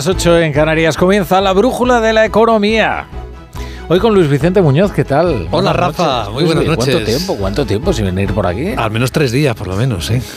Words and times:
Las 0.00 0.06
9, 0.06 0.12
a 0.14 0.16
las 0.16 0.22
8 0.22 0.38
en 0.40 0.52
Canarias 0.54 0.96
comienza 0.96 1.40
la 1.42 1.52
brújula 1.52 2.00
de 2.00 2.12
la 2.14 2.24
economía. 2.24 3.06
Hoy 3.88 3.98
con 3.98 4.14
Luis 4.14 4.28
Vicente 4.30 4.62
Muñoz, 4.62 4.92
¿qué 4.92 5.04
tal? 5.04 5.26
Hola 5.28 5.50
Buenas 5.50 5.76
Rafa, 5.76 6.04
noches. 6.24 6.32
muy 6.32 6.44
buenas 6.44 6.64
noches. 6.64 6.84
¿Cuánto 6.94 7.04
tiempo? 7.04 7.36
¿Cuánto 7.36 7.66
tiempo 7.66 7.92
sin 7.92 8.04
venir 8.06 8.32
por 8.32 8.46
aquí? 8.46 8.68
Al 8.76 8.90
menos 8.92 9.10
tres 9.12 9.30
días, 9.32 9.54
por 9.54 9.66
lo 9.66 9.76
menos, 9.76 10.10
¿eh? 10.10 10.22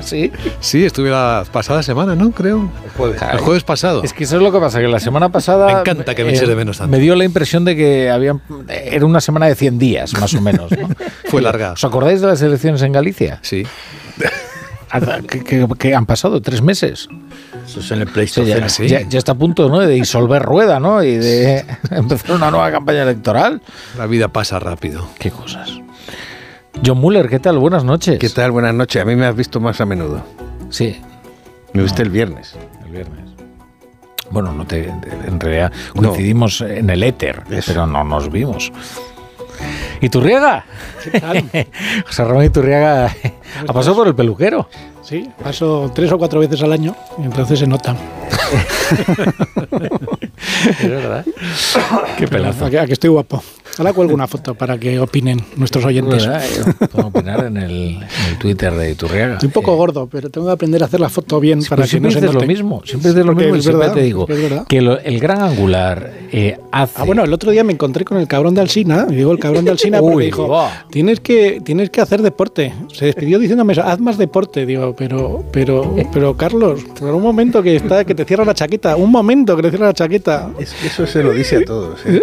Sí. 0.00 0.30
Sí, 0.60 0.84
estuve 0.84 1.08
la 1.10 1.44
pasada 1.50 1.82
semana, 1.82 2.14
¿no? 2.14 2.30
Creo. 2.30 2.70
El 2.84 2.90
jueves. 2.90 3.22
El 3.32 3.38
jueves 3.38 3.64
pasado. 3.64 4.02
Es 4.02 4.12
que 4.12 4.24
eso 4.24 4.36
es 4.36 4.42
lo 4.42 4.52
que 4.52 4.58
pasa, 4.60 4.80
que 4.80 4.88
la 4.88 5.00
semana 5.00 5.30
pasada... 5.30 5.66
Me 5.66 5.80
encanta 5.80 6.14
que 6.14 6.24
me 6.24 6.30
eches 6.34 6.46
de 6.48 6.54
menos 6.54 6.76
tanto. 6.78 6.90
Me 6.90 6.98
dio 6.98 7.14
la 7.16 7.24
impresión 7.24 7.64
de 7.64 7.74
que 7.74 8.10
habían, 8.10 8.42
era 8.68 9.06
una 9.06 9.20
semana 9.22 9.46
de 9.46 9.54
100 9.54 9.78
días, 9.78 10.12
más 10.20 10.34
o 10.34 10.40
menos. 10.42 10.70
¿no? 10.72 10.88
Fue 11.30 11.40
larga. 11.40 11.72
¿Os 11.72 11.84
acordáis 11.84 12.20
de 12.20 12.26
las 12.26 12.40
elecciones 12.42 12.82
en 12.82 12.92
Galicia? 12.92 13.38
Sí. 13.42 13.66
¿Qué, 15.28 15.42
qué- 15.42 15.66
qué 15.78 15.94
han 15.94 16.06
pasado? 16.06 16.40
¿Tres 16.42 16.60
meses? 16.62 17.08
Eso 17.66 17.80
es 17.80 17.90
en 17.90 18.00
el 18.02 18.06
Pleistoceno. 18.06 18.60
ya, 18.60 18.68
sí. 18.68 18.86
ya- 18.88 19.02
ya 19.02 19.18
está 19.18 19.32
a 19.32 19.34
punto 19.34 19.68
¿no? 19.68 19.80
de 19.80 19.88
disolver 19.88 20.42
rueda 20.42 20.78
¿no? 20.80 21.02
y 21.02 21.16
de 21.16 21.64
empezar 21.90 22.32
una 22.36 22.50
nueva 22.50 22.70
campaña 22.70 23.02
electoral. 23.02 23.60
La 23.96 24.06
vida 24.06 24.28
pasa 24.28 24.58
rápido. 24.58 25.08
Qué 25.18 25.30
cosas. 25.30 25.70
John 26.84 26.98
Muller, 26.98 27.28
¿qué 27.28 27.38
tal? 27.38 27.58
Buenas 27.58 27.84
noches. 27.84 28.18
¿Qué 28.18 28.28
tal? 28.28 28.50
Buenas 28.50 28.74
noches. 28.74 29.00
A 29.00 29.04
mí 29.04 29.14
me 29.16 29.26
has 29.26 29.36
visto 29.36 29.60
más 29.60 29.80
a 29.80 29.86
menudo. 29.86 30.22
Sí, 30.70 31.00
Me 31.72 31.82
viste 31.82 32.02
el 32.02 32.10
viernes. 32.10 32.56
el 32.84 32.90
viernes. 32.90 33.24
Bueno, 34.30 34.52
no 34.52 34.66
te, 34.66 34.88
en 34.88 35.38
realidad 35.38 35.72
coincidimos 35.94 36.60
en 36.62 36.90
el 36.90 37.02
éter, 37.04 37.42
pero 37.66 37.86
no 37.86 38.02
nos 38.02 38.30
vimos. 38.32 38.72
¿Y 40.00 40.08
Turriaga? 40.08 40.64
¿Qué 41.04 41.20
tal? 41.20 41.44
José 42.06 42.24
Ramón 42.24 42.44
Iturriaga 42.44 43.14
ha 43.68 43.72
pasado 43.72 43.94
por 43.94 44.08
el 44.08 44.14
peluquero. 44.14 44.68
Sí, 45.04 45.30
paso 45.42 45.92
tres 45.94 46.10
o 46.12 46.18
cuatro 46.18 46.40
veces 46.40 46.62
al 46.62 46.72
año 46.72 46.96
y 47.18 47.24
entonces 47.24 47.58
se 47.58 47.66
nota. 47.66 47.94
Es 50.80 50.90
verdad. 50.90 51.24
Qué 52.18 52.28
pelazo. 52.28 52.64
A 52.66 52.70
que, 52.70 52.78
a 52.78 52.86
que 52.86 52.92
estoy 52.94 53.10
guapo. 53.10 53.42
Ahora 53.78 53.92
cuelgo 53.92 54.14
una 54.14 54.28
foto 54.28 54.54
para 54.54 54.78
que 54.78 55.00
opinen 55.00 55.40
nuestros 55.56 55.84
oyentes. 55.84 56.22
Yo 56.24 56.86
Puedo 56.88 57.08
opinar 57.08 57.44
en 57.46 57.56
el, 57.56 57.72
en 57.96 58.02
el 58.30 58.38
Twitter 58.38 58.72
de 58.72 58.92
Iturriaga. 58.92 59.34
Estoy 59.34 59.48
un 59.48 59.52
poco 59.52 59.74
gordo, 59.76 60.06
pero 60.10 60.30
tengo 60.30 60.46
que 60.46 60.52
aprender 60.52 60.80
a 60.82 60.86
hacer 60.86 61.00
la 61.00 61.08
foto 61.08 61.40
bien 61.40 61.60
Sí, 61.60 61.68
para 61.68 61.82
que 61.82 61.86
no 61.86 61.88
siempre 61.88 62.12
se 62.12 62.20
dices 62.20 62.34
note. 62.34 62.46
lo 62.46 62.48
mismo, 62.52 62.82
siempre 62.84 63.10
dices 63.10 63.26
lo 63.26 63.32
Porque 63.32 63.42
mismo 63.44 63.56
y 63.56 63.58
es 63.58 63.64
siempre 63.64 63.80
verdad, 63.80 63.94
te 63.94 64.02
digo 64.02 64.26
es 64.28 64.66
que 64.68 64.80
lo- 64.80 65.00
el 65.00 65.18
gran 65.18 65.42
angular 65.42 66.12
eh, 66.30 66.56
hace... 66.70 66.92
Ah, 66.96 67.04
bueno, 67.04 67.24
el 67.24 67.32
otro 67.32 67.50
día 67.50 67.64
me 67.64 67.72
encontré 67.72 68.04
con 68.04 68.18
el 68.18 68.28
cabrón 68.28 68.54
de 68.54 68.60
Alsina, 68.60 69.06
y 69.10 69.14
digo 69.16 69.32
el 69.32 69.38
cabrón 69.40 69.64
de 69.64 69.72
Alsina 69.72 69.98
porque 70.00 70.16
Uy, 70.16 70.24
dijo, 70.26 70.46
va. 70.46 70.84
tienes 70.90 71.18
que, 71.18 71.60
tienes 71.64 71.90
que 71.90 72.00
hacer 72.00 72.22
deporte. 72.22 72.72
Se 72.92 73.06
despidió 73.06 73.40
diciéndome, 73.40 73.72
eso, 73.72 73.82
haz 73.82 73.98
más 73.98 74.18
deporte. 74.18 74.66
Digo, 74.66 74.94
pero, 74.96 75.44
pero, 75.50 75.96
pero 76.12 76.36
Carlos, 76.36 76.80
por 76.98 77.10
un 77.12 77.22
momento 77.22 77.60
que 77.62 77.74
está, 77.74 78.04
que 78.04 78.14
te 78.14 78.23
cierra 78.24 78.44
la 78.44 78.54
chaqueta, 78.54 78.96
un 78.96 79.10
momento 79.10 79.56
que 79.56 79.62
te 79.62 79.70
cierra 79.70 79.86
la 79.86 79.92
chaqueta. 79.94 80.50
Es 80.58 80.72
que 80.74 80.86
eso 80.88 81.06
se 81.06 81.22
lo 81.22 81.32
dice 81.32 81.56
a 81.58 81.64
todos. 81.64 82.00
¿eh? 82.06 82.20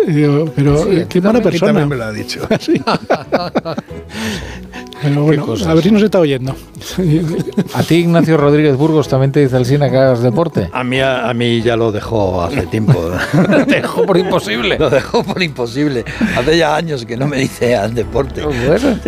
Pero 0.55 0.83
Sí, 0.83 1.05
qué 1.09 1.21
mala 1.21 1.41
persona. 1.41 1.71
también 1.73 1.89
me 1.89 1.95
lo 1.97 2.03
ha 2.05 2.11
dicho. 2.11 2.41
Pero 5.01 5.23
bueno, 5.23 5.45
a 5.65 5.73
ver 5.73 5.83
si 5.83 5.91
nos 5.91 6.03
está 6.03 6.19
oyendo. 6.19 6.55
¿A 7.73 7.83
ti, 7.83 7.95
Ignacio 7.95 8.37
Rodríguez 8.37 8.75
Burgos, 8.75 9.07
también 9.07 9.31
te 9.31 9.39
dice 9.39 9.55
Alsina 9.55 9.89
que 9.89 9.97
hagas 9.97 10.21
deporte? 10.21 10.69
A 10.71 10.83
mí, 10.83 10.99
a 10.99 11.33
mí 11.33 11.61
ya 11.61 11.75
lo 11.75 11.91
dejó 11.91 12.43
hace 12.43 12.67
tiempo. 12.67 12.93
Te 13.67 13.75
dejo 13.75 14.05
por 14.05 14.17
imposible. 14.17 14.77
lo 14.77 14.89
dejó 14.89 15.23
por 15.23 15.41
imposible. 15.41 16.05
Hace 16.37 16.57
ya 16.57 16.75
años 16.75 17.05
que 17.05 17.17
no 17.17 17.27
me 17.27 17.37
dice 17.37 17.75
al 17.75 17.93
deporte. 17.93 18.43
Bueno. 18.43 18.99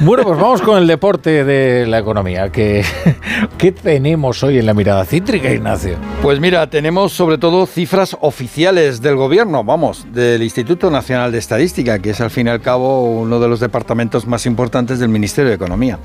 Bueno, 0.00 0.22
pues 0.24 0.38
vamos 0.38 0.62
con 0.62 0.78
el 0.78 0.86
deporte 0.86 1.44
de 1.44 1.86
la 1.86 1.98
economía. 1.98 2.50
¿Qué, 2.50 2.84
¿Qué 3.58 3.72
tenemos 3.72 4.42
hoy 4.42 4.58
en 4.58 4.66
la 4.66 4.74
mirada 4.74 5.04
cítrica, 5.04 5.52
Ignacio? 5.52 5.96
Pues 6.22 6.40
mira, 6.40 6.68
tenemos 6.68 7.12
sobre 7.12 7.38
todo 7.38 7.66
cifras 7.66 8.16
oficiales 8.20 9.00
del 9.02 9.16
gobierno, 9.16 9.62
vamos, 9.62 10.06
del 10.12 10.42
Instituto 10.42 10.90
Nacional 10.90 11.30
de 11.30 11.38
Estadística, 11.38 11.98
que 12.00 12.10
es 12.10 12.20
al 12.20 12.30
fin 12.30 12.48
y 12.48 12.50
al 12.50 12.60
cabo 12.60 13.04
uno 13.04 13.38
de 13.38 13.48
los 13.48 13.60
departamentos 13.60 14.26
más 14.26 14.46
importantes 14.46 14.98
del 14.98 15.08
Ministerio 15.08 15.27
de 15.36 15.54
Economía. 15.54 15.98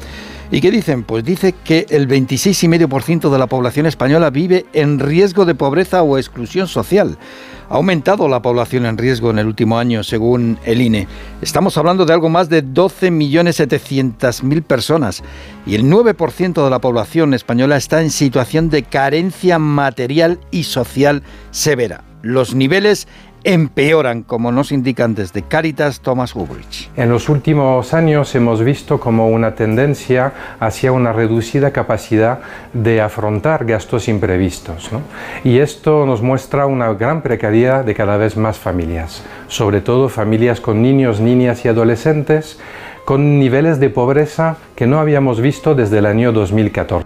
¿Y 0.51 0.61
qué 0.61 0.69
dicen? 0.69 1.03
Pues 1.03 1.23
dice 1.23 1.55
que 1.63 1.87
el 1.89 2.07
26,5% 2.07 3.31
de 3.31 3.39
la 3.39 3.47
población 3.47 3.87
española 3.87 4.29
vive 4.29 4.67
en 4.73 4.99
riesgo 4.99 5.45
de 5.45 5.55
pobreza 5.55 6.03
o 6.03 6.19
exclusión 6.19 6.67
social. 6.67 7.17
Ha 7.69 7.75
aumentado 7.75 8.27
la 8.27 8.43
población 8.43 8.85
en 8.85 8.99
riesgo 8.99 9.31
en 9.31 9.39
el 9.39 9.47
último 9.47 9.79
año, 9.79 10.03
según 10.03 10.59
el 10.63 10.81
INE. 10.81 11.07
Estamos 11.41 11.75
hablando 11.77 12.05
de 12.05 12.13
algo 12.13 12.29
más 12.29 12.49
de 12.49 12.63
12.700.000 12.63 14.61
personas 14.63 15.23
y 15.65 15.73
el 15.73 15.85
9% 15.85 16.63
de 16.63 16.69
la 16.69 16.79
población 16.79 17.33
española 17.33 17.77
está 17.77 18.01
en 18.01 18.11
situación 18.11 18.69
de 18.69 18.83
carencia 18.83 19.57
material 19.57 20.39
y 20.51 20.65
social 20.65 21.23
severa. 21.49 22.03
Los 22.21 22.53
niveles 22.53 23.07
empeoran, 23.43 24.23
como 24.23 24.51
nos 24.51 24.71
indican 24.71 25.15
desde 25.15 25.41
Caritas 25.41 25.99
Thomas 25.99 26.35
Hubrich. 26.35 26.89
En 26.95 27.09
los 27.09 27.29
últimos 27.29 27.93
años 27.93 28.33
hemos 28.35 28.63
visto 28.63 28.99
como 28.99 29.29
una 29.29 29.55
tendencia 29.55 30.33
hacia 30.59 30.91
una 30.91 31.11
reducida 31.13 31.71
capacidad 31.71 32.39
de 32.73 33.01
afrontar 33.01 33.65
gastos 33.65 34.07
imprevistos. 34.07 34.91
¿no? 34.91 35.01
Y 35.43 35.59
esto 35.59 36.05
nos 36.05 36.21
muestra 36.21 36.65
una 36.65 36.93
gran 36.93 37.21
precariedad 37.21 37.83
de 37.83 37.93
cada 37.93 38.17
vez 38.17 38.37
más 38.37 38.57
familias, 38.57 39.23
sobre 39.47 39.81
todo 39.81 40.09
familias 40.09 40.61
con 40.61 40.81
niños, 40.81 41.19
niñas 41.19 41.65
y 41.65 41.67
adolescentes, 41.67 42.59
con 43.05 43.39
niveles 43.39 43.79
de 43.79 43.89
pobreza 43.89 44.57
que 44.75 44.87
no 44.87 44.99
habíamos 44.99 45.41
visto 45.41 45.75
desde 45.75 45.97
el 45.97 46.05
año 46.05 46.31
2014. 46.31 47.05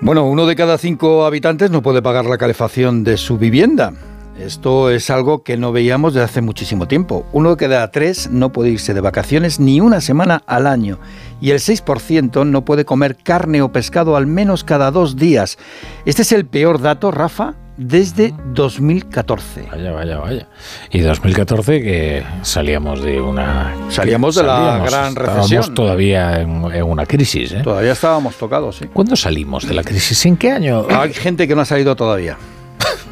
Bueno, 0.00 0.26
uno 0.26 0.44
de 0.44 0.56
cada 0.56 0.76
cinco 0.76 1.24
habitantes 1.24 1.70
no 1.70 1.80
puede 1.80 2.02
pagar 2.02 2.26
la 2.26 2.36
calefacción 2.36 3.02
de 3.02 3.16
su 3.16 3.38
vivienda. 3.38 3.94
Esto 4.40 4.90
es 4.90 5.08
algo 5.10 5.42
que 5.42 5.56
no 5.56 5.72
veíamos 5.72 6.12
desde 6.12 6.24
hace 6.24 6.40
muchísimo 6.42 6.86
tiempo. 6.86 7.24
Uno 7.32 7.50
de 7.50 7.56
cada 7.56 7.90
tres 7.90 8.28
no 8.30 8.52
puede 8.52 8.70
irse 8.70 8.92
de 8.92 9.00
vacaciones 9.00 9.58
ni 9.60 9.80
una 9.80 10.00
semana 10.00 10.42
al 10.46 10.66
año. 10.66 10.98
Y 11.40 11.50
el 11.50 11.58
6% 11.58 12.46
no 12.46 12.64
puede 12.64 12.84
comer 12.84 13.16
carne 13.16 13.62
o 13.62 13.72
pescado 13.72 14.16
al 14.16 14.26
menos 14.26 14.62
cada 14.62 14.90
dos 14.90 15.16
días. 15.16 15.58
Este 16.04 16.22
es 16.22 16.32
el 16.32 16.44
peor 16.46 16.80
dato, 16.80 17.10
Rafa, 17.10 17.54
desde 17.78 18.34
2014. 18.54 19.68
Vaya, 19.70 19.92
vaya, 19.92 20.18
vaya. 20.18 20.48
Y 20.90 21.00
2014 21.00 21.82
que 21.82 22.24
salíamos 22.42 23.02
de 23.02 23.20
una... 23.20 23.74
Salíamos 23.88 24.34
de 24.34 24.42
la 24.44 24.82
gran 24.84 25.08
estábamos 25.12 25.50
recesión. 25.50 25.74
todavía 25.74 26.40
en, 26.40 26.64
en 26.72 26.82
una 26.84 27.06
crisis. 27.06 27.52
¿eh? 27.52 27.60
Todavía 27.62 27.92
estábamos 27.92 28.36
tocados, 28.36 28.76
sí. 28.76 28.86
¿Cuándo 28.92 29.16
salimos 29.16 29.66
de 29.66 29.74
la 29.74 29.82
crisis? 29.82 30.24
¿En 30.26 30.36
qué 30.36 30.52
año? 30.52 30.86
Hay 30.90 31.12
gente 31.12 31.48
que 31.48 31.54
no 31.54 31.62
ha 31.62 31.66
salido 31.66 31.96
todavía. 31.96 32.36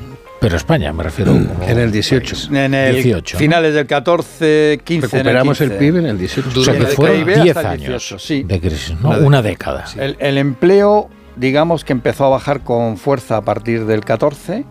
Pero 0.45 0.59
España, 0.59 0.93
me 0.93 1.03
refiero. 1.03 1.33
como 1.33 1.65
En 1.67 1.79
el 1.79 1.91
18. 1.91 2.35
país. 2.35 2.49
En 2.51 2.75
el 2.75 2.95
18, 2.97 3.37
¿no? 3.37 3.39
finales 3.39 3.73
del 3.73 3.87
14, 3.87 4.81
15. 4.85 5.07
en 5.07 5.11
Recuperamos 5.11 5.59
el 5.63 5.69
15. 5.71 5.79
PIB 5.79 5.97
en 5.97 6.07
el 6.07 6.19
18. 6.19 6.61
O 6.61 6.65
sea, 6.65 6.75
que 6.75 6.81
el 6.81 6.87
fueron 6.89 7.25
PIB 7.25 7.31
hasta 7.31 7.43
10 7.43 7.57
el 7.57 7.67
años 7.67 7.89
18, 7.89 8.19
sí. 8.19 8.43
de 8.43 8.61
crisis, 8.61 8.95
¿no? 9.01 9.09
Una 9.09 9.19
Una 9.21 9.43
década. 9.43 9.87
El, 9.97 10.19
el 10.21 10.37
empleo, 10.37 11.09
digamos 11.37 11.83
que 11.83 11.95
empezó 11.95 12.27
a 12.27 12.29
bajar 12.29 12.61
con 12.61 12.99
fuerza 12.99 13.39
a 13.39 13.41
partir 13.41 13.87
del 13.87 14.05
14, 14.05 14.67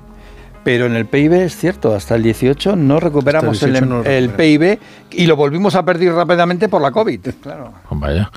pero 0.64 0.86
en 0.86 0.96
el 0.96 1.08
PIB 1.08 1.34
es 1.34 1.58
cierto, 1.58 1.96
hasta 1.96 2.16
el 2.16 2.22
18 2.22 2.76
no 2.76 3.00
recuperamos 3.00 3.64
el 3.64 3.72
18 3.72 3.84
el, 3.84 3.90
no 3.90 4.04
lo 4.04 4.10
el 4.10 4.30
PIB 4.30 4.80
y 5.12 5.26
lo 5.26 5.36
volvimos 5.36 5.74
a 5.74 5.84
perder 5.84 6.14
rápidamente 6.14 6.70
por 6.70 6.84
la 6.84 6.92
COVID. 6.92 7.20
Claro. 7.42 7.74
Vaya. 7.90 8.32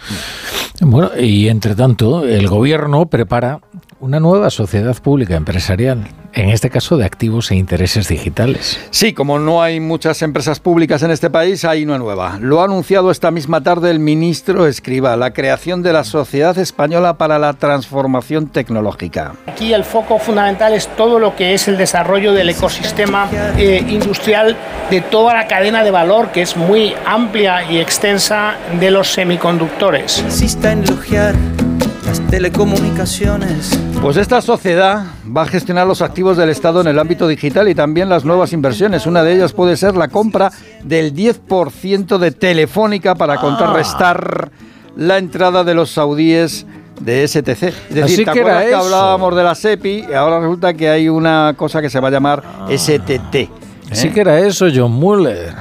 Bueno, 0.80 1.10
y 1.18 1.48
entre 1.48 1.74
tanto, 1.74 2.26
el 2.26 2.48
gobierno 2.48 3.06
prepara 3.06 3.60
una 4.06 4.20
nueva 4.20 4.50
sociedad 4.50 4.94
pública 5.02 5.34
empresarial, 5.34 6.06
en 6.32 6.48
este 6.50 6.70
caso 6.70 6.96
de 6.96 7.04
activos 7.04 7.50
e 7.50 7.56
intereses 7.56 8.06
digitales. 8.06 8.78
Sí, 8.90 9.12
como 9.12 9.40
no 9.40 9.64
hay 9.64 9.80
muchas 9.80 10.22
empresas 10.22 10.60
públicas 10.60 11.02
en 11.02 11.10
este 11.10 11.28
país, 11.28 11.64
hay 11.64 11.82
una 11.82 11.98
nueva. 11.98 12.38
Lo 12.40 12.60
ha 12.60 12.66
anunciado 12.66 13.10
esta 13.10 13.32
misma 13.32 13.64
tarde 13.64 13.90
el 13.90 13.98
ministro 13.98 14.68
Escriba, 14.68 15.16
la 15.16 15.32
creación 15.32 15.82
de 15.82 15.92
la 15.92 16.04
Sociedad 16.04 16.56
Española 16.56 17.18
para 17.18 17.40
la 17.40 17.54
Transformación 17.54 18.46
Tecnológica. 18.46 19.34
Aquí 19.48 19.74
el 19.74 19.82
foco 19.82 20.20
fundamental 20.20 20.72
es 20.72 20.86
todo 20.94 21.18
lo 21.18 21.34
que 21.34 21.54
es 21.54 21.66
el 21.66 21.76
desarrollo 21.76 22.32
del 22.32 22.50
ecosistema 22.50 23.28
eh, 23.58 23.84
industrial 23.88 24.56
de 24.88 25.00
toda 25.00 25.34
la 25.34 25.48
cadena 25.48 25.82
de 25.82 25.90
valor, 25.90 26.30
que 26.30 26.42
es 26.42 26.56
muy 26.56 26.94
amplia 27.04 27.68
y 27.68 27.80
extensa 27.80 28.54
de 28.78 28.92
los 28.92 29.12
semiconductores. 29.12 30.20
Insista 30.20 30.70
en 30.70 30.84
elogiar 30.84 31.34
las 32.06 32.20
telecomunicaciones. 32.28 33.78
Pues 34.00 34.16
esta 34.16 34.40
sociedad 34.40 35.04
va 35.36 35.42
a 35.42 35.46
gestionar 35.46 35.86
los 35.86 36.00
activos 36.02 36.36
del 36.36 36.50
Estado 36.50 36.80
en 36.80 36.86
el 36.86 36.98
ámbito 36.98 37.26
digital 37.26 37.68
y 37.68 37.74
también 37.74 38.08
las 38.08 38.24
nuevas 38.24 38.52
inversiones. 38.52 39.06
Una 39.06 39.22
de 39.24 39.34
ellas 39.34 39.52
puede 39.52 39.76
ser 39.76 39.96
la 39.96 40.08
compra 40.08 40.52
del 40.84 41.12
10% 41.14 42.18
de 42.18 42.30
Telefónica 42.30 43.16
para 43.16 43.36
contrarrestar 43.38 44.50
la 44.96 45.18
entrada 45.18 45.64
de 45.64 45.74
los 45.74 45.90
saudíes 45.90 46.64
de 47.00 47.26
STC. 47.26 47.48
Es 47.48 47.94
decir, 47.94 48.04
Así 48.04 48.24
¿te 48.24 48.24
que 48.24 48.38
era 48.38 48.60
acuerdas 48.60 48.62
que 48.62 48.68
eso. 48.70 48.78
hablábamos 48.78 49.36
de 49.36 49.42
la 49.42 49.54
SEPI 49.54 50.04
y 50.08 50.12
ahora 50.14 50.40
resulta 50.40 50.74
que 50.74 50.88
hay 50.88 51.08
una 51.08 51.54
cosa 51.56 51.82
que 51.82 51.90
se 51.90 51.98
va 52.00 52.08
a 52.08 52.10
llamar 52.12 52.42
STT? 52.70 53.34
¿eh? 53.34 53.50
Sí 53.92 54.10
que 54.10 54.20
era 54.20 54.38
eso, 54.38 54.66
John 54.74 54.92
Muller. 54.92 55.52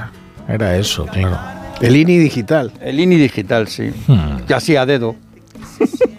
Era 0.48 0.76
eso, 0.76 1.06
claro. 1.06 1.38
El 1.80 1.96
INI 1.96 2.18
digital. 2.18 2.72
El 2.80 3.00
INI 3.00 3.16
digital, 3.16 3.68
sí. 3.68 3.90
Hmm. 4.06 4.38
Y 4.48 4.52
así 4.52 4.76
a 4.76 4.86
dedo. 4.86 5.16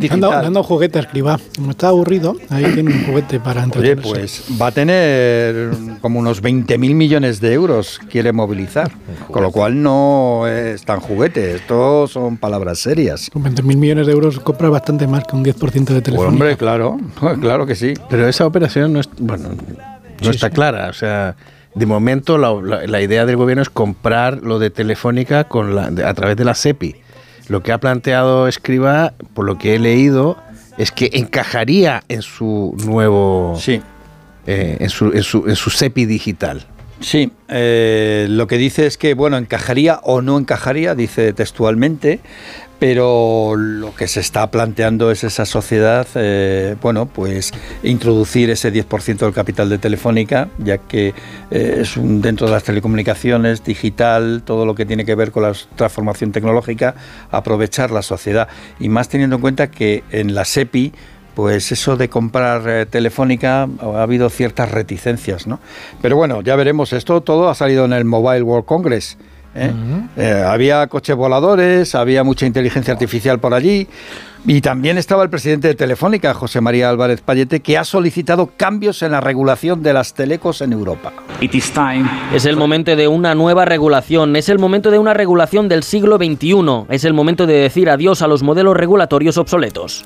Digital. 0.00 0.30
dado 0.42 0.62
juguete 0.62 0.98
a 0.98 1.02
escriba. 1.02 1.38
Como 1.56 1.70
está 1.72 1.88
aburrido, 1.88 2.36
ahí 2.48 2.64
tiene 2.74 2.92
un 2.94 3.04
juguete 3.06 3.38
para 3.40 3.60
Oye, 3.60 3.64
entretenerse. 3.66 4.08
pues 4.10 4.44
va 4.60 4.68
a 4.68 4.72
tener 4.72 5.70
como 6.00 6.18
unos 6.18 6.42
20.000 6.42 6.94
millones 6.94 7.40
de 7.40 7.52
euros, 7.52 8.00
quiere 8.10 8.32
movilizar. 8.32 8.90
Con 9.30 9.42
lo 9.42 9.50
cual 9.52 9.82
no 9.82 10.46
es 10.46 10.84
tan 10.84 11.00
juguete, 11.00 11.54
esto 11.54 12.06
son 12.08 12.36
palabras 12.36 12.78
serias. 12.78 13.30
Con 13.32 13.44
20.000 13.44 13.62
millones 13.76 14.06
de 14.06 14.12
euros 14.12 14.40
compra 14.40 14.68
bastante 14.68 15.06
más 15.06 15.24
que 15.24 15.36
un 15.36 15.44
10% 15.44 15.72
de 15.72 15.84
Pues, 16.00 16.02
teléfono. 16.02 16.28
hombre, 16.28 16.56
claro, 16.56 16.98
claro 17.40 17.66
que 17.66 17.74
sí. 17.74 17.94
Pero 18.08 18.26
esa 18.28 18.46
operación 18.46 18.92
no, 18.92 19.00
es, 19.00 19.08
bueno, 19.18 19.50
no 20.22 20.30
está 20.30 20.50
clara. 20.50 20.88
O 20.88 20.92
sea, 20.94 21.36
de 21.74 21.86
momento 21.86 22.38
la, 22.38 22.52
la- 22.54 22.86
la 22.86 23.00
idea 23.02 23.26
del 23.26 23.36
gobierno 23.36 23.62
es 23.62 23.70
comprar 23.70 24.38
lo 24.42 24.58
de 24.58 24.70
Telefónica 24.70 25.44
con 25.44 25.74
la, 25.74 25.90
de- 25.90 26.04
a 26.04 26.14
través 26.14 26.36
de 26.36 26.44
la 26.44 26.54
SEPI. 26.54 26.96
Lo 27.50 27.62
que 27.64 27.72
ha 27.72 27.78
planteado 27.78 28.46
Escriba, 28.46 29.12
por 29.34 29.44
lo 29.44 29.58
que 29.58 29.74
he 29.74 29.78
leído, 29.80 30.38
es 30.78 30.92
que 30.92 31.10
encajaría 31.12 32.04
en 32.08 32.22
su 32.22 32.74
nuevo, 32.86 33.56
Sí, 33.58 33.82
eh, 34.46 34.76
en, 34.78 34.88
su, 34.88 35.06
en, 35.12 35.22
su, 35.24 35.44
en 35.48 35.56
su 35.56 35.68
SEPI 35.70 36.06
digital. 36.06 36.64
sí. 37.00 37.32
eh, 37.48 38.26
lo 38.30 38.46
que 38.46 38.56
dice 38.56 38.86
es 38.86 38.96
que, 38.96 39.14
bueno, 39.14 39.36
encajaría 39.36 39.98
o 40.04 40.22
no 40.22 40.38
encajaría, 40.38 40.94
dice 40.94 41.32
textualmente, 41.32 42.20
pero 42.80 43.56
lo 43.56 43.94
que 43.94 44.08
se 44.08 44.20
está 44.20 44.50
planteando 44.50 45.10
es 45.10 45.22
esa 45.22 45.44
sociedad, 45.44 46.08
eh, 46.14 46.76
bueno, 46.80 47.04
pues 47.04 47.52
introducir 47.82 48.48
ese 48.48 48.72
10% 48.72 49.18
del 49.18 49.34
capital 49.34 49.68
de 49.68 49.76
Telefónica, 49.76 50.48
ya 50.56 50.78
que 50.78 51.08
eh, 51.50 51.76
es 51.82 51.98
un 51.98 52.22
dentro 52.22 52.46
de 52.46 52.54
las 52.54 52.64
telecomunicaciones, 52.64 53.62
digital, 53.62 54.42
todo 54.46 54.64
lo 54.64 54.74
que 54.74 54.86
tiene 54.86 55.04
que 55.04 55.14
ver 55.14 55.30
con 55.30 55.42
la 55.42 55.52
transformación 55.76 56.32
tecnológica, 56.32 56.94
aprovechar 57.30 57.90
la 57.90 58.00
sociedad. 58.00 58.48
Y 58.80 58.88
más 58.88 59.10
teniendo 59.10 59.36
en 59.36 59.42
cuenta 59.42 59.70
que 59.70 60.02
en 60.10 60.34
la 60.34 60.46
SEPI, 60.46 60.94
pues 61.34 61.72
eso 61.72 61.98
de 61.98 62.08
comprar 62.08 62.66
eh, 62.66 62.86
Telefónica 62.86 63.68
ha 63.82 64.02
habido 64.02 64.30
ciertas 64.30 64.70
reticencias, 64.70 65.46
¿no? 65.46 65.60
Pero 66.00 66.16
bueno, 66.16 66.40
ya 66.40 66.56
veremos, 66.56 66.94
esto 66.94 67.20
todo 67.20 67.50
ha 67.50 67.54
salido 67.54 67.84
en 67.84 67.92
el 67.92 68.06
Mobile 68.06 68.42
World 68.42 68.64
Congress. 68.64 69.18
¿Eh? 69.54 69.72
Eh, 70.16 70.44
había 70.46 70.86
coches 70.86 71.16
voladores, 71.16 71.94
había 71.94 72.24
mucha 72.24 72.46
inteligencia 72.46 72.92
artificial 72.92 73.38
por 73.38 73.54
allí 73.54 73.88
y 74.46 74.62
también 74.62 74.96
estaba 74.96 75.22
el 75.22 75.28
presidente 75.30 75.68
de 75.68 75.74
Telefónica, 75.74 76.32
José 76.32 76.60
María 76.60 76.88
Álvarez 76.88 77.20
Payete, 77.20 77.60
que 77.60 77.76
ha 77.76 77.84
solicitado 77.84 78.50
cambios 78.56 79.02
en 79.02 79.12
la 79.12 79.20
regulación 79.20 79.82
de 79.82 79.92
las 79.92 80.14
telecos 80.14 80.62
en 80.62 80.72
Europa. 80.72 81.12
Es 82.32 82.46
el 82.46 82.56
momento 82.56 82.96
de 82.96 83.06
una 83.06 83.34
nueva 83.34 83.66
regulación, 83.66 84.36
es 84.36 84.48
el 84.48 84.58
momento 84.58 84.90
de 84.90 84.98
una 84.98 85.12
regulación 85.12 85.68
del 85.68 85.82
siglo 85.82 86.16
XXI, 86.16 86.86
es 86.88 87.04
el 87.04 87.12
momento 87.12 87.46
de 87.46 87.54
decir 87.54 87.90
adiós 87.90 88.22
a 88.22 88.26
los 88.26 88.42
modelos 88.42 88.76
regulatorios 88.76 89.36
obsoletos. 89.36 90.04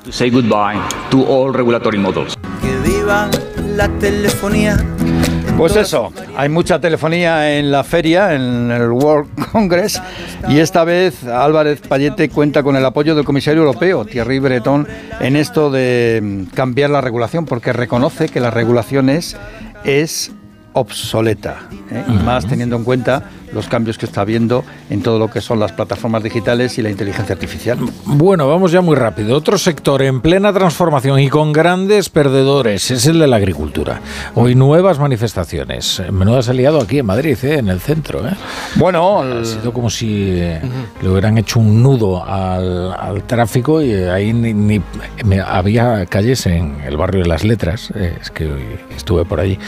Que 2.61 2.91
viva 2.91 3.31
la 3.77 3.89
telefonía. 3.99 4.77
Pues 5.57 5.77
eso, 5.77 6.13
hay 6.37 6.49
mucha 6.49 6.81
telefonía 6.81 7.59
en 7.59 7.71
la 7.71 7.85
feria, 7.85 8.35
en 8.35 8.73
el 8.73 8.91
World 8.91 9.29
Congress, 9.53 10.03
y 10.49 10.59
esta 10.59 10.83
vez 10.83 11.25
Álvarez 11.25 11.81
Payete 11.81 12.29
cuenta 12.29 12.65
con 12.65 12.75
el 12.75 12.85
apoyo 12.85 13.15
del 13.15 13.25
comisario 13.25 13.63
europeo, 13.63 14.05
Thierry 14.05 14.41
Breton, 14.41 14.89
en 15.21 15.37
esto 15.37 15.71
de 15.71 16.21
mm, 16.23 16.55
cambiar 16.55 16.91
la 16.91 17.01
regulación, 17.01 17.47
porque 17.47 17.73
reconoce 17.73 18.29
que 18.29 18.41
la 18.41 18.51
regulación 18.51 19.09
es, 19.09 19.37
es 19.85 20.33
obsoleta, 20.73 21.69
¿eh? 21.91 22.05
y 22.09 22.13
más 22.25 22.47
teniendo 22.47 22.75
en 22.75 22.83
cuenta 22.83 23.23
los 23.55 23.69
cambios 23.69 23.99
que 23.99 24.07
está 24.07 24.23
habiendo 24.23 24.65
en 24.91 25.03
todo 25.03 25.19
lo 25.19 25.31
que 25.31 25.41
son 25.41 25.61
las 25.61 25.73
plataformas 25.73 26.23
digitales 26.23 26.79
y 26.79 26.83
la 26.83 26.91
inteligencia 26.91 27.35
artificial. 27.35 27.79
Bueno, 28.05 28.49
vamos 28.49 28.73
ya 28.73 28.81
muy 28.81 28.97
rápido. 28.97 29.37
Otro 29.37 29.59
sector 29.59 30.03
en 30.03 30.21
plena 30.21 30.53
transformación 30.53 31.21
y 31.21 31.29
con 31.29 31.53
grandes 31.53 32.09
perdedores 32.09 32.91
es 32.91 33.07
el 33.07 33.19
de 33.19 33.27
la 33.27 33.37
agricultura. 33.37 34.01
Hoy 34.35 34.55
nuevas 34.55 34.99
manifestaciones. 34.99 36.03
Menuda 36.11 36.43
se 36.43 36.51
ha 36.51 36.55
liado 36.55 36.81
aquí 36.81 36.99
en 36.99 37.07
Madrid, 37.07 37.39
¿eh? 37.43 37.59
en 37.59 37.69
el 37.69 37.81
centro. 37.81 38.27
¿eh? 38.27 38.33
Bueno, 38.77 39.23
Ha 39.23 39.45
sido 39.45 39.73
como 39.73 39.89
si 39.89 40.31
eh, 40.31 40.61
le 41.03 41.09
hubieran 41.09 41.39
hecho 41.39 41.61
un 41.61 41.83
nudo 41.83 42.25
al, 42.25 42.93
al 42.93 43.23
tráfico 43.25 43.81
y 43.81 43.93
eh, 43.93 44.11
ahí 44.11 44.33
ni, 44.33 44.81
había 45.47 46.07
calles 46.07 46.47
en 46.47 46.81
el 46.87 46.97
barrio 46.97 47.23
de 47.23 47.29
las 47.29 47.45
letras, 47.45 47.93
eh, 47.95 48.17
es 48.21 48.31
que 48.31 48.51
estuve 48.97 49.25
por 49.25 49.41
allí, 49.41 49.59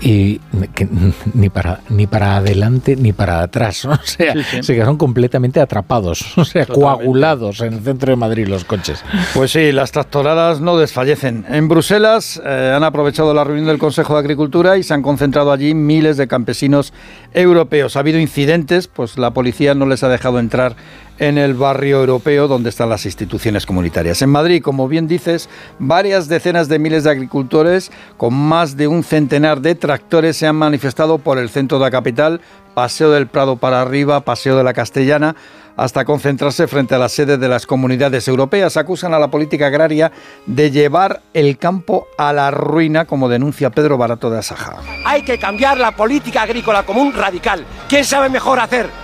y 0.00 0.40
que 0.74 0.88
ni 1.34 1.48
para, 1.48 1.80
ni 1.88 2.06
para 2.06 2.36
adelante 2.36 2.96
ni 2.96 3.12
para 3.12 3.33
atrás, 3.42 3.84
o 3.84 3.98
sea, 4.02 4.34
se 4.62 4.74
quedaron 4.74 4.96
completamente 4.96 5.60
atrapados, 5.60 6.24
o 6.38 6.44
sea, 6.44 6.66
coagulados 6.66 7.60
en 7.60 7.74
el 7.74 7.80
centro 7.80 8.10
de 8.10 8.16
Madrid 8.16 8.46
los 8.46 8.64
coches. 8.64 9.04
Pues 9.34 9.52
sí, 9.52 9.72
las 9.72 9.92
tractoradas 9.92 10.60
no 10.60 10.76
desfallecen. 10.76 11.44
En 11.48 11.68
Bruselas 11.68 12.40
eh, 12.44 12.72
han 12.74 12.84
aprovechado 12.84 13.34
la 13.34 13.44
reunión 13.44 13.66
del 13.66 13.78
Consejo 13.78 14.14
de 14.14 14.20
Agricultura 14.20 14.76
y 14.76 14.82
se 14.82 14.94
han 14.94 15.02
concentrado 15.02 15.52
allí 15.52 15.74
miles 15.74 16.16
de 16.16 16.28
campesinos 16.28 16.92
europeos. 17.32 17.96
Ha 17.96 18.00
habido 18.00 18.18
incidentes, 18.18 18.88
pues 18.88 19.18
la 19.18 19.32
policía 19.32 19.74
no 19.74 19.86
les 19.86 20.02
ha 20.02 20.08
dejado 20.08 20.38
entrar 20.38 20.76
en 21.18 21.38
el 21.38 21.54
barrio 21.54 22.00
europeo 22.00 22.48
donde 22.48 22.70
están 22.70 22.88
las 22.88 23.06
instituciones 23.06 23.66
comunitarias. 23.66 24.22
En 24.22 24.30
Madrid, 24.30 24.62
como 24.62 24.88
bien 24.88 25.06
dices, 25.06 25.48
varias 25.78 26.28
decenas 26.28 26.68
de 26.68 26.78
miles 26.78 27.04
de 27.04 27.10
agricultores 27.10 27.90
con 28.16 28.34
más 28.34 28.76
de 28.76 28.88
un 28.88 29.04
centenar 29.04 29.60
de 29.60 29.74
tractores 29.74 30.36
se 30.36 30.46
han 30.46 30.56
manifestado 30.56 31.18
por 31.18 31.38
el 31.38 31.50
centro 31.50 31.78
de 31.78 31.84
la 31.84 31.90
capital, 31.90 32.40
Paseo 32.74 33.10
del 33.10 33.28
Prado 33.28 33.56
para 33.56 33.80
arriba, 33.80 34.20
Paseo 34.22 34.56
de 34.56 34.64
la 34.64 34.72
Castellana, 34.72 35.36
hasta 35.76 36.04
concentrarse 36.04 36.66
frente 36.66 36.94
a 36.94 36.98
las 36.98 37.12
sedes 37.12 37.38
de 37.38 37.48
las 37.48 37.66
comunidades 37.66 38.26
europeas. 38.28 38.76
Acusan 38.76 39.14
a 39.14 39.18
la 39.18 39.30
política 39.30 39.66
agraria 39.66 40.12
de 40.46 40.70
llevar 40.70 41.22
el 41.32 41.58
campo 41.58 42.06
a 42.18 42.32
la 42.32 42.50
ruina, 42.50 43.04
como 43.04 43.28
denuncia 43.28 43.70
Pedro 43.70 43.96
Barato 43.96 44.30
de 44.30 44.38
Asaja. 44.38 44.76
Hay 45.04 45.22
que 45.22 45.38
cambiar 45.38 45.78
la 45.78 45.92
política 45.92 46.42
agrícola 46.42 46.84
común 46.84 47.12
radical. 47.12 47.64
¿Quién 47.88 48.04
sabe 48.04 48.28
mejor 48.28 48.60
hacer? 48.60 49.03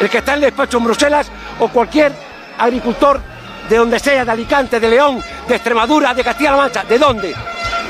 ¿El 0.00 0.10
que 0.10 0.18
está 0.18 0.32
en 0.32 0.36
el 0.36 0.40
despacho 0.50 0.78
en 0.78 0.84
Bruselas 0.84 1.30
o 1.60 1.68
cualquier 1.68 2.12
agricultor 2.58 3.20
de 3.68 3.76
donde 3.76 3.98
sea, 3.98 4.24
de 4.24 4.30
Alicante, 4.30 4.78
de 4.80 4.88
León, 4.88 5.20
de 5.48 5.54
Extremadura, 5.54 6.12
de 6.14 6.22
Castilla-La 6.24 6.56
Mancha? 6.56 6.84
¿De 6.84 6.98
dónde? 6.98 7.34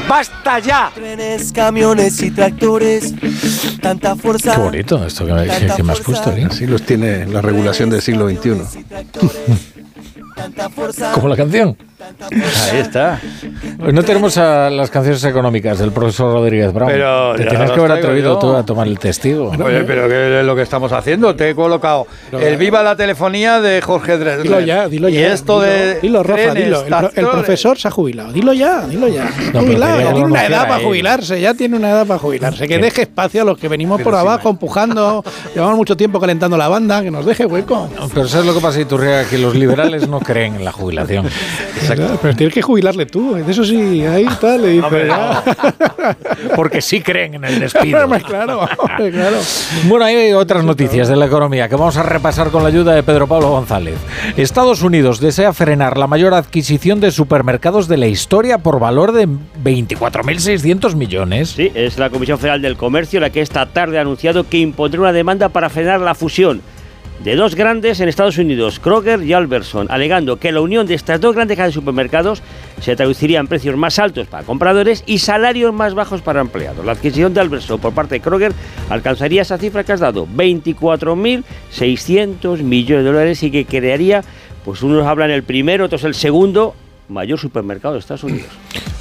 ¡Basta 0.09 0.59
ya! 0.59 0.91
Trenes, 0.95 1.53
camiones 1.53 2.21
y 2.23 2.31
tractores. 2.31 3.15
Tanta 3.81 4.15
fuerza. 4.17 4.55
Qué 4.57 4.61
bonito 4.61 5.05
esto 5.07 5.25
que, 5.27 5.33
me- 5.33 5.47
que- 5.47 5.73
que 5.77 5.83
me 5.83 5.93
has 5.93 6.01
puesto, 6.01 6.31
¿eh? 6.33 6.47
Así 6.51 6.67
los 6.67 6.83
tiene 6.83 7.27
la 7.27 7.41
regulación 7.41 7.91
del 7.91 8.03
siglo 8.03 8.29
XXI. 8.29 8.63
Tanta 10.37 10.69
fuerza. 10.69 11.13
Como 11.13 11.29
la 11.29 11.37
canción. 11.37 11.77
Ahí 12.31 12.79
está. 12.81 13.21
Hoy 13.85 13.93
no 13.93 14.03
tenemos 14.03 14.37
a 14.39 14.69
las 14.71 14.91
canciones 14.91 15.23
económicas 15.25 15.79
del 15.79 15.93
profesor 15.93 16.33
Rodríguez 16.33 16.73
Brown. 16.73 16.91
Pero 16.91 17.35
Te 17.37 17.45
las 17.45 17.71
que 17.71 17.79
haber 17.79 17.93
atrevido 17.93 18.35
yo. 18.35 18.39
tú 18.39 18.55
a 18.55 18.65
tomar 18.65 18.87
el 18.89 18.99
testigo. 18.99 19.51
Oye, 19.51 19.85
pero 19.85 20.09
¿qué 20.09 20.41
es 20.41 20.47
lo 20.47 20.57
que 20.57 20.63
estamos 20.63 20.93
haciendo? 20.93 21.35
Te 21.37 21.51
he 21.51 21.55
colocado 21.55 22.07
el 22.33 22.57
Viva 22.57 22.83
la 22.83 22.97
Telefonía 22.97 23.61
de 23.61 23.81
Jorge 23.81 24.19
Dresler. 24.19 24.43
Dilo 24.43 24.61
ya, 24.61 24.89
dilo 24.89 25.09
ya. 25.09 25.21
Y 25.21 25.23
esto 25.25 25.61
dilo, 25.61 25.73
de. 25.73 26.01
Dilo, 26.01 26.23
Rafa, 26.23 26.35
trenes, 26.53 26.65
dilo. 26.65 26.81
El, 26.83 26.87
pro- 26.89 26.99
el 26.99 27.03
tractores. 27.15 27.31
profesor 27.33 27.79
se 27.79 27.89
ha 27.89 27.91
jubilado. 27.91 28.33
Dilo 28.33 28.53
ya, 28.53 28.87
dilo 28.87 29.09
ya. 29.09 29.31
pero 29.53 29.61
jubilado, 29.65 29.99
ya 29.99 30.05
no 30.05 30.13
tiene 30.15 30.25
una 30.31 30.47
edad 30.47 30.69
para 30.69 30.85
jubilarse, 30.85 31.41
ya 31.41 31.55
tiene 31.55 31.77
una 31.77 31.91
edad 31.91 32.07
para 32.07 32.19
jubilarse. 32.19 32.67
Que 32.67 32.77
¿Qué? 32.77 32.83
deje 32.83 33.03
espacio 33.03 33.43
a 33.43 33.45
los 33.45 33.59
que 33.59 33.69
venimos 33.69 34.01
por 34.03 34.15
abajo 34.15 34.51
empujando. 34.51 35.25
Llevamos 35.55 35.77
mucho 35.77 35.97
tiempo 35.97 36.19
calentando 36.21 36.57
la 36.57 36.69
banda, 36.69 37.03
que 37.03 37.11
nos 37.11 37.25
deje 37.25 37.47
hueco. 37.47 37.89
Pero 38.13 38.27
¿sabes 38.29 38.47
lo 38.47 38.55
que 38.55 38.61
pasa, 38.61 38.81
Iturriaga? 38.81 39.25
Que 39.29 39.39
los 39.39 39.55
liberales 39.55 40.09
no 40.09 40.21
creen 40.21 40.57
en 40.57 40.65
la 40.65 40.73
jubilación. 40.73 41.27
Claro, 41.95 42.19
pero 42.21 42.35
tienes 42.35 42.55
que 42.55 42.63
jubilarle 42.63 43.07
tú, 43.07 43.35
de 43.35 43.51
eso 43.51 43.65
sí, 43.65 44.05
ahí 44.05 44.27
tal, 44.41 44.63
le 44.63 44.69
dice, 44.69 45.07
ya. 45.07 45.43
Porque 46.57 46.81
sí 46.81 47.01
creen 47.01 47.35
en 47.35 47.45
el 47.45 47.61
despido. 47.61 48.09
claro, 48.21 48.69
claro. 48.87 49.37
Bueno, 49.85 50.05
hay 50.05 50.33
otras 50.33 50.65
noticias 50.65 51.09
de 51.09 51.17
la 51.17 51.27
economía 51.27 51.69
que 51.69 51.77
vamos 51.77 51.97
a 51.97 52.03
repasar 52.03 52.51
con 52.51 52.63
la 52.63 52.69
ayuda 52.69 52.95
de 52.95 53.03
Pedro 53.03 53.27
Pablo 53.27 53.51
González. 53.51 53.97
Estados 54.37 54.83
Unidos 54.83 55.21
desea 55.21 55.53
frenar 55.53 55.99
la 55.99 56.07
mayor 56.07 56.35
adquisición 56.35 57.01
de 57.01 57.11
supermercados 57.11 57.89
de 57.89 57.97
la 57.97 58.07
historia 58.07 58.59
por 58.59 58.81
valor 58.81 59.13
de 59.13 59.27
24.600 59.29 60.95
millones. 60.95 61.51
Sí, 61.51 61.71
es 61.75 61.99
la 61.99 62.11
Comisión 62.11 62.39
Federal 62.39 62.63
del 62.63 62.77
Comercio 62.77 63.21
la 63.21 63.31
que 63.31 63.41
esta 63.41 63.67
tarde 63.67 63.99
ha 63.99 64.03
anunciado 64.03 64.49
que 64.49 64.59
impondrá 64.59 65.01
una 65.01 65.13
demanda 65.13 65.49
para 65.49 65.71
frenar 65.71 66.01
la 66.01 66.15
fusión 66.15 66.63
de 67.25 67.35
dos 67.37 67.54
grandes 67.54 68.00
en 68.00 68.11
Estados 68.11 68.37
Unidos, 68.37 68.78
Kroger 68.78 69.23
y 69.23 69.33
Alberson, 69.33 69.87
alegando 69.90 70.37
que 70.37 70.52
la 70.52 70.61
unión 70.61 70.87
de 70.87 70.93
estas 70.93 71.23
dos 71.23 71.35
grandes 71.35 71.57
cadenas 71.57 71.75
de 71.75 71.81
supermercados 71.81 72.43
se 72.83 72.95
traduciría 72.97 73.40
en 73.40 73.47
precios 73.47 73.78
más 73.78 73.99
altos 73.99 74.26
para 74.26 74.45
compradores 74.45 75.02
y 75.07 75.21
salarios 75.21 75.73
más 75.73 75.95
bajos 75.95 76.21
para 76.21 76.43
empleados. 76.43 76.85
La 76.85 76.93
adquisición 76.93 77.33
de 77.33 77.40
Alberson 77.40 77.81
por 77.81 77.95
parte 77.95 78.16
de 78.16 78.21
Kroger 78.21 78.52
alcanzaría 78.90 79.40
esa 79.40 79.57
cifra 79.57 79.85
que 79.85 79.93
has 79.93 80.00
dado, 80.00 80.26
24.600 80.26 82.62
millones 82.62 83.04
de 83.04 83.11
dólares 83.11 83.43
y 83.43 83.50
que 83.50 83.64
crearía, 83.64 84.23
pues 84.62 84.83
unos 84.83 85.07
hablan 85.07 85.31
el 85.31 85.45
primero, 85.45 85.87
otros 85.87 86.04
el 86.04 86.14
segundo 86.14 86.75
mayor 87.09 87.38
supermercado 87.38 87.95
de 87.95 88.00
Estados 88.00 88.25
Unidos. 88.25 88.50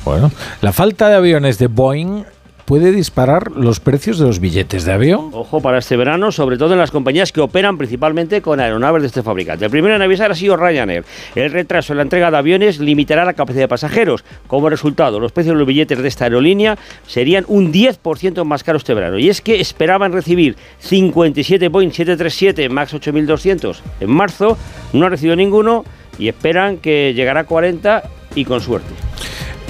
Bueno, 0.05 0.31
la 0.61 0.71
falta 0.71 1.09
de 1.09 1.15
aviones 1.15 1.57
de 1.57 1.67
Boeing 1.67 2.23
puede 2.65 2.91
disparar 2.91 3.51
los 3.51 3.79
precios 3.79 4.19
de 4.19 4.25
los 4.25 4.39
billetes 4.39 4.85
de 4.85 4.93
avión. 4.93 5.29
Ojo 5.33 5.61
para 5.61 5.79
este 5.79 5.97
verano, 5.97 6.31
sobre 6.31 6.57
todo 6.57 6.73
en 6.73 6.79
las 6.79 6.91
compañías 6.91 7.31
que 7.31 7.41
operan 7.41 7.77
principalmente 7.77 8.41
con 8.41 8.59
aeronaves 8.59 9.01
de 9.01 9.07
este 9.07 9.23
fabricante. 9.23 9.65
El 9.65 9.71
primero 9.71 9.95
en 9.95 10.01
avisar 10.01 10.31
ha 10.31 10.35
sido 10.35 10.57
Ryanair. 10.57 11.03
El 11.35 11.51
retraso 11.51 11.93
en 11.93 11.97
la 11.97 12.03
entrega 12.03 12.31
de 12.31 12.37
aviones 12.37 12.79
limitará 12.79 13.25
la 13.25 13.33
capacidad 13.33 13.63
de 13.63 13.67
pasajeros. 13.67 14.23
Como 14.47 14.69
resultado, 14.69 15.19
los 15.19 15.31
precios 15.31 15.55
de 15.55 15.59
los 15.59 15.67
billetes 15.67 15.99
de 15.99 16.07
esta 16.07 16.25
aerolínea 16.25 16.77
serían 17.07 17.45
un 17.47 17.73
10% 17.73 18.43
más 18.45 18.63
caros 18.63 18.83
este 18.83 18.93
verano. 18.93 19.17
Y 19.17 19.29
es 19.29 19.41
que 19.41 19.59
esperaban 19.59 20.11
recibir 20.11 20.55
57 20.79 21.67
Boeing 21.69 21.91
737 21.91 22.69
MAX 22.69 22.93
8200 22.93 23.83
en 23.99 24.09
marzo, 24.09 24.57
no 24.93 25.05
han 25.05 25.11
recibido 25.11 25.35
ninguno 25.35 25.83
y 26.17 26.27
esperan 26.27 26.77
que 26.77 27.13
llegará 27.13 27.41
a 27.41 27.45
40 27.45 28.03
y 28.35 28.45
con 28.45 28.61
suerte. 28.61 28.93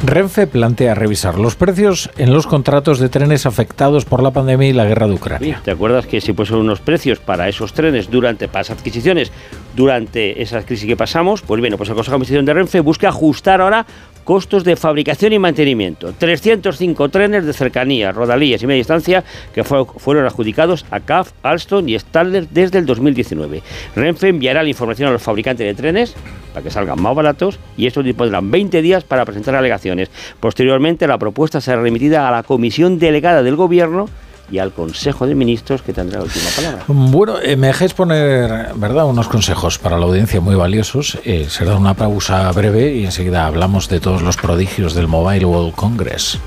Renfe 0.05 0.47
plantea 0.47 0.95
revisar 0.95 1.39
los 1.39 1.55
precios 1.55 2.09
en 2.17 2.33
los 2.33 2.45
contratos 2.45 2.99
de 2.99 3.07
trenes 3.07 3.45
afectados 3.45 4.03
por 4.03 4.21
la 4.21 4.31
pandemia 4.31 4.67
y 4.67 4.73
la 4.73 4.83
guerra 4.83 5.07
de 5.07 5.13
Ucrania. 5.13 5.61
¿Te 5.63 5.71
acuerdas 5.71 6.07
que 6.07 6.19
se 6.19 6.33
pusieron 6.33 6.65
unos 6.65 6.81
precios 6.81 7.19
para 7.19 7.47
esos 7.47 7.71
trenes 7.71 8.11
durante 8.11 8.49
las 8.53 8.69
adquisiciones 8.69 9.31
durante 9.73 10.41
esa 10.41 10.61
crisis 10.63 10.87
que 10.87 10.97
pasamos? 10.97 11.41
Pues 11.41 11.61
bueno, 11.61 11.77
pues 11.77 11.89
el 11.89 11.95
Consejo 11.95 12.11
de 12.11 12.15
Administración 12.17 12.45
de 12.45 12.53
Renfe 12.53 12.81
busca 12.81 13.07
ajustar 13.07 13.61
ahora 13.61 13.85
costos 14.23 14.63
de 14.63 14.75
fabricación 14.75 15.33
y 15.33 15.39
mantenimiento. 15.39 16.13
305 16.17 17.09
trenes 17.09 17.45
de 17.45 17.53
cercanía, 17.53 18.11
rodalías 18.11 18.61
y 18.63 18.67
media 18.67 18.77
distancia 18.79 19.23
que 19.53 19.63
fue- 19.63 19.85
fueron 19.85 20.25
adjudicados 20.25 20.85
a 20.91 20.99
CAF, 20.99 21.31
Alstom 21.43 21.87
y 21.89 21.97
Stadler 21.99 22.47
desde 22.49 22.79
el 22.79 22.85
2019. 22.85 23.61
Renfe 23.95 24.29
enviará 24.29 24.63
la 24.63 24.69
información 24.69 25.09
a 25.09 25.11
los 25.11 25.21
fabricantes 25.21 25.65
de 25.67 25.73
trenes 25.73 26.13
para 26.53 26.63
que 26.63 26.71
salgan 26.71 27.01
más 27.01 27.15
baratos 27.15 27.59
y 27.77 27.87
estos 27.87 28.05
dispondrán 28.05 28.49
20 28.51 28.81
días 28.81 29.03
para 29.03 29.25
presentar 29.25 29.55
alegaciones. 29.55 30.09
Posteriormente, 30.39 31.07
la 31.07 31.17
propuesta 31.17 31.61
será 31.61 31.81
remitida 31.81 32.27
a 32.27 32.31
la 32.31 32.43
comisión 32.43 32.99
delegada 32.99 33.43
del 33.43 33.55
Gobierno 33.55 34.07
y 34.51 34.59
al 34.59 34.71
Consejo 34.71 35.25
de 35.25 35.35
Ministros 35.35 35.81
que 35.81 35.93
tendrá 35.93 36.19
la 36.19 36.25
última 36.25 36.49
palabra. 36.55 36.83
Bueno, 36.87 37.39
eh, 37.41 37.55
me 37.55 37.67
dejáis 37.67 37.93
poner, 37.93 38.73
¿verdad?, 38.75 39.05
unos 39.05 39.27
consejos 39.27 39.79
para 39.79 39.97
la 39.97 40.05
audiencia 40.05 40.41
muy 40.41 40.55
valiosos. 40.55 41.17
Eh, 41.23 41.47
será 41.49 41.75
una 41.75 41.93
pausa 41.93 42.51
breve 42.51 42.93
y 42.95 43.05
enseguida 43.05 43.45
hablamos 43.45 43.89
de 43.89 43.99
todos 43.99 44.21
los 44.21 44.37
prodigios 44.37 44.93
del 44.93 45.07
Mobile 45.07 45.45
World 45.45 45.75
Congress. 45.75 46.39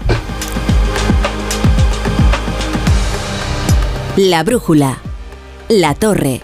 La 4.17 4.43
brújula. 4.45 4.99
La 5.69 5.95
torre. 5.95 6.41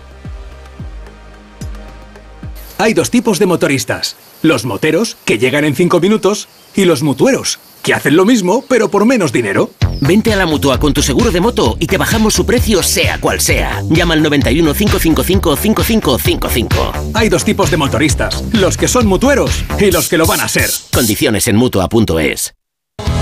Hay 2.79 2.95
dos 2.95 3.11
tipos 3.11 3.39
de 3.39 3.47
motoristas. 3.47 4.17
Los 4.43 4.65
moteros, 4.65 5.17
que 5.25 5.39
llegan 5.39 5.65
en 5.65 5.77
5 5.77 6.01
minutos, 6.01 6.49
y 6.75 6.85
los 6.85 7.03
mutueros, 7.03 7.59
que 7.83 7.95
hacen 7.95 8.17
lo 8.17 8.25
mismo, 8.25 8.65
pero 8.69 8.91
por 8.91 9.05
menos 9.05 9.33
dinero. 9.33 9.71
Vente 10.01 10.33
a 10.33 10.37
la 10.37 10.47
mutua 10.47 10.79
con 10.79 10.93
tu 10.93 11.03
seguro 11.03 11.31
de 11.31 11.41
moto 11.41 11.77
y 11.79 11.87
te 11.87 11.99
bajamos 11.99 12.35
su 12.35 12.45
precio, 12.45 12.83
sea 12.83 13.21
cual 13.21 13.41
sea. 13.41 13.83
Llama 13.89 14.15
al 14.15 14.23
91 14.23 14.75
555 14.75 15.57
5555. 15.57 16.93
Hay 17.15 17.29
dos 17.29 17.45
tipos 17.45 17.71
de 17.71 17.77
motoristas, 17.77 18.43
los 18.53 18.77
que 18.77 18.89
son 18.89 19.07
mutueros 19.07 19.65
y 19.79 19.91
los 19.91 20.09
que 20.09 20.19
lo 20.19 20.27
van 20.27 20.41
a 20.41 20.49
ser. 20.49 20.71
Condiciones 20.93 21.47
en 21.49 21.57
mutua.es. 21.57 22.55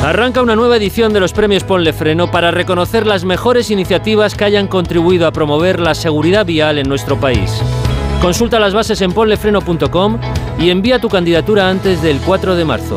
Arranca 0.03 0.41
una 0.41 0.57
nueva 0.57 0.79
edición 0.79 1.13
de 1.13 1.21
los 1.21 1.35
premios 1.35 1.63
Ponle 1.63 1.93
Freno 1.93 2.31
para 2.31 2.51
reconocer 2.51 3.07
las 3.07 3.25
mejores 3.25 3.71
iniciativas 3.71 4.35
que 4.35 4.45
hayan 4.45 4.67
contribuido 4.67 5.27
a 5.27 5.33
promover 5.33 5.79
la 5.79 5.95
seguridad 5.95 6.47
vial 6.47 6.79
en 6.79 6.89
nuestro 6.89 7.21
país. 7.21 7.51
Consulta 8.23 8.59
las 8.59 8.73
bases 8.73 9.03
en 9.03 9.13
ponlefreno.com 9.13 10.19
y 10.59 10.71
envía 10.71 11.01
tu 11.01 11.11
candidatura 11.11 11.69
antes 11.69 12.01
del 12.03 12.19
4 12.21 12.57
de 12.57 12.65
marzo. 12.65 12.97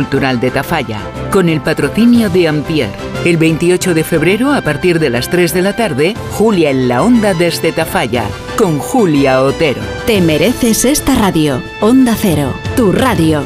de 0.09 0.51
Tafalla, 0.51 0.99
con 1.31 1.47
el 1.47 1.61
patrocinio 1.61 2.29
de 2.29 2.47
Ampier. 2.47 2.89
El 3.23 3.37
28 3.37 3.93
de 3.93 4.03
febrero, 4.03 4.51
a 4.51 4.61
partir 4.61 4.99
de 4.99 5.09
las 5.09 5.29
3 5.29 5.53
de 5.53 5.61
la 5.61 5.75
tarde, 5.75 6.15
Julia 6.31 6.71
en 6.71 6.87
la 6.87 7.03
Onda 7.03 7.33
desde 7.33 7.71
Tafalla, 7.71 8.25
con 8.57 8.79
Julia 8.79 9.41
Otero. 9.41 9.81
Te 10.07 10.19
mereces 10.21 10.85
esta 10.85 11.15
radio. 11.15 11.61
Onda 11.81 12.15
Cero. 12.15 12.53
Tu 12.75 12.91
radio. 12.91 13.43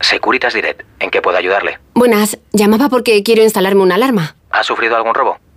Securitas 0.00 0.54
Direct. 0.54 0.82
¿En 0.98 1.10
qué 1.10 1.22
puedo 1.22 1.38
ayudarle? 1.38 1.78
Buenas, 1.94 2.38
llamaba 2.52 2.88
porque 2.88 3.22
quiero 3.22 3.42
instalarme 3.42 3.82
una 3.82 3.94
alarma. 3.94 4.34
¿Ha 4.50 4.64
sufrido 4.64 4.96
algún 4.96 5.14
robo? 5.14 5.38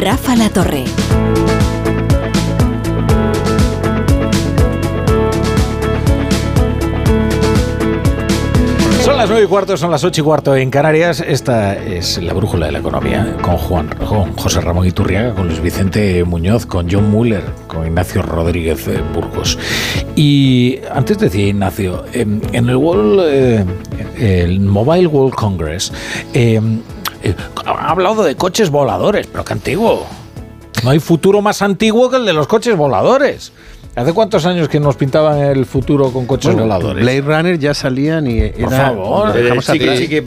Rafa 0.00 0.34
La 0.34 0.48
Torre. 0.48 0.84
Son 9.04 9.18
las 9.18 9.28
9 9.28 9.44
y 9.44 9.46
cuarto, 9.46 9.76
son 9.76 9.90
las 9.90 10.02
8 10.02 10.22
y 10.22 10.24
cuarto 10.24 10.56
en 10.56 10.70
Canarias. 10.70 11.20
Esta 11.20 11.76
es 11.76 12.16
la 12.16 12.32
brújula 12.32 12.64
de 12.66 12.72
la 12.72 12.78
economía 12.78 13.36
con 13.42 13.58
Juan, 13.58 13.88
con 13.88 14.34
José 14.38 14.62
Ramón 14.62 14.86
Iturriaga, 14.86 15.34
con 15.34 15.48
Luis 15.48 15.60
Vicente 15.60 16.24
Muñoz, 16.24 16.64
con 16.64 16.90
John 16.90 17.10
Muller, 17.10 17.44
con 17.66 17.86
Ignacio 17.86 18.22
Rodríguez 18.22 18.88
eh, 18.88 19.02
Burgos. 19.12 19.58
Y 20.16 20.78
antes 20.94 21.18
decía 21.18 21.48
Ignacio, 21.48 22.06
em, 22.14 22.40
en 22.54 22.70
el 22.70 22.76
World, 22.76 23.20
eh, 23.26 23.64
el 24.18 24.60
Mobile 24.60 25.08
World 25.08 25.34
Congress, 25.34 25.92
em, 26.32 26.78
eh, 26.78 26.99
ha 27.66 27.90
hablado 27.90 28.22
de 28.22 28.36
coches 28.36 28.70
voladores, 28.70 29.26
pero 29.26 29.44
qué 29.44 29.52
antiguo. 29.52 30.06
No 30.82 30.90
hay 30.90 31.00
futuro 31.00 31.42
más 31.42 31.62
antiguo 31.62 32.10
que 32.10 32.16
el 32.16 32.24
de 32.24 32.32
los 32.32 32.46
coches 32.46 32.76
voladores. 32.76 33.52
¿Hace 34.00 34.12
cuántos 34.14 34.46
años 34.46 34.68
que 34.68 34.80
nos 34.80 34.96
pintaban 34.96 35.38
el 35.40 35.66
futuro 35.66 36.10
con 36.12 36.26
coches 36.26 36.52
Bueno, 36.52 36.62
voladores? 36.62 37.02
Blade 37.04 37.20
Runner 37.20 37.58
ya 37.58 37.74
salían 37.74 38.26
y 38.30 38.38
era... 38.40 38.54
Por 38.58 38.70
favor, 38.70 39.32
dejamos 39.34 39.66
chiqui, 39.66 39.84
atrás. 39.84 39.98
chiqui, 39.98 40.22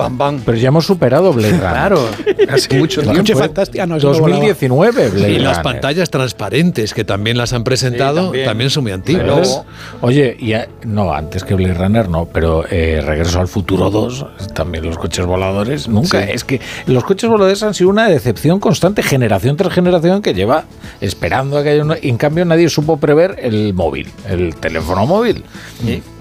Pero 0.46 0.58
ya 0.58 0.68
hemos 0.68 0.86
superado 0.86 1.34
Blade 1.34 1.54
Runner. 1.54 1.70
Claro, 1.72 2.08
hace 2.50 2.78
mucho 2.78 3.02
tiempo. 3.02 3.20
coche 3.20 3.36
fantástica, 3.36 3.86
no, 3.88 3.96
eso 3.98 4.08
no 4.12 4.20
volaba. 4.20 4.30
2019, 4.46 5.10
Blade 5.10 5.32
Y 5.32 5.40
las 5.40 5.58
Runner. 5.58 5.64
pantallas 5.74 6.10
transparentes 6.10 6.94
que 6.94 7.04
también 7.04 7.38
las 7.38 7.54
han 7.54 7.64
presentado, 7.64 8.20
Sí, 8.22 8.26
también. 8.26 8.46
también. 8.46 8.70
son 8.70 8.84
muy 8.84 8.92
antiguas. 8.92 9.26
Pero- 9.26 9.66
Oye, 10.02 10.36
y 10.40 10.54
a- 10.54 10.68
no, 10.86 11.14
antes 11.14 11.44
que 11.44 11.56
Blade 11.56 11.74
Runner 11.74 12.10
no, 12.10 12.26
pero 12.32 12.64
eh, 12.70 13.02
Regreso 13.04 13.40
al 13.40 13.48
Futuro 13.48 13.90
2, 13.90 14.26
también 14.54 14.86
los 14.86 14.98
coches 14.98 15.26
voladores, 15.26 15.88
nunca. 15.88 16.22
Sí. 16.24 16.30
Es 16.32 16.44
que 16.44 16.62
los 16.86 17.04
coches 17.04 17.30
voladores 17.30 17.64
han 17.64 17.74
sido 17.74 17.90
una 17.90 18.08
decepción 18.08 18.60
constante, 18.60 19.02
generación 19.04 19.58
tras 19.58 19.74
generación, 19.74 20.22
que 20.22 20.34
lleva 20.34 20.66
esperando 21.02 21.58
a 21.58 21.64
que 21.64 21.70
haya 21.70 21.84
uno. 21.84 21.96
Y 22.02 22.10
en 22.10 22.18
cambio 22.18 22.46
nadie 22.46 22.70
supo 22.70 22.98
prever 22.98 23.38
el 23.42 23.63
móvil, 23.72 24.10
el 24.28 24.56
teléfono 24.56 25.06
móvil. 25.06 25.44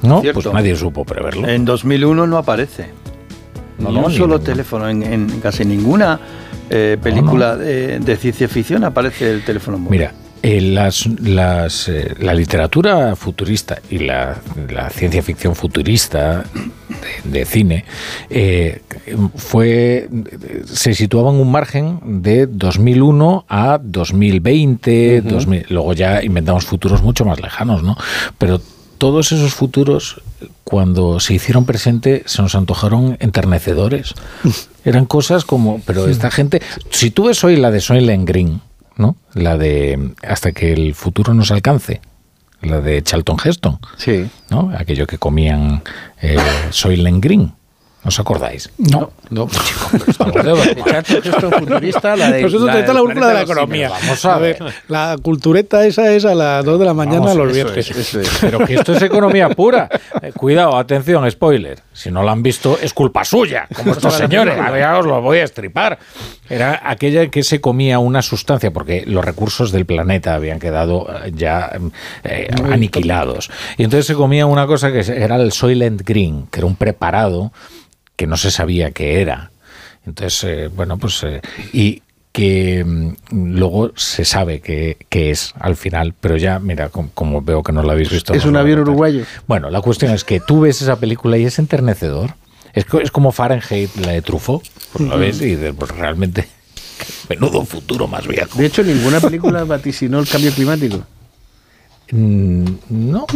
¿No? 0.03 0.21
cierto. 0.21 0.43
Pues 0.43 0.55
nadie 0.55 0.77
supo 0.77 1.05
preverlo. 1.05 1.49
En 1.49 1.65
2001 1.65 2.27
no 2.27 2.39
aparece. 2.39 2.91
No, 3.79 3.89
ni 3.89 3.97
no, 3.97 4.07
un 4.07 4.13
solo 4.13 4.39
teléfono. 4.39 4.89
En, 4.89 5.03
en 5.03 5.41
casi 5.41 5.65
ninguna 5.65 6.21
eh, 6.71 6.97
película 7.03 7.57
De, 7.57 7.99
de 7.99 8.17
ciencia 8.17 8.49
ficción 8.49 8.85
aparece 8.85 9.31
el 9.33 9.45
teléfono 9.45 9.79
móvil. 9.79 9.99
Mira, 9.99 10.13
eh, 10.43 10.61
las, 10.61 11.07
las, 11.21 11.89
eh, 11.89 12.15
la 12.19 12.35
literatura 12.35 13.15
futurista 13.15 13.79
y 13.91 13.99
la, 13.99 14.41
la 14.69 14.91
ciencia 14.91 15.23
ficción 15.23 15.55
futurista 15.55 16.45
de, 17.25 17.39
de 17.39 17.45
cine 17.45 17.85
eh, 18.29 18.83
fue 19.37 20.09
se 20.65 20.95
situaba 20.95 21.31
en 21.31 21.37
un 21.37 21.51
margen 21.51 22.23
de 22.23 22.47
2001 22.47 23.45
a 23.49 23.79
2020, 23.83 25.21
Ujú. 25.21 25.29
2000, 25.29 25.67
luego 25.69 25.93
ya 25.93 26.23
inventamos 26.23 26.65
futuros 26.67 27.03
mucho 27.03 27.25
más 27.25 27.41
lejanos, 27.41 27.83
¿no? 27.83 27.97
Pero 28.39 28.61
todos 28.99 29.33
esos 29.33 29.55
futuros, 29.55 30.23
cuando 30.63 31.19
se 31.19 31.35
hicieron 31.35 31.65
presente, 31.65 32.23
se 32.27 32.41
nos 32.41 32.55
antojaron 32.55 33.17
enternecedores. 33.19 34.15
Eran 34.85 35.07
cosas 35.07 35.45
como, 35.45 35.81
pero 35.87 36.09
esta 36.09 36.31
gente, 36.31 36.63
si 36.91 37.11
tú 37.11 37.25
ves 37.25 37.43
hoy 37.43 37.57
la 37.57 37.71
de 37.71 37.81
Soylent 37.81 38.29
Green, 38.29 38.61
¿no? 38.97 39.17
La 39.35 39.57
de 39.57 40.15
hasta 40.23 40.53
que 40.53 40.73
el 40.73 40.95
futuro 40.95 41.35
nos 41.35 41.51
alcance, 41.51 42.01
la 42.61 42.81
de 42.81 43.03
Charlton 43.03 43.37
Heston, 43.43 43.79
sí. 43.97 44.29
¿no? 44.51 44.73
Aquello 44.77 45.07
que 45.07 45.19
comían 45.19 45.83
eh, 46.21 46.39
Soylent 46.71 47.23
Green. 47.23 47.55
¿No 48.05 48.09
os 48.09 48.19
acordáis? 48.19 48.69
No. 48.79 49.13
No. 49.31 49.47
Estamos 50.09 50.35
de- 50.35 51.59
futurista, 51.59 52.17
la 52.17 52.33
de- 52.33 52.43
Nosotros 52.43 52.67
la 52.67 52.81
está 52.81 52.93
la 52.93 53.01
de 53.01 53.07
la 53.07 53.15
planeta 53.15 53.29
de 53.29 53.33
los 53.35 53.43
economía. 53.51 53.91
Vamos 53.91 54.25
a 54.25 54.39
ver. 54.39 54.59
La 54.89 55.17
cultureta 55.23 55.87
esa 55.87 56.13
es 56.13 56.25
a 56.25 56.35
las 56.35 56.65
2 56.65 56.81
de 56.81 56.85
la 56.85 56.95
mañana 56.95 57.21
Vamos, 57.21 57.37
los 57.37 57.53
viernes. 57.53 57.77
es, 57.91 57.97
eso 57.97 58.21
es. 58.21 58.29
Pero 58.41 58.59
que 58.67 58.75
esto 58.75 58.93
es 58.95 59.03
economía 59.03 59.51
pura. 59.51 59.89
Eh, 60.21 60.33
cuidado, 60.33 60.77
atención, 60.77 61.31
spoiler. 61.31 61.79
Si 61.93 62.11
no 62.11 62.25
lo 62.25 62.31
han 62.31 62.43
visto, 62.43 62.77
es 62.83 62.93
culpa 62.93 63.25
suya, 63.25 63.69
como 63.73 63.93
estos 63.93 64.15
señores. 64.15 64.59
A 64.59 64.71
ver, 64.73 64.81
ya 64.81 64.99
os 64.99 65.07
lo 65.07 65.21
voy 65.23 65.39
a 65.39 65.45
estripar. 65.45 65.99
Era 66.51 66.81
aquella 66.85 67.29
que 67.29 67.45
se 67.45 67.61
comía 67.61 68.01
una 68.01 68.21
sustancia, 68.23 68.73
porque 68.73 69.05
los 69.07 69.25
recursos 69.25 69.71
del 69.71 69.87
planeta 69.87 70.35
habían 70.35 70.59
quedado 70.59 71.07
eh, 71.25 71.33
ya 71.37 71.71
eh, 72.25 72.49
aniquilados. 72.71 73.49
Y 73.79 73.85
entonces 73.85 74.07
se 74.07 74.15
comía 74.15 74.47
una 74.47 74.67
cosa 74.67 74.91
que 74.91 75.01
era 75.01 75.37
el 75.37 75.53
Soylent 75.53 76.03
Green, 76.05 76.49
que 76.51 76.59
era 76.59 76.67
un 76.67 76.75
preparado 76.75 77.53
que 78.17 78.27
no 78.27 78.37
se 78.37 78.51
sabía 78.51 78.91
qué 78.93 79.21
era. 79.21 79.51
Entonces, 80.07 80.45
eh, 80.45 80.69
bueno, 80.69 80.99
pues. 80.99 81.23
eh, 81.25 81.41
y 81.73 82.03
que 82.33 82.83
mm, 82.85 83.13
luego 83.57 83.93
se 83.95 84.25
sabe 84.25 84.61
qué 84.61 84.97
qué 85.11 85.31
es 85.31 85.53
al 85.61 85.77
final, 85.77 86.15
pero 86.19 86.37
ya, 86.39 86.59
mira, 86.59 86.89
com- 86.89 87.11
como, 87.13 87.43
veo 87.43 87.63
que 87.63 87.73
no 87.73 87.83
lo 87.83 87.91
habéis 87.93 88.11
visto. 88.11 88.33
Es 88.33 88.45
no 88.45 88.51
un 88.53 88.57
avión 88.57 88.81
uruguayo. 88.81 89.25
Bueno, 89.47 89.69
la 89.71 89.81
cuestión 89.83 90.13
es 90.13 90.25
que 90.25 90.41
tú 90.41 90.61
ves 90.63 90.81
esa 90.81 90.97
película 90.97 91.37
y 91.37 91.45
es 91.45 91.59
enternecedor. 91.59 92.35
Es, 92.73 92.87
es 93.03 93.11
como 93.11 93.33
Fahrenheit, 93.33 93.95
la 93.97 94.13
de 94.13 94.23
Truffaut. 94.23 94.63
Pues 94.95 95.09
lo 95.09 95.19
ves 95.19 95.43
y 95.43 95.57
dices, 95.57 95.75
pues 95.79 95.91
realmente, 95.91 96.49
menudo 97.29 97.65
futuro 97.67 98.09
más 98.09 98.27
viejo. 98.27 98.59
De 98.59 98.65
hecho, 98.67 98.83
ninguna 98.83 99.21
película 99.21 99.65
vaticinó 99.67 100.19
el 100.21 100.27
cambio 100.29 100.53
climático. 100.53 101.05
Mm, 102.11 102.65
no. 102.91 103.27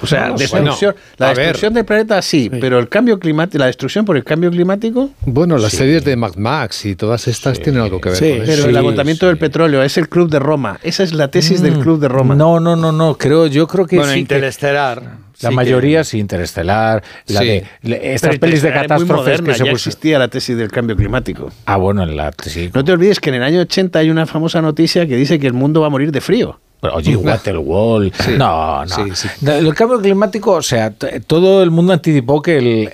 O 0.00 0.06
sea, 0.06 0.28
No, 0.28 0.36
destrucción, 0.38 0.92
bueno, 0.94 1.06
la 1.18 1.26
ver. 1.28 1.36
destrucción 1.38 1.74
del 1.74 1.84
planeta 1.84 2.22
sí, 2.22 2.48
pero 2.50 2.78
el 2.78 2.88
cambio 2.88 3.18
climático, 3.18 3.58
la 3.58 3.66
destrucción 3.66 4.04
por 4.04 4.16
el 4.16 4.24
cambio 4.24 4.50
climático. 4.50 5.10
Bueno, 5.26 5.58
las 5.58 5.72
Sí. 5.72 5.78
series 5.78 6.04
de 6.04 6.16
Mad 6.16 6.36
Max 6.36 6.86
y 6.86 6.94
todas 6.96 7.28
estas 7.28 7.60
tienen 7.60 7.82
algo 7.82 8.00
que 8.00 8.10
ver 8.10 8.18
con 8.18 8.28
pero 8.28 8.42
eso. 8.52 8.68
el 8.68 8.76
agotamiento 8.76 9.26
del 9.26 9.36
petróleo 9.38 9.82
es 9.82 9.98
el 9.98 10.08
club 10.08 10.30
de 10.30 10.38
Roma. 10.38 10.78
Esa 10.82 11.02
es 11.02 11.12
la 11.12 11.28
tesis 11.28 11.60
del 11.60 11.76
Mm, 11.76 11.80
club 11.80 12.00
de 12.00 12.08
Roma. 12.08 12.34
No, 12.34 12.60
no, 12.60 12.76
no, 12.76 12.92
no. 12.92 13.16
Creo, 13.18 13.46
yo 13.46 13.66
creo 13.66 13.86
que 13.86 13.96
Bueno, 13.96 14.12
sí. 14.12 14.24
que- 14.24 14.34
Interestelar. 14.36 15.02
la 15.40 15.50
sí 15.50 15.54
mayoría 15.54 16.02
sí, 16.04 16.18
Interestelar, 16.18 17.02
la 17.26 17.40
Sí. 17.40 17.46
de 17.46 17.64
le- 17.82 18.14
estas 18.14 18.30
Pero 18.30 18.40
pelis 18.40 18.62
de 18.62 18.72
catástrofes 18.72 19.16
moderna, 19.16 19.46
que 19.52 19.58
se 19.58 19.64
ya 19.64 19.70
puso- 19.70 19.88
existía 19.90 20.18
la 20.18 20.28
tesis 20.28 20.56
del 20.56 20.70
cambio 20.70 20.96
climático. 20.96 21.50
Ah, 21.66 21.76
bueno, 21.76 22.02
en 22.04 22.16
la 22.16 22.32
sí. 22.42 22.70
No 22.72 22.84
te 22.84 22.92
olvides 22.92 23.20
que 23.20 23.28
en 23.30 23.36
el 23.36 23.42
año 23.42 23.60
80 23.60 23.98
hay 23.98 24.10
una 24.10 24.24
famosa 24.26 24.62
noticia 24.62 25.06
que 25.06 25.16
dice 25.16 25.38
que 25.38 25.46
el 25.46 25.52
mundo 25.52 25.80
va 25.82 25.88
a 25.88 25.90
morir 25.90 26.10
de 26.12 26.20
frío. 26.20 26.58
Oye, 26.80 27.16
Waterwall. 27.16 28.12
Sí. 28.24 28.32
No, 28.36 28.84
no. 28.84 28.94
Sí, 28.94 29.02
sí. 29.14 29.28
El 29.46 29.74
cambio 29.74 30.00
climático, 30.00 30.52
o 30.52 30.62
sea, 30.62 30.92
todo 31.26 31.62
el 31.62 31.70
mundo 31.70 31.92
anticipó 31.92 32.42
que 32.42 32.58
el. 32.58 32.90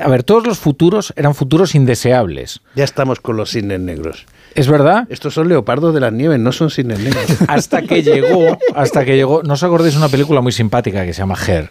A 0.00 0.08
ver, 0.08 0.22
todos 0.22 0.46
los 0.46 0.58
futuros 0.58 1.12
eran 1.16 1.34
futuros 1.34 1.74
indeseables. 1.74 2.60
Ya 2.74 2.84
estamos 2.84 3.20
con 3.20 3.36
los 3.36 3.50
cisnes 3.50 3.80
negros. 3.80 4.26
¿Es 4.54 4.68
verdad? 4.68 5.06
Estos 5.10 5.34
son 5.34 5.48
leopardos 5.48 5.92
de 5.94 6.00
las 6.00 6.12
nieves, 6.12 6.38
no 6.38 6.52
son 6.52 6.70
cisnes 6.70 7.00
negros. 7.00 7.24
Hasta 7.48 7.82
que 7.82 8.02
llegó, 8.02 8.56
hasta 8.74 9.04
que 9.04 9.16
llegó. 9.16 9.42
¿No 9.42 9.54
os 9.54 9.62
acordáis 9.64 9.94
de 9.94 9.98
una 9.98 10.08
película 10.08 10.40
muy 10.40 10.52
simpática 10.52 11.04
que 11.04 11.12
se 11.12 11.18
llama 11.22 11.36
Her? 11.46 11.70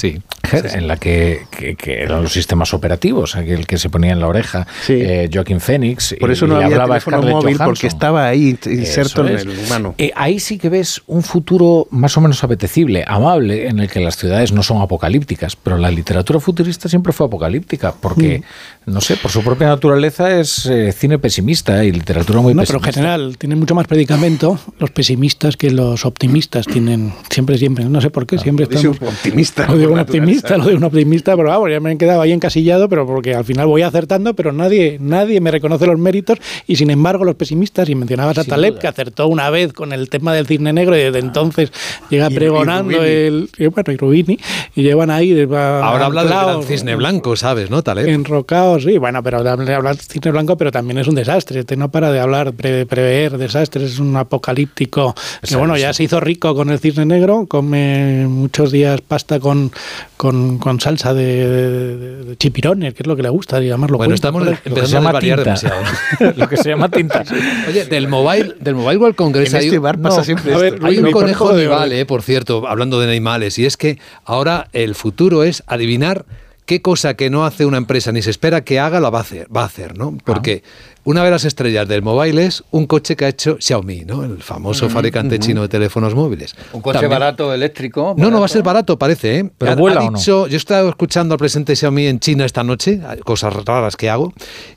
Sí. 0.00 0.20
En 0.52 0.88
la 0.88 0.96
que, 0.96 1.42
que- 1.50 1.76
que 1.76 2.02
eran 2.02 2.22
los 2.22 2.32
sistemas 2.32 2.72
operativos, 2.74 3.36
aquel 3.36 3.66
que 3.66 3.76
se 3.78 3.88
ponía 3.90 4.12
en 4.12 4.20
la 4.20 4.26
oreja, 4.26 4.66
eh, 4.88 5.28
Joaquín 5.32 5.60
Phoenix. 5.60 6.16
Por 6.18 6.30
y- 6.30 6.32
eso 6.32 6.46
y 6.46 6.48
no 6.48 6.54
había 6.56 6.66
hablaba 6.68 6.94
teléfono 6.98 7.18
móvil, 7.22 7.34
Johansson. 7.56 7.66
porque 7.66 7.86
estaba 7.86 8.26
ahí 8.26 8.58
inserto 8.66 9.26
en 9.26 9.38
el 9.38 9.48
humano. 9.50 9.94
Eh, 9.98 10.10
ahí 10.16 10.40
sí 10.40 10.58
que 10.58 10.68
ves 10.68 11.02
un 11.06 11.22
futuro 11.22 11.86
más 11.90 12.16
o 12.16 12.20
menos 12.20 12.42
apetecible, 12.42 13.04
amable, 13.06 13.68
en 13.68 13.78
el 13.78 13.88
que 13.88 14.00
las 14.00 14.16
ciudades 14.16 14.52
no 14.52 14.62
son 14.62 14.80
apocalípticas, 14.82 15.54
pero 15.56 15.76
la 15.76 15.90
literatura 15.90 16.40
futurista 16.40 16.88
siempre 16.88 17.12
fue 17.12 17.26
apocalíptica, 17.26 17.92
porque, 18.00 18.38
Mm. 18.40 18.42
No 18.86 19.00
sé, 19.00 19.16
por 19.16 19.30
su 19.30 19.42
propia 19.44 19.68
naturaleza 19.68 20.40
es 20.40 20.66
eh, 20.66 20.90
cine 20.92 21.18
pesimista 21.18 21.84
y 21.84 21.92
literatura 21.92 22.40
muy 22.40 22.54
No, 22.54 22.62
pero 22.64 22.78
en 22.78 22.84
general 22.84 23.36
tienen 23.38 23.58
mucho 23.58 23.74
más 23.74 23.86
predicamento. 23.86 24.58
Los 24.78 24.90
pesimistas 24.90 25.56
que 25.56 25.70
los 25.70 26.04
optimistas 26.06 26.66
tienen 26.66 27.12
siempre 27.28 27.56
siempre 27.58 27.84
no 27.84 28.00
sé 28.00 28.10
por 28.10 28.26
qué 28.26 28.38
siempre 28.38 28.66
dice 28.66 28.88
estamos 28.88 29.00
un 29.02 29.08
optimista, 29.08 29.66
o 29.70 29.76
digo 29.76 29.92
un 29.92 29.98
optimista 30.00 30.56
lo 30.56 30.64
de 30.64 30.74
un 30.74 30.84
optimista, 30.84 31.36
pero 31.36 31.50
vamos, 31.50 31.70
ya 31.70 31.78
me 31.78 31.92
he 31.92 31.98
quedado 31.98 32.20
ahí 32.22 32.32
encasillado, 32.32 32.88
pero 32.88 33.06
porque 33.06 33.34
al 33.34 33.44
final 33.44 33.66
voy 33.66 33.82
acertando, 33.82 34.34
pero 34.34 34.50
nadie, 34.52 34.96
nadie 35.00 35.40
me 35.40 35.50
reconoce 35.50 35.86
los 35.86 35.98
méritos 35.98 36.38
y 36.66 36.76
sin 36.76 36.90
embargo 36.90 37.24
los 37.24 37.34
pesimistas, 37.36 37.88
y 37.88 37.94
mencionabas 37.94 38.38
a 38.38 38.44
Taleb, 38.44 38.78
que 38.78 38.88
acertó 38.88 39.28
una 39.28 39.50
vez 39.50 39.72
con 39.72 39.92
el 39.92 40.08
tema 40.08 40.32
del 40.34 40.46
cisne 40.46 40.72
negro 40.72 40.96
y 40.96 41.00
desde 41.00 41.18
entonces 41.20 41.70
llega 42.08 42.28
Y- 42.30 42.34
pregonando 42.34 43.04
el, 43.04 43.50
y 43.58 43.66
bueno, 43.66 43.92
y 43.92 43.96
Rubini, 43.96 44.38
y 44.74 44.82
llevan 44.82 45.10
ahí 45.10 45.30
de- 45.32 45.44
Ahora 45.44 46.06
habla 46.06 46.22
del 46.24 46.30
gran 46.32 46.62
cisne 46.62 46.94
blanco, 46.96 47.36
¿sabes, 47.36 47.70
no, 47.70 47.82
Taleb? 47.82 48.08
Enrocados, 48.08 48.79
sí, 48.80 48.98
bueno, 48.98 49.22
pero 49.22 49.38
habla 49.38 49.52
habla 49.76 49.92
de 49.94 49.98
cisne 50.00 50.30
blanco, 50.30 50.56
pero 50.56 50.70
también 50.72 50.98
es 50.98 51.08
un 51.08 51.14
desastre. 51.14 51.60
Este 51.60 51.76
no 51.76 51.90
para 51.90 52.10
de 52.12 52.20
hablar, 52.20 52.52
pre- 52.52 52.86
prever 52.86 53.38
desastres, 53.38 53.92
es 53.92 53.98
un 53.98 54.16
apocalíptico. 54.16 55.14
Que 55.14 55.46
Eso, 55.46 55.58
bueno, 55.58 55.76
ya 55.76 55.92
se 55.92 56.04
hizo 56.04 56.20
rico 56.20 56.54
con 56.54 56.70
el 56.70 56.78
cisne 56.78 57.06
negro, 57.06 57.46
come 57.48 58.26
muchos 58.28 58.72
días 58.72 59.00
pasta 59.00 59.40
con, 59.40 59.70
con, 60.16 60.58
con 60.58 60.80
salsa 60.80 61.14
de, 61.14 61.24
de- 61.48 62.24
de 62.24 62.36
chipirones, 62.36 62.94
que 62.94 63.02
es 63.02 63.06
lo 63.06 63.16
que 63.16 63.22
le 63.22 63.28
gusta 63.30 63.60
llamarlo. 63.60 63.96
Bueno, 63.98 64.10
cuento, 64.10 64.14
estamos 64.14 64.46
empezando 64.64 64.98
a 65.08 65.12
desvariar 65.12 65.44
demasiado. 65.44 65.82
lo 66.36 66.48
que 66.48 66.56
se 66.56 66.68
llama 66.70 66.88
tinta. 66.88 67.22
Oye, 67.68 67.84
del 67.86 68.08
Mobile, 68.08 68.54
del 68.60 68.74
Mobile 68.74 68.96
World 68.98 69.16
Congress 69.16 69.50
En 69.54 69.60
hay, 69.60 69.66
este 69.66 69.78
bar 69.78 69.98
pasa 70.00 70.18
no, 70.18 70.24
siempre 70.24 70.54
a 70.54 70.58
ver, 70.58 70.74
esto. 70.74 70.86
hay 70.86 70.96
Luis, 70.96 71.06
un 71.06 71.12
conejo 71.20 71.54
de 71.54 71.68
orden. 71.68 71.92
eh, 71.92 72.06
por 72.06 72.22
cierto, 72.22 72.66
hablando 72.68 73.00
de 73.00 73.08
animales, 73.10 73.58
y 73.58 73.66
es 73.66 73.76
que 73.76 73.98
ahora 74.24 74.68
el 74.72 74.94
futuro 74.94 75.44
es 75.44 75.62
adivinar 75.66 76.24
qué 76.70 76.80
cosa 76.80 77.14
que 77.14 77.30
no 77.30 77.44
hace 77.44 77.66
una 77.66 77.78
empresa 77.78 78.12
ni 78.12 78.22
se 78.22 78.30
espera 78.30 78.60
que 78.60 78.78
haga 78.78 79.00
la 79.00 79.10
va 79.10 79.18
a 79.18 79.22
hacer, 79.22 79.48
va 79.54 79.62
a 79.62 79.64
hacer 79.64 79.98
¿no? 79.98 80.16
Porque 80.24 80.62
una 81.04 81.24
de 81.24 81.30
las 81.30 81.44
estrellas 81.44 81.88
del 81.88 82.02
mobile 82.02 82.44
es 82.44 82.62
un 82.70 82.86
coche 82.86 83.16
que 83.16 83.24
ha 83.24 83.28
hecho 83.28 83.56
Xiaomi, 83.58 84.04
¿no? 84.04 84.22
El 84.24 84.42
famoso 84.42 84.88
fabricante 84.90 85.38
chino 85.38 85.62
de 85.62 85.68
teléfonos 85.68 86.14
móviles. 86.14 86.54
Un 86.72 86.82
coche 86.82 86.94
También- 87.00 87.10
barato 87.18 87.52
eléctrico. 87.54 88.14
no, 88.18 88.30
no 88.30 88.38
va 88.40 88.46
a 88.46 88.48
ser 88.48 88.62
barato, 88.62 88.98
parece, 88.98 89.38
¿eh? 89.38 89.50
¿Pero 89.56 89.72
Ha- 89.72 89.74
vuela 89.76 90.00
ha 90.00 90.04
o 90.04 90.10
no? 90.10 90.18
Yo 90.20 90.46
he 90.46 90.54
estado 90.56 90.88
escuchando 90.90 91.34
al 91.34 91.38
presidente 91.38 91.74
Xiaomi 91.74 92.06
en 92.06 92.20
China 92.20 92.44
esta 92.44 92.62
noche, 92.64 93.00
cosas 93.24 93.54
raras 93.64 93.96
que 93.96 94.10
hago, 94.10 94.32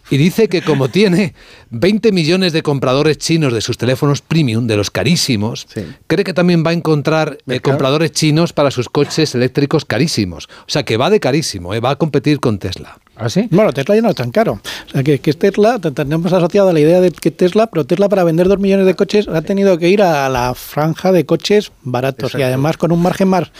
y 0.09 0.17
dice 0.17 0.47
que 0.47 0.61
como 0.61 0.87
tiene 0.89 1.33
20 1.71 2.11
millones 2.11 2.53
de 2.53 2.61
compradores 2.63 3.17
chinos 3.17 3.51
de 3.53 3.61
sus 3.61 3.77
teléfonos 3.77 4.21
premium, 4.21 4.65
de 4.67 4.77
los 4.77 4.91
carísimos, 4.91 5.67
cree 6.07 6.23
que 6.23 6.33
también 6.33 6.63
va 6.65 6.69
a 6.71 6.73
encontrar 6.73 7.37
eh, 7.47 7.59
compradores 7.59 8.11
chinos 8.11 8.53
para 8.53 8.71
sus 8.71 8.87
coches 8.89 9.35
eléctricos 9.35 9.85
carísimos. 9.85 10.47
O 10.61 10.65
sea, 10.67 10.83
que 10.83 10.97
va 10.97 11.09
de 11.09 11.19
carísimo, 11.19 11.73
¿eh? 11.73 11.79
va 11.79 11.91
a 11.91 11.95
competir 11.97 12.39
con 12.39 12.59
Tesla. 12.59 12.97
¿Ah, 13.15 13.29
sí? 13.29 13.47
Bueno, 13.51 13.71
Tesla 13.73 13.95
ya 13.95 14.01
no 14.01 14.09
es 14.09 14.15
tan 14.15 14.31
caro. 14.31 14.53
O 14.87 14.89
sea, 14.89 15.03
que, 15.03 15.19
que 15.19 15.29
es 15.29 15.37
Tesla, 15.37 15.77
te- 15.79 15.91
tenemos 15.91 16.33
asociado 16.33 16.69
a 16.69 16.73
la 16.73 16.79
idea 16.79 16.99
de 16.99 17.11
que 17.11 17.29
Tesla, 17.29 17.67
pero 17.67 17.85
Tesla 17.85 18.09
para 18.09 18.23
vender 18.23 18.47
dos 18.47 18.57
millones 18.59 18.87
de 18.87 18.95
coches 18.95 19.27
ha 19.27 19.41
tenido 19.43 19.77
que 19.77 19.89
ir 19.89 20.01
a 20.01 20.27
la 20.29 20.53
franja 20.55 21.11
de 21.11 21.23
coches 21.25 21.71
baratos 21.83 22.33
y 22.35 22.41
además 22.41 22.77
con 22.77 22.91
un 22.91 23.01
margen 23.03 23.27
más, 23.27 23.51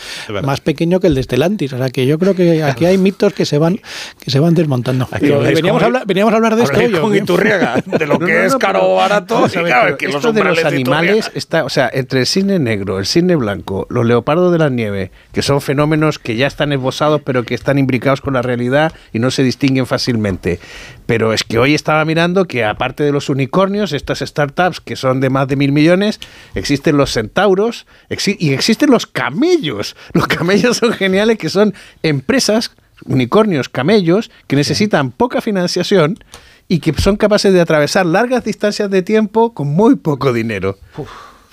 más 0.42 0.60
pequeño 0.60 0.98
que 0.98 1.06
el 1.06 1.14
de 1.14 1.22
Stellantis. 1.22 1.72
O 1.72 1.78
sea, 1.78 1.88
que 1.90 2.04
yo 2.04 2.18
creo 2.18 2.34
que 2.34 2.64
aquí 2.64 2.84
hay 2.86 2.98
mitos 2.98 3.32
que 3.32 3.44
se 3.46 3.58
van 3.58 3.78
que 4.18 4.30
se 4.32 4.40
van 4.40 4.54
desmontando. 4.54 5.06
Pero 5.20 5.40
veníamos, 5.40 5.82
a 5.82 5.86
hablar, 5.86 6.02
veníamos 6.06 6.32
a 6.32 6.36
hablar 6.36 6.56
de 6.56 6.62
esto. 6.64 6.74
habláis 6.74 6.92
hoy, 6.94 6.98
¿o 6.98 7.02
con? 7.02 7.16
Iturriaga, 7.16 7.76
de 7.86 8.06
lo 8.06 8.18
que 8.18 8.32
no, 8.32 8.38
es 8.40 8.56
caro 8.56 8.90
o 8.92 8.96
barato. 8.96 9.46
claro, 9.52 9.96
que 9.96 10.06
los 10.06 10.16
esto 10.16 10.32
de 10.32 10.42
los 10.42 10.56
de 10.56 10.64
animales 10.66 11.30
está, 11.34 11.64
o 11.64 11.68
sea, 11.68 11.88
entre 11.92 12.20
el 12.20 12.26
cisne 12.26 12.58
negro, 12.58 12.98
el 12.98 13.06
cisne 13.06 13.36
blanco, 13.36 13.86
los 13.88 14.04
leopardos 14.04 14.50
de 14.50 14.58
la 14.58 14.68
nieve, 14.68 15.12
que 15.32 15.42
son 15.42 15.60
fenómenos 15.60 16.18
que 16.18 16.34
ya 16.34 16.48
están 16.48 16.72
esbozados, 16.72 17.20
pero 17.24 17.44
que 17.44 17.54
están 17.54 17.78
imbricados 17.78 18.20
con 18.20 18.34
la 18.34 18.42
realidad 18.42 18.92
y 19.12 19.20
no 19.20 19.30
se 19.30 19.43
distinguen 19.44 19.86
fácilmente. 19.86 20.58
Pero 21.06 21.32
es 21.32 21.44
que 21.44 21.58
hoy 21.58 21.74
estaba 21.74 22.04
mirando 22.04 22.46
que 22.46 22.64
aparte 22.64 23.04
de 23.04 23.12
los 23.12 23.28
unicornios, 23.28 23.92
estas 23.92 24.18
startups 24.20 24.80
que 24.80 24.96
son 24.96 25.20
de 25.20 25.30
más 25.30 25.46
de 25.46 25.56
mil 25.56 25.70
millones, 25.70 26.18
existen 26.54 26.96
los 26.96 27.12
centauros 27.12 27.86
exi- 28.10 28.36
y 28.40 28.52
existen 28.52 28.90
los 28.90 29.06
camellos. 29.06 29.94
Los 30.12 30.26
camellos 30.26 30.78
son 30.78 30.92
geniales, 30.92 31.38
que 31.38 31.50
son 31.50 31.74
empresas, 32.02 32.72
unicornios, 33.04 33.68
camellos, 33.68 34.30
que 34.46 34.56
necesitan 34.56 35.10
poca 35.10 35.40
financiación 35.40 36.18
y 36.66 36.78
que 36.78 36.94
son 36.94 37.16
capaces 37.16 37.52
de 37.52 37.60
atravesar 37.60 38.06
largas 38.06 38.44
distancias 38.44 38.90
de 38.90 39.02
tiempo 39.02 39.52
con 39.52 39.68
muy 39.68 39.96
poco 39.96 40.32
dinero. 40.32 40.78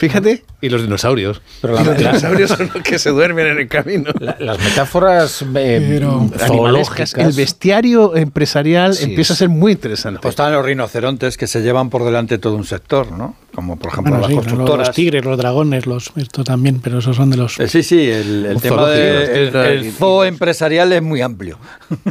Fíjate. 0.01 0.43
Y 0.61 0.69
los 0.69 0.81
dinosaurios. 0.81 1.41
Pero 1.61 1.73
Y 1.73 1.77
la- 1.77 1.83
los 1.83 1.93
la- 1.93 2.09
dinosaurios 2.09 2.49
son 2.49 2.69
los 2.73 2.83
que 2.83 2.97
se 2.99 3.09
duermen 3.11 3.47
en 3.47 3.59
el 3.59 3.67
camino. 3.67 4.11
la- 4.19 4.35
las 4.39 4.59
metáforas 4.59 5.41
eh, 5.55 5.85
Pero 5.87 6.27
zoológicas. 6.37 7.13
el 7.15 7.31
bestiario 7.33 8.15
empresarial 8.15 8.95
Sí, 8.95 9.05
empieza 9.05 9.33
a 9.33 9.35
ser 9.37 9.49
muy 9.49 9.73
interesante. 9.73 10.19
Pues 10.21 10.33
están 10.33 10.51
los 10.53 10.65
rinocerontes 10.65 11.37
que 11.37 11.47
se 11.47 11.61
llevan 11.61 11.89
por 11.89 12.03
delante 12.03 12.37
todo 12.37 12.55
un 12.55 12.63
sector, 12.65 13.11
¿no? 13.11 13.35
Como 13.53 13.77
por 13.77 13.91
ejemplo 13.91 14.11
Bueno, 14.13 14.21
las 14.21 14.29
sí, 14.29 14.35
los- 14.35 14.45
constructoras. 14.45 14.87
los 14.87 14.95
tigres, 14.95 15.25
los 15.25 15.37
dragones, 15.37 15.85
los 15.85 16.11
esto 16.15 16.43
también, 16.43 16.79
pero 16.79 16.99
esos 16.99 17.15
son 17.15 17.29
de 17.29 17.37
los. 17.37 17.59
Eh, 17.59 17.67
Sí, 17.67 17.83
sí, 17.83 18.09
el, 18.09 18.45
el 18.45 18.61
tema 18.61 18.87
del 18.89 19.21
es 19.23 19.51
que- 19.51 19.67
el 19.73 19.91
zoo 19.91 20.23
empresarial 20.23 20.91
es 20.93 21.01
muy 21.01 21.21
amplio. 21.21 21.57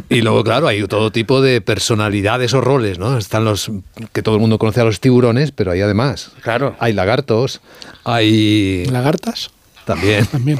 Y 0.09 0.21
luego, 0.21 0.43
claro, 0.43 0.67
hay 0.67 0.85
todo 0.87 1.11
tipo 1.11 1.41
de 1.41 1.59
personalidades 1.61 2.53
o 2.53 2.61
roles, 2.61 2.99
¿no? 2.99 3.17
Están 3.17 3.43
los 3.45 3.71
que 4.13 4.21
todo 4.21 4.35
el 4.35 4.41
mundo 4.41 4.57
conoce 4.59 4.81
a 4.81 4.83
los 4.83 4.99
tiburones, 4.99 5.51
pero 5.51 5.71
hay 5.71 5.81
además. 5.81 6.31
Claro. 6.41 6.75
Hay 6.79 6.93
lagartos, 6.93 7.59
hay. 8.03 8.85
¿Lagartas? 8.85 9.51
También. 9.85 10.25
También. 10.27 10.59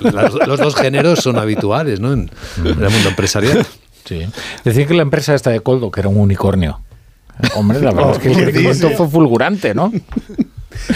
Los 0.46 0.58
dos 0.58 0.74
géneros 0.74 1.20
son 1.20 1.38
habituales, 1.38 2.00
¿no? 2.00 2.12
En, 2.12 2.30
en 2.58 2.66
el 2.66 2.90
mundo 2.90 3.08
empresarial. 3.08 3.66
Sí. 4.04 4.26
Decir 4.64 4.86
que 4.86 4.94
la 4.94 5.02
empresa 5.02 5.34
esta 5.34 5.50
de 5.50 5.60
Coldo, 5.60 5.90
que 5.90 6.00
era 6.00 6.08
un 6.08 6.18
unicornio. 6.18 6.80
Hombre, 7.56 7.80
la 7.80 7.92
verdad 7.92 8.12
es 8.12 8.18
que 8.18 8.28
el 8.28 8.36
¿qué 8.36 8.42
crecimiento 8.44 8.90
fue 8.90 9.08
fulgurante, 9.08 9.74
¿no? 9.74 9.92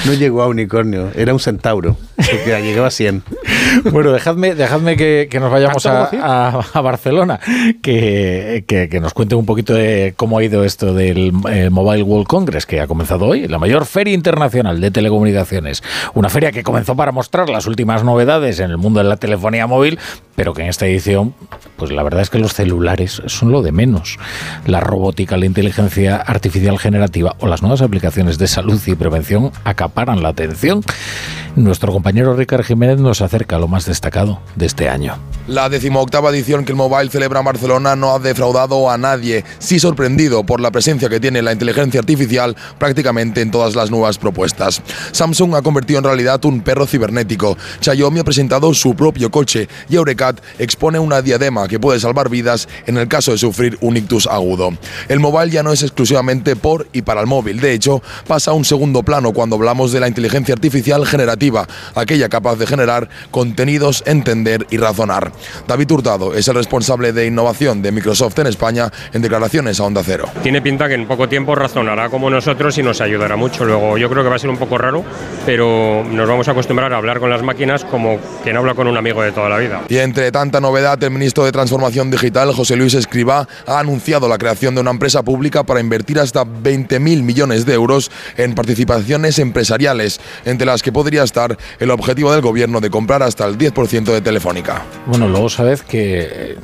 No 0.06 0.14
llegó 0.14 0.42
a 0.42 0.48
unicornio, 0.48 1.10
era 1.14 1.32
un 1.32 1.40
centauro, 1.40 1.96
porque 2.16 2.60
llegaba 2.62 2.88
a 2.88 2.90
100. 2.90 3.22
Bueno, 3.92 4.12
dejadme, 4.12 4.54
dejadme 4.54 4.96
que, 4.96 5.28
que 5.30 5.40
nos 5.40 5.50
vayamos 5.50 5.84
a, 5.86 6.08
¿Cuánto 6.10 6.26
a- 6.26 6.64
a 6.74 6.80
Barcelona, 6.80 7.38
que, 7.82 8.64
que- 8.66 8.88
que 8.88 9.00
nos 9.00 9.14
cuente 9.14 9.34
un 9.34 9.46
poquito 9.46 9.74
de 9.74 10.14
cómo 10.16 10.38
ha 10.38 10.44
ido 10.44 10.64
esto 10.64 10.94
del 10.94 11.32
eh, 11.50 11.70
Mobile 11.70 12.02
World 12.02 12.26
Congress, 12.26 12.66
que 12.66 12.80
ha 12.80 12.86
comenzado 12.86 13.26
hoy, 13.26 13.46
la 13.48 13.58
mayor 13.58 13.86
feria 13.86 14.14
internacional 14.14 14.80
de 14.80 14.90
telecomunicaciones. 14.90 15.82
Una 16.14 16.28
feria 16.28 16.52
que 16.52 16.62
comenzó 16.62 16.96
para 16.96 17.12
mostrar 17.12 17.48
las 17.48 17.66
últimas 17.66 18.04
novedades 18.04 18.60
en 18.60 18.70
el 18.70 18.78
mundo 18.78 19.00
de 19.00 19.08
la 19.08 19.16
telefonía 19.16 19.66
móvil, 19.66 19.98
pero 20.38 20.54
que 20.54 20.62
en 20.62 20.68
esta 20.68 20.86
edición, 20.86 21.34
pues 21.76 21.90
la 21.90 22.04
verdad 22.04 22.22
es 22.22 22.30
que 22.30 22.38
los 22.38 22.54
celulares 22.54 23.20
son 23.26 23.50
lo 23.50 23.60
de 23.60 23.72
menos. 23.72 24.18
La 24.66 24.78
robótica, 24.78 25.36
la 25.36 25.46
inteligencia 25.46 26.14
artificial 26.14 26.78
generativa 26.78 27.34
o 27.40 27.48
las 27.48 27.60
nuevas 27.60 27.82
aplicaciones 27.82 28.38
de 28.38 28.46
salud 28.46 28.80
y 28.86 28.94
prevención 28.94 29.50
acaparan 29.64 30.22
la 30.22 30.28
atención. 30.28 30.84
Nuestro 31.56 31.92
compañero 31.92 32.36
Ricardo 32.36 32.62
Jiménez 32.62 33.00
nos 33.00 33.20
acerca 33.20 33.56
a 33.56 33.58
lo 33.58 33.66
más 33.66 33.84
destacado 33.84 34.38
de 34.54 34.66
este 34.66 34.88
año. 34.88 35.16
La 35.48 35.68
decimoctava 35.68 36.30
edición 36.30 36.64
que 36.64 36.70
el 36.70 36.76
Mobile 36.76 37.10
celebra 37.10 37.40
en 37.40 37.46
Barcelona 37.46 37.96
no 37.96 38.14
ha 38.14 38.20
defraudado 38.20 38.90
a 38.90 38.96
nadie, 38.96 39.44
sí 39.58 39.80
sorprendido 39.80 40.44
por 40.44 40.60
la 40.60 40.70
presencia 40.70 41.08
que 41.08 41.18
tiene 41.18 41.42
la 41.42 41.52
inteligencia 41.52 41.98
artificial 41.98 42.54
prácticamente 42.78 43.40
en 43.40 43.50
todas 43.50 43.74
las 43.74 43.90
nuevas 43.90 44.18
propuestas. 44.18 44.82
Samsung 45.10 45.56
ha 45.56 45.62
convertido 45.62 45.98
en 45.98 46.04
realidad 46.04 46.44
un 46.44 46.60
perro 46.60 46.86
cibernético, 46.86 47.56
Xiaomi 47.80 48.20
ha 48.20 48.24
presentado 48.24 48.72
su 48.72 48.94
propio 48.94 49.30
coche 49.30 49.68
y 49.88 49.96
Eurecat 50.28 50.40
expone 50.58 50.98
una 50.98 51.22
diadema 51.22 51.68
que 51.68 51.78
puede 51.78 52.00
salvar 52.00 52.28
vidas 52.28 52.68
en 52.86 52.96
el 52.98 53.08
caso 53.08 53.32
de 53.32 53.38
sufrir 53.38 53.78
un 53.80 53.96
ictus 53.96 54.26
agudo. 54.26 54.70
El 55.08 55.20
Mobile 55.20 55.50
ya 55.50 55.62
no 55.62 55.72
es 55.72 55.82
exclusivamente 55.82 56.56
por 56.56 56.88
y 56.92 57.02
para 57.02 57.20
el 57.20 57.26
móvil, 57.26 57.60
de 57.60 57.72
hecho 57.72 58.02
pasa 58.26 58.50
a 58.50 58.54
un 58.54 58.64
segundo 58.64 59.02
plano 59.02 59.32
cuando 59.32 59.56
hablamos 59.56 59.92
de 59.92 60.00
la 60.00 60.08
inteligencia 60.08 60.54
artificial 60.54 61.06
generativa, 61.06 61.66
aquella 61.94 62.28
capaz 62.28 62.56
de 62.56 62.66
generar 62.66 63.08
contenidos, 63.30 64.02
entender 64.06 64.66
y 64.70 64.76
razonar. 64.76 65.32
David 65.66 65.90
Hurtado 65.90 66.34
es 66.34 66.48
el 66.48 66.54
responsable 66.54 67.12
de 67.12 67.26
innovación 67.26 67.82
de 67.82 67.92
Microsoft 67.92 68.38
en 68.38 68.46
España 68.48 68.90
en 69.12 69.22
declaraciones 69.22 69.80
a 69.80 69.84
Onda 69.84 70.02
Cero. 70.04 70.28
Tiene 70.42 70.62
pinta 70.62 70.88
que 70.88 70.94
en 70.94 71.06
poco 71.06 71.28
tiempo 71.28 71.54
razonará 71.54 72.08
como 72.08 72.30
nosotros 72.30 72.76
y 72.78 72.82
nos 72.82 73.00
ayudará 73.00 73.36
mucho. 73.36 73.64
Luego 73.64 73.98
yo 73.98 74.08
creo 74.10 74.22
que 74.22 74.30
va 74.30 74.36
a 74.36 74.38
ser 74.38 74.50
un 74.50 74.58
poco 74.58 74.78
raro, 74.78 75.04
pero 75.46 76.04
nos 76.04 76.28
vamos 76.28 76.48
a 76.48 76.52
acostumbrar 76.52 76.92
a 76.92 76.96
hablar 76.96 77.20
con 77.20 77.30
las 77.30 77.42
máquinas 77.42 77.84
como 77.84 78.18
quien 78.42 78.56
habla 78.56 78.74
con 78.74 78.86
un 78.86 78.96
amigo 78.96 79.22
de 79.22 79.32
toda 79.32 79.48
la 79.48 79.58
vida. 79.58 79.82
Y 79.88 79.98
entre 79.98 80.17
tanta 80.32 80.60
novedad, 80.60 81.02
el 81.02 81.10
ministro 81.10 81.44
de 81.44 81.52
Transformación 81.52 82.10
Digital, 82.10 82.52
José 82.52 82.76
Luis 82.76 82.94
Escribá, 82.94 83.46
ha 83.66 83.78
anunciado 83.78 84.28
la 84.28 84.36
creación 84.36 84.74
de 84.74 84.80
una 84.80 84.90
empresa 84.90 85.22
pública 85.22 85.62
para 85.62 85.80
invertir 85.80 86.18
hasta 86.18 86.44
20.000 86.44 87.22
millones 87.22 87.64
de 87.64 87.74
euros 87.74 88.10
en 88.36 88.54
participaciones 88.54 89.38
empresariales, 89.38 90.20
entre 90.44 90.66
las 90.66 90.82
que 90.82 90.92
podría 90.92 91.22
estar 91.22 91.56
el 91.78 91.90
objetivo 91.90 92.32
del 92.32 92.40
gobierno 92.40 92.80
de 92.80 92.90
comprar 92.90 93.22
hasta 93.22 93.46
el 93.46 93.56
10% 93.56 94.04
de 94.04 94.20
Telefónica. 94.20 94.82
Bueno, 95.06 95.28
luego 95.28 95.48
sabes 95.48 95.82
que 95.82 96.20
eh, 96.20 96.56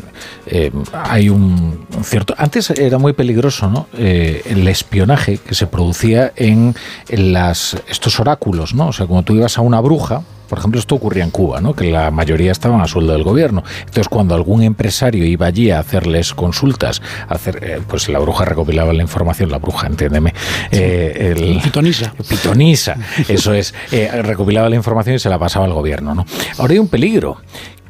eh, 0.46 0.72
hay 0.92 1.28
un 1.28 1.86
cierto... 2.02 2.34
Antes 2.36 2.70
era 2.70 2.98
muy 2.98 3.12
peligroso, 3.12 3.68
¿no? 3.68 3.86
Eh, 3.96 4.42
el 4.46 4.66
espionaje 4.68 5.38
que 5.38 5.54
se 5.54 5.66
producía 5.66 6.32
en, 6.36 6.74
estos 7.08 8.20
oráculos, 8.20 8.74
¿no? 8.74 8.88
O 8.88 8.92
sea, 8.92 9.06
cuando 9.06 9.24
tú 9.24 9.34
ibas 9.34 9.56
a 9.58 9.60
una 9.60 9.80
bruja, 9.80 10.22
por 10.48 10.58
ejemplo, 10.58 10.78
esto 10.80 10.94
ocurría 10.94 11.24
en 11.24 11.30
Cuba, 11.30 11.60
¿no? 11.60 11.74
que 11.74 11.90
la 11.90 12.10
mayoría 12.10 12.52
estaban 12.52 12.80
a 12.80 12.86
sueldo 12.86 13.12
del 13.12 13.22
gobierno. 13.22 13.62
Entonces, 13.80 14.08
cuando 14.08 14.34
algún 14.34 14.62
empresario 14.62 15.24
iba 15.24 15.46
allí 15.46 15.70
a 15.70 15.78
hacerles 15.78 16.34
consultas, 16.34 17.00
a 17.28 17.34
hacer, 17.34 17.58
eh, 17.62 17.80
pues 17.88 18.08
la 18.08 18.18
bruja 18.18 18.44
recopilaba 18.44 18.92
la 18.92 19.02
información, 19.02 19.50
la 19.50 19.58
bruja, 19.58 19.86
entiéndeme. 19.86 20.34
eh, 20.70 21.34
el, 21.36 21.60
Pitonisa. 21.62 22.14
Pitonisa, 22.28 22.96
eso 23.28 23.52
es. 23.54 23.74
eh, 23.92 24.10
recopilaba 24.22 24.68
la 24.68 24.76
información 24.76 25.16
y 25.16 25.18
se 25.18 25.28
la 25.28 25.38
pasaba 25.38 25.64
al 25.66 25.72
gobierno. 25.72 26.14
¿no? 26.14 26.24
Ahora 26.58 26.72
hay 26.72 26.78
un 26.78 26.88
peligro 26.88 27.38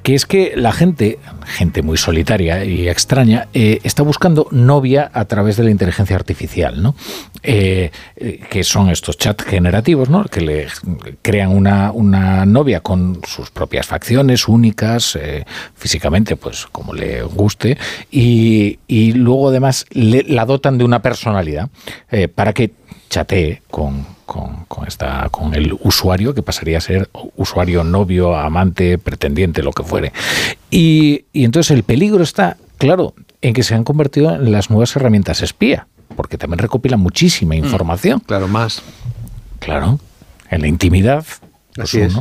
que 0.05 0.15
es 0.15 0.27
que 0.27 0.53
la 0.55 0.73
gente, 0.73 1.19
gente 1.47 1.81
muy 1.81 1.97
solitaria 1.97 2.63
y 2.63 2.91
extraña, 2.91 3.49
eh, 3.55 3.81
está 3.85 4.03
buscando 4.03 4.49
novia 4.51 5.11
a 5.15 5.25
través 5.25 5.57
de 5.57 5.65
la 5.65 5.71
inteligencia 5.71 6.15
artificial, 6.15 6.83
¿no? 6.83 6.95
Eh, 7.43 7.91
eh, 8.17 8.41
que 8.51 8.65
son 8.65 8.91
estos 8.91 9.17
chats 9.17 9.45
generativos, 9.45 10.11
¿no? 10.11 10.25
Que 10.25 10.43
le 10.43 10.67
crean 11.23 11.53
una, 11.53 11.91
una 11.91 12.45
novia 12.45 12.81
con 12.81 13.23
sus 13.27 13.51
propias 13.51 13.87
facciones 13.87 14.47
únicas, 14.47 15.19
físicamente, 15.75 16.37
pues 16.37 16.67
como 16.67 16.93
le 16.93 17.23
guste, 17.23 17.79
y, 18.11 18.79
y 18.87 19.13
luego 19.13 19.49
además 19.49 19.87
le, 19.91 20.23
la 20.25 20.45
dotan 20.45 20.77
de 20.77 20.85
una 20.85 21.01
personalidad 21.01 21.71
para 22.35 22.53
que 22.53 22.73
chatee 23.09 23.63
con, 23.71 24.07
con, 24.27 24.87
esta, 24.87 25.29
con 25.31 25.55
el 25.55 25.77
usuario, 25.81 26.35
que 26.35 26.43
pasaría 26.43 26.79
a 26.79 26.81
ser 26.81 27.09
usuario, 27.37 27.85
novio, 27.85 28.37
amante, 28.37 28.99
pretendiente, 28.99 29.63
lo 29.63 29.73
que 29.73 29.83
fuere. 29.83 30.13
Y, 30.71 31.25
y 31.33 31.45
entonces 31.45 31.71
el 31.71 31.83
peligro 31.83 32.23
está, 32.23 32.57
claro, 32.79 33.15
en 33.41 33.55
que 33.55 33.63
se 33.63 33.75
han 33.75 33.85
convertido 33.85 34.35
en 34.35 34.51
las 34.53 34.71
nuevas 34.71 34.95
herramientas 34.97 35.43
espía, 35.43 35.87
porque 36.17 36.39
también 36.39 36.59
recopilan 36.59 37.01
muchísima 37.01 37.55
mm. 37.55 37.59
información. 37.59 38.21
claro, 38.21 38.49
más. 38.49 38.83
Claro, 39.59 39.99
en 40.51 40.61
la 40.61 40.69
intimidad. 40.69 41.25
Pues 41.75 41.89
Así 41.89 42.01
es. 42.01 42.15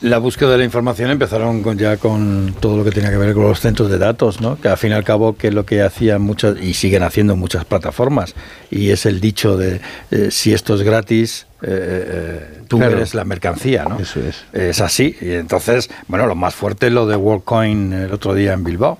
La 0.00 0.18
búsqueda 0.18 0.50
de 0.52 0.58
la 0.58 0.64
información 0.64 1.10
empezaron 1.10 1.62
con, 1.62 1.78
ya 1.78 1.96
con 1.96 2.54
todo 2.60 2.76
lo 2.76 2.84
que 2.84 2.90
tenía 2.90 3.10
que 3.10 3.16
ver 3.16 3.34
con 3.34 3.44
los 3.44 3.60
centros 3.60 3.90
de 3.90 3.98
datos, 3.98 4.40
¿no? 4.40 4.60
que 4.60 4.68
al 4.68 4.76
fin 4.76 4.90
y 4.90 4.94
al 4.94 5.04
cabo 5.04 5.36
que 5.36 5.48
es 5.48 5.54
lo 5.54 5.64
que 5.64 5.82
hacían 5.82 6.22
muchas 6.22 6.60
y 6.60 6.74
siguen 6.74 7.02
haciendo 7.02 7.36
muchas 7.36 7.64
plataformas 7.64 8.34
y 8.70 8.90
es 8.90 9.06
el 9.06 9.20
dicho 9.20 9.56
de 9.56 9.80
eh, 10.10 10.30
si 10.30 10.52
esto 10.52 10.74
es 10.74 10.82
gratis 10.82 11.46
eh, 11.62 11.68
eh, 11.70 12.62
tú 12.68 12.82
eres 12.82 13.14
la 13.14 13.24
mercancía, 13.24 13.84
¿no? 13.84 13.98
Eso 13.98 14.20
es. 14.20 14.44
Es 14.52 14.80
así 14.80 15.16
y 15.20 15.32
entonces 15.32 15.90
bueno 16.08 16.26
lo 16.26 16.34
más 16.34 16.54
fuerte 16.54 16.88
es 16.88 16.92
lo 16.92 17.06
de 17.06 17.16
WorldCoin 17.16 17.92
el 17.92 18.12
otro 18.12 18.34
día 18.34 18.52
en 18.52 18.64
Bilbao. 18.64 18.98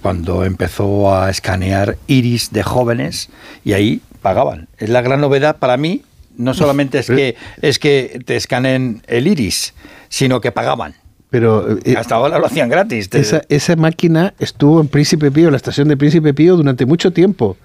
cuando 0.00 0.44
empezó 0.44 1.14
a 1.14 1.30
escanear 1.30 1.96
iris 2.06 2.52
de 2.52 2.62
jóvenes 2.62 3.28
y 3.64 3.72
ahí 3.72 4.00
pagaban. 4.22 4.68
Es 4.78 4.88
la 4.88 5.02
gran 5.02 5.20
novedad 5.20 5.56
para 5.58 5.76
mí 5.76 6.02
no 6.36 6.54
solamente 6.54 6.98
es 6.98 7.06
que, 7.06 7.36
es 7.60 7.78
que 7.78 8.20
te 8.24 8.36
escanen 8.36 9.02
el 9.06 9.26
iris, 9.26 9.74
sino 10.08 10.40
que 10.40 10.52
pagaban. 10.52 10.94
Pero 11.30 11.78
eh, 11.84 11.94
hasta 11.96 12.16
ahora 12.16 12.38
lo 12.38 12.46
hacían 12.46 12.68
gratis. 12.68 13.08
Esa, 13.12 13.42
esa, 13.48 13.74
máquina 13.76 14.34
estuvo 14.38 14.80
en 14.80 14.88
Príncipe 14.88 15.30
Pío, 15.30 15.50
la 15.50 15.56
estación 15.56 15.88
de 15.88 15.96
Príncipe 15.96 16.34
Pío, 16.34 16.56
durante 16.56 16.84
mucho 16.84 17.10
tiempo. 17.10 17.56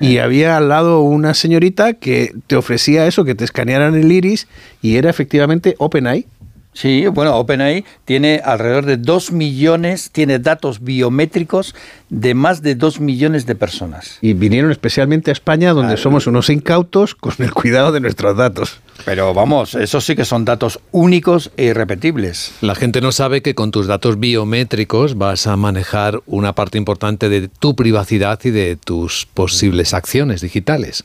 Y 0.00 0.16
eh. 0.16 0.20
había 0.20 0.56
al 0.56 0.68
lado 0.68 1.00
una 1.00 1.34
señorita 1.34 1.94
que 1.94 2.34
te 2.46 2.56
ofrecía 2.56 3.06
eso, 3.06 3.24
que 3.24 3.34
te 3.34 3.44
escanearan 3.44 3.94
el 3.94 4.10
iris, 4.10 4.48
y 4.82 4.96
era 4.96 5.10
efectivamente 5.10 5.76
OpenAI. 5.78 6.26
Sí, 6.72 7.06
bueno, 7.06 7.36
OpenAI 7.36 7.84
tiene 8.04 8.40
alrededor 8.44 8.84
de 8.84 8.96
2 8.96 9.30
millones, 9.30 10.10
tiene 10.10 10.40
datos 10.40 10.82
biométricos 10.82 11.76
de 12.14 12.34
más 12.34 12.62
de 12.62 12.76
2 12.76 13.00
millones 13.00 13.44
de 13.44 13.56
personas. 13.56 14.18
Y 14.20 14.34
vinieron 14.34 14.70
especialmente 14.70 15.30
a 15.30 15.32
España, 15.32 15.72
donde 15.72 15.96
somos 15.96 16.28
unos 16.28 16.48
incautos 16.48 17.16
con 17.16 17.34
el 17.38 17.52
cuidado 17.52 17.90
de 17.90 17.98
nuestros 17.98 18.36
datos. 18.36 18.80
Pero 19.04 19.34
vamos, 19.34 19.74
esos 19.74 20.04
sí 20.04 20.14
que 20.14 20.24
son 20.24 20.44
datos 20.44 20.78
únicos 20.92 21.50
e 21.56 21.64
irrepetibles. 21.64 22.52
La 22.60 22.76
gente 22.76 23.00
no 23.00 23.10
sabe 23.10 23.42
que 23.42 23.56
con 23.56 23.72
tus 23.72 23.88
datos 23.88 24.20
biométricos 24.20 25.18
vas 25.18 25.48
a 25.48 25.56
manejar 25.56 26.22
una 26.26 26.54
parte 26.54 26.78
importante 26.78 27.28
de 27.28 27.48
tu 27.48 27.74
privacidad 27.74 28.38
y 28.44 28.50
de 28.50 28.76
tus 28.76 29.26
posibles 29.26 29.92
acciones 29.92 30.40
digitales. 30.40 31.02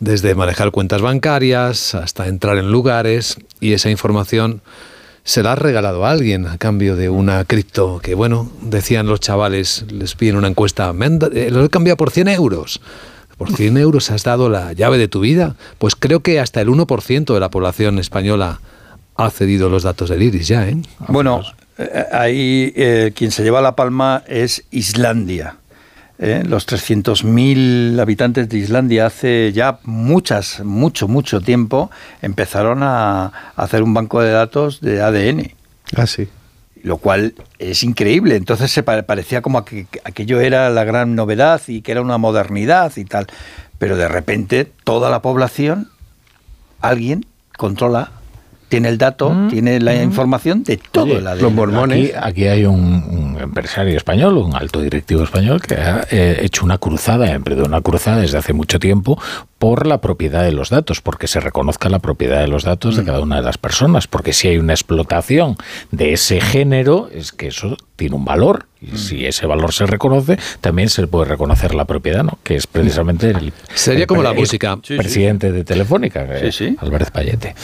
Desde 0.00 0.34
manejar 0.34 0.72
cuentas 0.72 1.02
bancarias 1.02 1.94
hasta 1.94 2.26
entrar 2.26 2.58
en 2.58 2.72
lugares 2.72 3.38
y 3.60 3.74
esa 3.74 3.90
información 3.90 4.60
se 5.28 5.42
la 5.42 5.52
ha 5.52 5.56
regalado 5.56 6.06
a 6.06 6.10
alguien 6.10 6.46
a 6.46 6.56
cambio 6.56 6.96
de 6.96 7.10
una 7.10 7.44
cripto 7.44 8.00
que, 8.02 8.14
bueno, 8.14 8.50
decían 8.62 9.06
los 9.06 9.20
chavales, 9.20 9.84
les 9.90 10.14
piden 10.14 10.36
una 10.36 10.48
encuesta, 10.48 10.90
eh, 11.34 11.50
lo 11.50 11.66
he 11.66 11.68
cambiado 11.68 11.98
por 11.98 12.10
100 12.10 12.28
euros. 12.28 12.80
¿Por 13.36 13.52
100 13.52 13.76
euros 13.76 14.10
has 14.10 14.24
dado 14.24 14.48
la 14.48 14.72
llave 14.72 14.96
de 14.96 15.06
tu 15.06 15.20
vida? 15.20 15.54
Pues 15.76 15.96
creo 15.96 16.20
que 16.20 16.40
hasta 16.40 16.62
el 16.62 16.68
1% 16.68 17.34
de 17.34 17.40
la 17.40 17.50
población 17.50 17.98
española 17.98 18.60
ha 19.16 19.28
cedido 19.28 19.68
los 19.68 19.82
datos 19.82 20.08
del 20.08 20.22
iris 20.22 20.48
ya, 20.48 20.66
¿eh? 20.66 20.78
Bueno, 21.08 21.42
eh, 21.76 22.04
ahí 22.10 22.72
eh, 22.74 23.12
quien 23.14 23.30
se 23.30 23.42
lleva 23.42 23.60
la 23.60 23.76
palma 23.76 24.24
es 24.28 24.64
Islandia. 24.70 25.56
¿Eh? 26.18 26.42
los 26.46 26.66
300.000 26.66 28.00
habitantes 28.00 28.48
de 28.48 28.58
Islandia 28.58 29.06
hace 29.06 29.52
ya 29.52 29.78
muchas, 29.84 30.64
mucho, 30.64 31.08
mucho 31.08 31.40
tiempo 31.40 31.90
empezaron 32.22 32.82
a, 32.82 33.52
hacer 33.56 33.82
un 33.82 33.94
banco 33.94 34.20
de 34.20 34.30
datos 34.30 34.80
de 34.80 35.02
ADN. 35.02 35.52
Ah, 35.96 36.06
sí. 36.06 36.28
Lo 36.82 36.98
cual 36.98 37.34
es 37.58 37.82
increíble. 37.82 38.36
Entonces 38.36 38.70
se 38.70 38.82
parecía 38.82 39.42
como 39.42 39.64
que 39.64 39.86
aquello 40.04 40.40
era 40.40 40.70
la 40.70 40.84
gran 40.84 41.14
novedad 41.14 41.60
y 41.66 41.82
que 41.82 41.92
era 41.92 42.02
una 42.02 42.18
modernidad 42.18 42.92
y 42.96 43.04
tal. 43.04 43.26
Pero 43.78 43.96
de 43.96 44.08
repente 44.08 44.64
toda 44.84 45.10
la 45.10 45.22
población, 45.22 45.88
alguien 46.80 47.26
controla 47.56 48.12
tiene 48.68 48.88
el 48.88 48.98
dato, 48.98 49.30
mm, 49.30 49.48
tiene 49.48 49.80
la 49.80 49.92
mm. 49.92 50.02
información 50.02 50.62
de 50.62 50.76
todo 50.76 51.18
el 51.18 51.26
ADN. 51.26 51.42
Los 51.42 51.52
mormones. 51.52 52.12
Aquí, 52.20 52.46
hay 52.46 52.64
un, 52.64 53.36
empresario 53.40 53.96
español, 53.96 54.36
un 54.36 54.54
alto 54.54 54.80
directivo 54.80 55.22
español, 55.22 55.60
que 55.60 55.74
ha 55.74 56.06
eh, 56.10 56.40
hecho 56.42 56.64
una 56.64 56.78
cruzada, 56.78 57.26
ha 57.26 57.32
emprendido 57.32 57.66
una 57.66 57.80
cruzada 57.80 58.20
desde 58.20 58.38
hace 58.38 58.52
mucho 58.52 58.78
tiempo 58.78 59.20
por 59.58 59.86
la 59.86 60.00
propiedad 60.00 60.42
de 60.42 60.52
los 60.52 60.70
datos, 60.70 61.00
porque 61.00 61.26
se 61.26 61.40
reconozca 61.40 61.88
la 61.88 61.98
propiedad 61.98 62.40
de 62.40 62.48
los 62.48 62.64
datos 62.64 62.96
de 62.96 63.02
mm. 63.02 63.06
cada 63.06 63.20
una 63.20 63.36
de 63.36 63.42
las 63.42 63.58
personas, 63.58 64.06
porque 64.06 64.32
si 64.32 64.48
hay 64.48 64.58
una 64.58 64.72
explotación 64.72 65.56
de 65.90 66.12
ese 66.12 66.40
género, 66.40 67.08
es 67.12 67.32
que 67.32 67.48
eso 67.48 67.76
tiene 67.98 68.14
un 68.14 68.24
valor, 68.24 68.66
y 68.80 68.96
si 68.96 69.26
ese 69.26 69.44
valor 69.44 69.74
se 69.74 69.84
reconoce, 69.84 70.38
también 70.60 70.88
se 70.88 71.08
puede 71.08 71.24
reconocer 71.24 71.74
la 71.74 71.84
propiedad, 71.84 72.22
¿no? 72.22 72.38
que 72.44 72.54
es 72.54 72.68
precisamente 72.68 73.30
el... 73.30 73.52
Sería 73.74 74.06
como 74.06 74.22
la 74.22 74.32
música. 74.32 74.76
presidente 74.76 75.50
de 75.50 75.64
Telefónica, 75.64 76.24
sí, 76.52 76.76
Álvarez 76.78 77.10
Payete. 77.10 77.56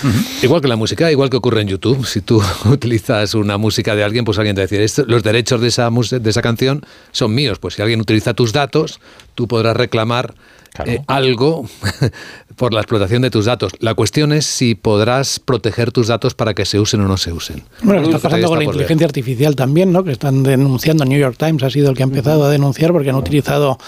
Igual 0.42 0.60
que 0.60 0.66
la 0.66 0.74
música, 0.74 1.12
igual 1.12 1.30
que 1.30 1.36
ocurre 1.36 1.60
en 1.60 1.68
YouTube, 1.68 2.04
si 2.04 2.20
tú 2.20 2.42
utilizas 2.64 3.34
una 3.34 3.58
música 3.58 3.94
de 3.94 4.02
alguien, 4.02 4.24
pues 4.24 4.36
alguien 4.38 4.56
te 4.56 4.66
dice, 4.66 5.04
los 5.06 5.22
derechos 5.22 5.60
de 5.60 5.68
esa, 5.68 5.88
de 5.88 6.30
esa 6.30 6.42
canción 6.42 6.84
son 7.12 7.32
míos, 7.32 7.60
pues 7.60 7.74
si 7.74 7.82
alguien 7.82 8.00
utiliza 8.00 8.34
tus 8.34 8.52
datos, 8.52 9.00
tú 9.36 9.46
podrás 9.46 9.76
reclamar 9.76 10.34
eh, 10.84 11.02
algo 11.06 11.66
por 12.56 12.72
la 12.74 12.80
explotación 12.80 13.22
de 13.22 13.30
tus 13.30 13.44
datos. 13.44 13.72
La 13.78 13.94
cuestión 13.94 14.32
es 14.32 14.46
si 14.46 14.74
podrás 14.74 15.38
proteger 15.38 15.92
tus 15.92 16.08
datos 16.08 16.34
para 16.34 16.54
que 16.54 16.64
se 16.64 16.80
usen 16.80 17.00
o 17.00 17.08
no 17.08 17.16
se 17.16 17.32
usen. 17.32 17.62
Bueno, 17.82 18.02
está 18.02 18.18
pasando 18.18 18.48
con 18.48 18.58
la 18.58 18.64
inteligencia 18.64 19.06
artificial 19.06 19.56
también, 19.56 19.92
¿no? 19.92 20.04
Que 20.04 20.12
están 20.12 20.42
denunciando, 20.42 21.04
New 21.04 21.18
York 21.18 21.36
Times 21.38 21.62
ha 21.62 21.70
sido 21.70 21.90
el 21.90 21.96
que 21.96 22.02
ha 22.02 22.06
empezado 22.06 22.44
a 22.44 22.50
denunciar 22.50 22.92
porque 22.92 23.10
han 23.10 23.16
utilizado 23.16 23.78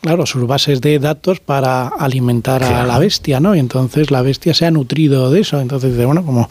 claro, 0.00 0.24
sus 0.26 0.46
bases 0.46 0.80
de 0.80 0.98
datos 0.98 1.40
para 1.40 1.88
alimentar 1.88 2.62
a 2.62 2.86
la 2.86 2.98
bestia, 2.98 3.40
¿no? 3.40 3.54
Y 3.54 3.58
entonces 3.58 4.10
la 4.10 4.22
bestia 4.22 4.54
se 4.54 4.66
ha 4.66 4.70
nutrido 4.70 5.30
de 5.30 5.40
eso. 5.40 5.60
Entonces, 5.60 5.96
bueno, 5.96 6.24
como 6.24 6.48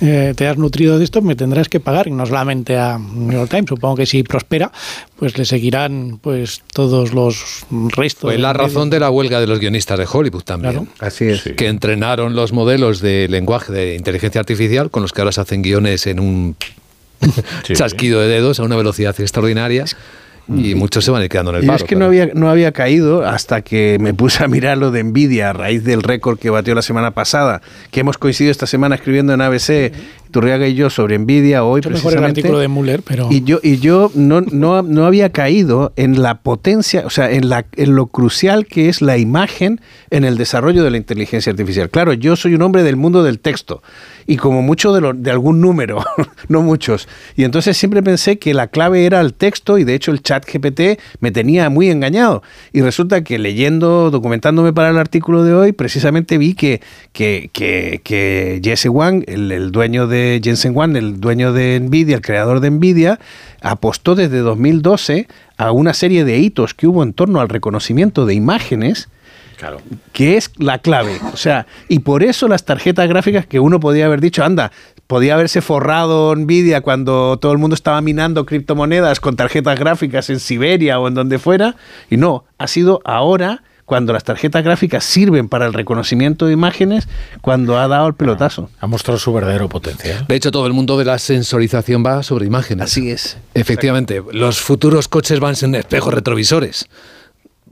eh, 0.00 0.34
te 0.36 0.46
has 0.46 0.58
nutrido 0.58 0.98
de 0.98 1.04
esto, 1.04 1.22
me 1.22 1.34
tendrás 1.34 1.68
que 1.68 1.80
pagar, 1.80 2.08
y 2.08 2.10
no 2.10 2.26
solamente 2.26 2.76
a 2.76 2.98
New 2.98 3.32
York 3.32 3.50
Times, 3.50 3.68
supongo 3.68 3.96
que 3.96 4.06
si 4.06 4.22
prospera, 4.22 4.70
pues 5.16 5.38
le 5.38 5.44
seguirán 5.44 6.18
pues 6.20 6.62
todos 6.72 7.12
los 7.14 7.64
restos. 7.96 8.28
Pues 8.28 8.40
la 8.40 8.52
razón 8.52 8.90
de 8.90 9.00
la 9.00 9.10
huelga 9.10 9.40
de 9.40 9.46
los 9.46 9.60
guionistas 9.60 9.98
de 9.98 10.06
Hollywood 10.10 10.42
también. 10.42 10.88
Así 10.98 11.26
es. 11.26 11.42
Que 11.56 11.68
entrenaron 11.68 12.34
los 12.34 12.52
modelos 12.52 13.00
de 13.00 13.28
lenguaje 13.28 13.72
de 13.72 13.94
inteligencia 13.94 14.40
artificial 14.40 14.90
con 14.90 15.02
los 15.02 15.12
que 15.12 15.20
ahora 15.20 15.32
se 15.32 15.40
hacen 15.40 15.62
guiones 15.62 16.06
en 16.06 16.20
un 16.20 16.56
chasquido 17.72 18.20
de 18.20 18.28
dedos 18.28 18.60
a 18.60 18.62
una 18.62 18.76
velocidad 18.76 19.18
extraordinaria 19.18 19.84
y 20.56 20.74
muchos 20.74 21.04
se 21.04 21.10
van 21.10 21.22
a 21.22 21.24
ir 21.24 21.30
quedando 21.30 21.52
en 21.52 21.58
el 21.58 21.66
paro. 21.66 21.78
Y 21.78 21.82
es 21.82 21.88
que 21.88 21.96
no, 21.96 22.06
había, 22.06 22.30
no 22.34 22.50
había 22.50 22.72
caído 22.72 23.26
hasta 23.26 23.62
que 23.62 23.98
me 24.00 24.14
puse 24.14 24.42
a 24.42 24.48
mirar 24.48 24.78
lo 24.78 24.90
de 24.90 25.02
Nvidia 25.04 25.50
a 25.50 25.52
raíz 25.52 25.84
del 25.84 26.02
récord 26.02 26.38
que 26.38 26.50
batió 26.50 26.74
la 26.74 26.82
semana 26.82 27.12
pasada, 27.12 27.62
que 27.90 28.00
hemos 28.00 28.18
coincidido 28.18 28.50
esta 28.50 28.66
semana 28.66 28.96
escribiendo 28.96 29.32
en 29.32 29.40
ABC, 29.40 29.92
Turriaga 30.30 30.66
y 30.66 30.74
yo, 30.74 30.90
sobre 30.90 31.18
Nvidia 31.18 31.64
hoy 31.64 31.78
Mucho 31.78 31.90
precisamente. 31.90 32.16
Mejor 32.16 32.24
el 32.24 32.30
artículo 32.30 32.58
de 32.58 32.68
Muller, 32.68 33.02
pero... 33.02 33.28
Y 33.30 33.42
yo, 33.42 33.60
y 33.62 33.78
yo 33.78 34.10
no, 34.14 34.40
no, 34.40 34.82
no 34.82 35.04
había 35.04 35.30
caído 35.30 35.92
en 35.96 36.22
la 36.22 36.40
potencia, 36.40 37.04
o 37.06 37.10
sea, 37.10 37.30
en, 37.30 37.48
la, 37.48 37.66
en 37.76 37.94
lo 37.94 38.06
crucial 38.06 38.66
que 38.66 38.88
es 38.88 39.02
la 39.02 39.18
imagen 39.18 39.80
en 40.10 40.24
el 40.24 40.36
desarrollo 40.36 40.82
de 40.84 40.90
la 40.90 40.96
inteligencia 40.96 41.50
artificial. 41.50 41.90
Claro, 41.90 42.12
yo 42.12 42.36
soy 42.36 42.54
un 42.54 42.62
hombre 42.62 42.82
del 42.82 42.96
mundo 42.96 43.22
del 43.22 43.38
texto 43.40 43.82
y 44.26 44.36
como 44.36 44.62
mucho 44.62 44.92
de, 44.92 45.12
de 45.14 45.30
algún 45.30 45.60
número, 45.60 46.04
no 46.48 46.62
muchos. 46.62 47.08
Y 47.36 47.44
entonces 47.44 47.76
siempre 47.76 48.02
pensé 48.02 48.38
que 48.38 48.54
la 48.54 48.68
clave 48.68 49.04
era 49.04 49.20
el 49.20 49.34
texto 49.34 49.78
y 49.78 49.84
de 49.84 49.94
hecho 49.94 50.12
el 50.12 50.22
chat 50.22 50.46
GPT 50.46 51.00
me 51.20 51.32
tenía 51.32 51.68
muy 51.68 51.90
engañado. 51.90 52.42
Y 52.72 52.80
resulta 52.80 53.24
que 53.24 53.38
leyendo, 53.38 54.10
documentándome 54.10 54.72
para 54.72 54.90
el 54.90 54.98
artículo 54.98 55.44
de 55.44 55.54
hoy, 55.54 55.72
precisamente 55.72 56.38
vi 56.38 56.54
que, 56.54 56.80
que, 57.12 57.50
que, 57.52 58.00
que 58.04 58.60
Jesse 58.62 58.86
Wang, 58.86 59.24
el, 59.26 59.72
dueño 59.72 60.06
de 60.06 60.19
Jensen 60.42 60.76
Wang, 60.76 60.96
el 60.96 61.20
dueño 61.20 61.52
de 61.52 61.78
Nvidia, 61.80 62.16
el 62.16 62.22
creador 62.22 62.60
de 62.60 62.70
Nvidia, 62.70 63.18
apostó 63.60 64.14
desde 64.14 64.38
2012 64.38 65.28
a 65.56 65.72
una 65.72 65.94
serie 65.94 66.24
de 66.24 66.38
hitos 66.38 66.74
que 66.74 66.86
hubo 66.86 67.02
en 67.02 67.12
torno 67.12 67.40
al 67.40 67.48
reconocimiento 67.48 68.26
de 68.26 68.34
imágenes 68.34 69.08
que 70.12 70.36
es 70.36 70.52
la 70.56 70.78
clave. 70.78 71.18
O 71.32 71.36
sea, 71.36 71.66
y 71.88 72.00
por 72.00 72.22
eso 72.22 72.48
las 72.48 72.64
tarjetas 72.64 73.08
gráficas 73.08 73.46
que 73.46 73.60
uno 73.60 73.80
podía 73.80 74.06
haber 74.06 74.20
dicho, 74.20 74.44
anda, 74.44 74.72
podía 75.06 75.34
haberse 75.34 75.60
forrado 75.60 76.34
Nvidia 76.34 76.80
cuando 76.80 77.38
todo 77.38 77.52
el 77.52 77.58
mundo 77.58 77.74
estaba 77.74 78.00
minando 78.00 78.46
criptomonedas 78.46 79.20
con 79.20 79.36
tarjetas 79.36 79.78
gráficas 79.78 80.30
en 80.30 80.40
Siberia 80.40 80.98
o 80.98 81.08
en 81.08 81.14
donde 81.14 81.38
fuera, 81.38 81.76
y 82.08 82.16
no, 82.16 82.44
ha 82.58 82.66
sido 82.66 83.00
ahora 83.04 83.62
cuando 83.90 84.12
las 84.12 84.22
tarjetas 84.22 84.62
gráficas 84.62 85.02
sirven 85.02 85.48
para 85.48 85.66
el 85.66 85.72
reconocimiento 85.72 86.46
de 86.46 86.52
imágenes, 86.52 87.08
cuando 87.40 87.76
ha 87.76 87.88
dado 87.88 88.06
el 88.06 88.14
pelotazo. 88.14 88.70
Ha 88.78 88.86
mostrado 88.86 89.18
su 89.18 89.32
verdadero 89.32 89.68
potencial. 89.68 90.26
De 90.28 90.36
hecho, 90.36 90.52
todo 90.52 90.68
el 90.68 90.72
mundo 90.72 90.96
de 90.96 91.04
la 91.04 91.18
sensorización 91.18 92.06
va 92.06 92.22
sobre 92.22 92.46
imágenes. 92.46 92.84
Así 92.84 93.10
es. 93.10 93.36
Efectivamente, 93.52 94.22
los 94.32 94.60
futuros 94.60 95.08
coches 95.08 95.40
van 95.40 95.56
sin 95.56 95.74
espejos 95.74 96.14
retrovisores. 96.14 96.88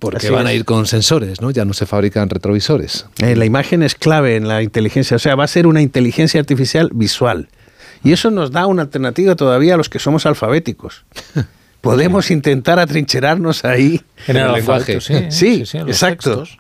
Porque 0.01 0.27
Así 0.27 0.31
van 0.31 0.49
a 0.49 0.53
ir 0.53 0.65
con 0.65 0.87
sensores, 0.87 1.41
¿no? 1.41 1.53
Ya 1.53 1.65
no 1.65 1.73
se 1.73 1.87
fabrican 1.87 2.29
retrovisores. 2.29 3.07
Eh, 3.19 3.37
la 3.37 3.45
imagen 3.45 3.85
es 3.85 3.95
clave 3.95 4.35
en 4.35 4.49
la 4.49 4.65
inteligencia, 4.65 5.19
o 5.19 5.21
sea, 5.21 5.37
va 5.37 5.45
a 5.45 5.47
ser 5.47 5.69
una 5.69 5.83
inteligencia 5.83 6.41
artificial 6.41 6.91
visual. 6.93 7.49
Y 8.03 8.11
eso 8.11 8.33
nos 8.33 8.51
da 8.51 8.67
una 8.67 8.83
alternativa 8.83 9.37
todavía 9.37 9.75
a 9.75 9.77
los 9.77 9.89
que 9.89 10.01
somos 10.01 10.27
alfabéticos. 10.27 11.05
Podemos 11.81 12.31
intentar 12.31 12.79
atrincherarnos 12.79 13.65
ahí 13.65 14.01
En 14.27 14.37
el 14.37 14.53
lenguaje. 14.53 14.95
alfabeto, 14.97 15.31
sí, 15.31 15.65
sí, 15.65 15.79
exacto. 15.79 16.43
textos. 16.43 16.59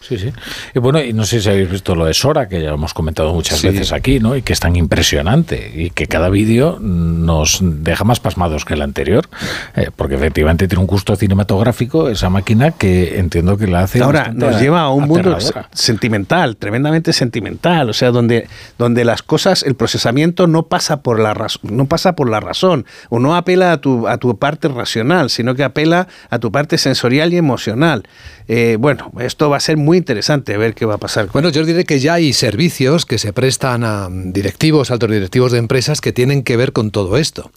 Sí, 0.00 0.16
sí. 0.16 0.32
Y 0.74 0.78
bueno, 0.78 1.02
y 1.02 1.12
no 1.12 1.24
sé 1.24 1.40
si 1.40 1.48
habéis 1.48 1.70
visto 1.70 1.94
lo 1.94 2.04
de 2.06 2.14
Sora, 2.14 2.48
que 2.48 2.60
ya 2.62 2.68
lo 2.68 2.76
hemos 2.76 2.94
comentado 2.94 3.34
muchas 3.34 3.58
Sí. 3.58 3.68
veces 3.68 3.92
aquí, 3.92 4.20
¿no? 4.20 4.36
Y 4.36 4.42
que 4.42 4.52
es 4.52 4.60
tan 4.60 4.76
impresionante 4.76 5.72
y 5.74 5.90
que 5.90 6.06
cada 6.06 6.28
vídeo 6.28 6.78
nos 6.80 7.58
deja 7.60 8.04
más 8.04 8.20
pasmados 8.20 8.64
que 8.64 8.74
el 8.74 8.82
anterior, 8.82 9.28
eh, 9.76 9.90
porque 9.94 10.14
efectivamente 10.14 10.68
tiene 10.68 10.80
un 10.80 10.86
gusto 10.86 11.16
cinematográfico 11.16 12.08
esa 12.08 12.30
máquina 12.30 12.70
que 12.70 13.18
entiendo 13.18 13.56
que 13.58 13.66
la 13.66 13.80
hace. 13.80 14.00
Ahora 14.02 14.30
nos 14.32 14.60
lleva 14.60 14.82
a 14.82 14.90
un 14.90 15.08
mundo 15.08 15.32
aterradora. 15.34 15.68
sentimental, 15.72 16.56
tremendamente 16.56 17.12
sentimental, 17.12 17.90
o 17.90 17.92
sea, 17.92 18.10
donde, 18.10 18.48
donde 18.78 19.04
las 19.04 19.22
cosas, 19.22 19.62
el 19.64 19.74
procesamiento 19.74 20.46
no 20.46 20.64
pasa 20.64 21.02
por 21.02 21.18
la 21.18 21.34
no 21.62 21.86
pasa 21.86 22.14
por 22.14 22.28
la 22.30 22.40
razón, 22.40 22.86
o 23.08 23.18
no 23.18 23.34
apela 23.36 23.72
a 23.72 23.80
tu, 23.80 24.06
a 24.06 24.18
tu 24.18 24.38
parte 24.38 24.68
racional, 24.68 25.30
sino 25.30 25.54
que 25.54 25.64
apela 25.64 26.06
a 26.30 26.38
tu 26.38 26.52
parte 26.52 26.78
sensorial 26.78 27.32
y 27.32 27.36
emocional. 27.36 28.04
Eh, 28.48 28.76
bueno, 28.78 29.10
esto 29.20 29.50
va 29.50 29.56
a 29.58 29.60
ser 29.60 29.76
muy 29.76 29.87
interesante 29.96 30.56
ver 30.58 30.74
qué 30.74 30.84
va 30.84 30.94
a 30.94 30.98
pasar. 30.98 31.28
Bueno, 31.32 31.48
yo 31.48 31.64
diré 31.64 31.84
que 31.84 31.98
ya 32.00 32.14
hay 32.14 32.34
servicios 32.34 33.06
que 33.06 33.16
se 33.16 33.32
prestan 33.32 33.84
a 33.84 34.08
mm, 34.08 34.32
directivos, 34.32 34.90
altos 34.90 35.10
directivos 35.10 35.52
de 35.52 35.58
empresas 35.58 36.00
que 36.00 36.12
tienen 36.12 36.42
que 36.42 36.56
ver 36.56 36.72
con 36.72 36.90
todo 36.90 37.16
esto. 37.16 37.50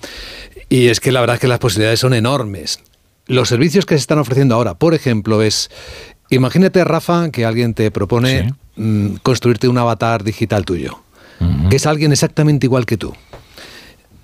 Y 0.69 0.87
es 0.87 0.99
que 0.99 1.11
la 1.11 1.19
verdad 1.19 1.35
es 1.35 1.41
que 1.41 1.47
las 1.47 1.59
posibilidades 1.59 1.99
son 1.99 2.13
enormes. 2.13 2.79
Los 3.27 3.49
servicios 3.49 3.85
que 3.85 3.95
se 3.95 3.99
están 3.99 4.19
ofreciendo 4.19 4.55
ahora, 4.55 4.75
por 4.75 4.93
ejemplo, 4.93 5.41
es, 5.41 5.69
imagínate, 6.29 6.83
Rafa, 6.83 7.29
que 7.29 7.45
alguien 7.45 7.73
te 7.73 7.91
propone 7.91 8.53
mm, 8.75 9.15
construirte 9.23 9.67
un 9.67 9.77
avatar 9.77 10.23
digital 10.23 10.65
tuyo, 10.65 11.03
que 11.69 11.75
es 11.75 11.85
alguien 11.85 12.11
exactamente 12.11 12.67
igual 12.67 12.85
que 12.85 12.97
tú, 12.97 13.13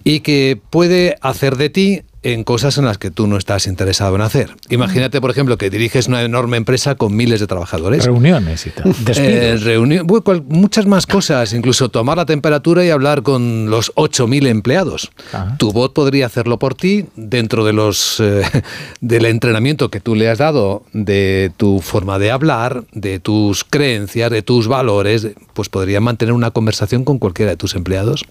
y 0.04 0.22
que 0.22 0.60
puede 0.70 1.16
hacer 1.22 1.58
de 1.58 1.70
ti 1.70 2.02
en 2.34 2.44
cosas 2.44 2.78
en 2.78 2.84
las 2.84 2.98
que 2.98 3.10
tú 3.10 3.26
no 3.26 3.38
estás 3.38 3.68
interesado 3.68 4.14
en 4.16 4.22
hacer. 4.22 4.50
Imagínate, 4.70 5.22
por 5.22 5.32
ejemplo, 5.32 5.58
que 5.58 5.70
diriges 5.70 6.08
una 6.10 6.24
enorme 6.24 6.58
empresa 6.58 6.96
con 6.96 7.16
miles 7.16 7.40
de 7.40 7.48
trabajadores. 7.48 8.04
Reuniones 8.04 8.68
y 8.68 8.72
tal. 8.72 8.94
Eh, 9.18 9.58
reuni- 9.60 10.44
muchas 10.50 10.86
más 10.86 11.08
cosas, 11.08 11.54
incluso 11.54 11.88
tomar 11.90 12.18
la 12.18 12.26
temperatura 12.26 12.84
y 12.86 12.90
hablar 12.90 13.24
con 13.24 13.70
los 13.70 13.94
8.000 13.96 14.48
empleados. 14.48 15.10
Tu 15.58 15.72
bot 15.72 15.94
podría 15.94 16.26
hacerlo 16.26 16.60
por 16.60 16.76
ti 16.76 17.06
dentro 17.16 17.64
de 17.66 17.72
los 17.74 18.20
eh, 18.20 18.42
del 19.02 19.26
entrenamiento 19.26 19.90
que 19.90 20.02
tú 20.02 20.14
le 20.14 20.30
has 20.30 20.38
dado, 20.38 20.84
de 20.92 21.52
tu 21.56 21.80
forma 21.80 22.20
de 22.20 22.32
hablar, 22.32 22.84
de 22.92 23.20
tus 23.20 23.64
creencias, 23.64 24.30
de 24.32 24.42
tus 24.42 24.68
valores, 24.68 25.30
pues 25.54 25.70
podría 25.70 26.02
mantener 26.02 26.34
una 26.34 26.52
conversación 26.52 27.06
con 27.06 27.20
cualquiera 27.20 27.52
de 27.52 27.58
tus 27.58 27.74
empleados 27.76 28.26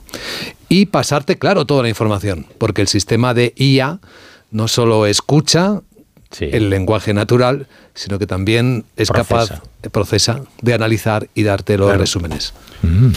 y 0.69 0.87
pasarte, 0.87 1.39
claro, 1.39 1.65
toda 1.65 1.83
la 1.83 1.89
información, 1.89 2.47
porque 2.59 2.83
el 2.83 2.89
sistema 2.89 3.35
de 3.35 3.53
IA 3.57 4.01
no 4.51 4.69
solo 4.69 5.07
escucha 5.07 5.83
el 6.41 6.71
lenguaje 6.71 7.15
natural, 7.15 7.67
sino 7.95 8.19
que 8.19 8.27
también 8.27 8.85
es 8.97 9.09
Procesa. 9.09 9.57
capaz, 9.57 9.63
procesa, 9.91 10.41
de 10.63 10.75
analizar 10.75 11.29
y 11.35 11.43
darte 11.43 11.77
los 11.77 11.87
Claro. 11.89 12.01
resúmenes. 12.01 12.53
Mm. 12.83 13.09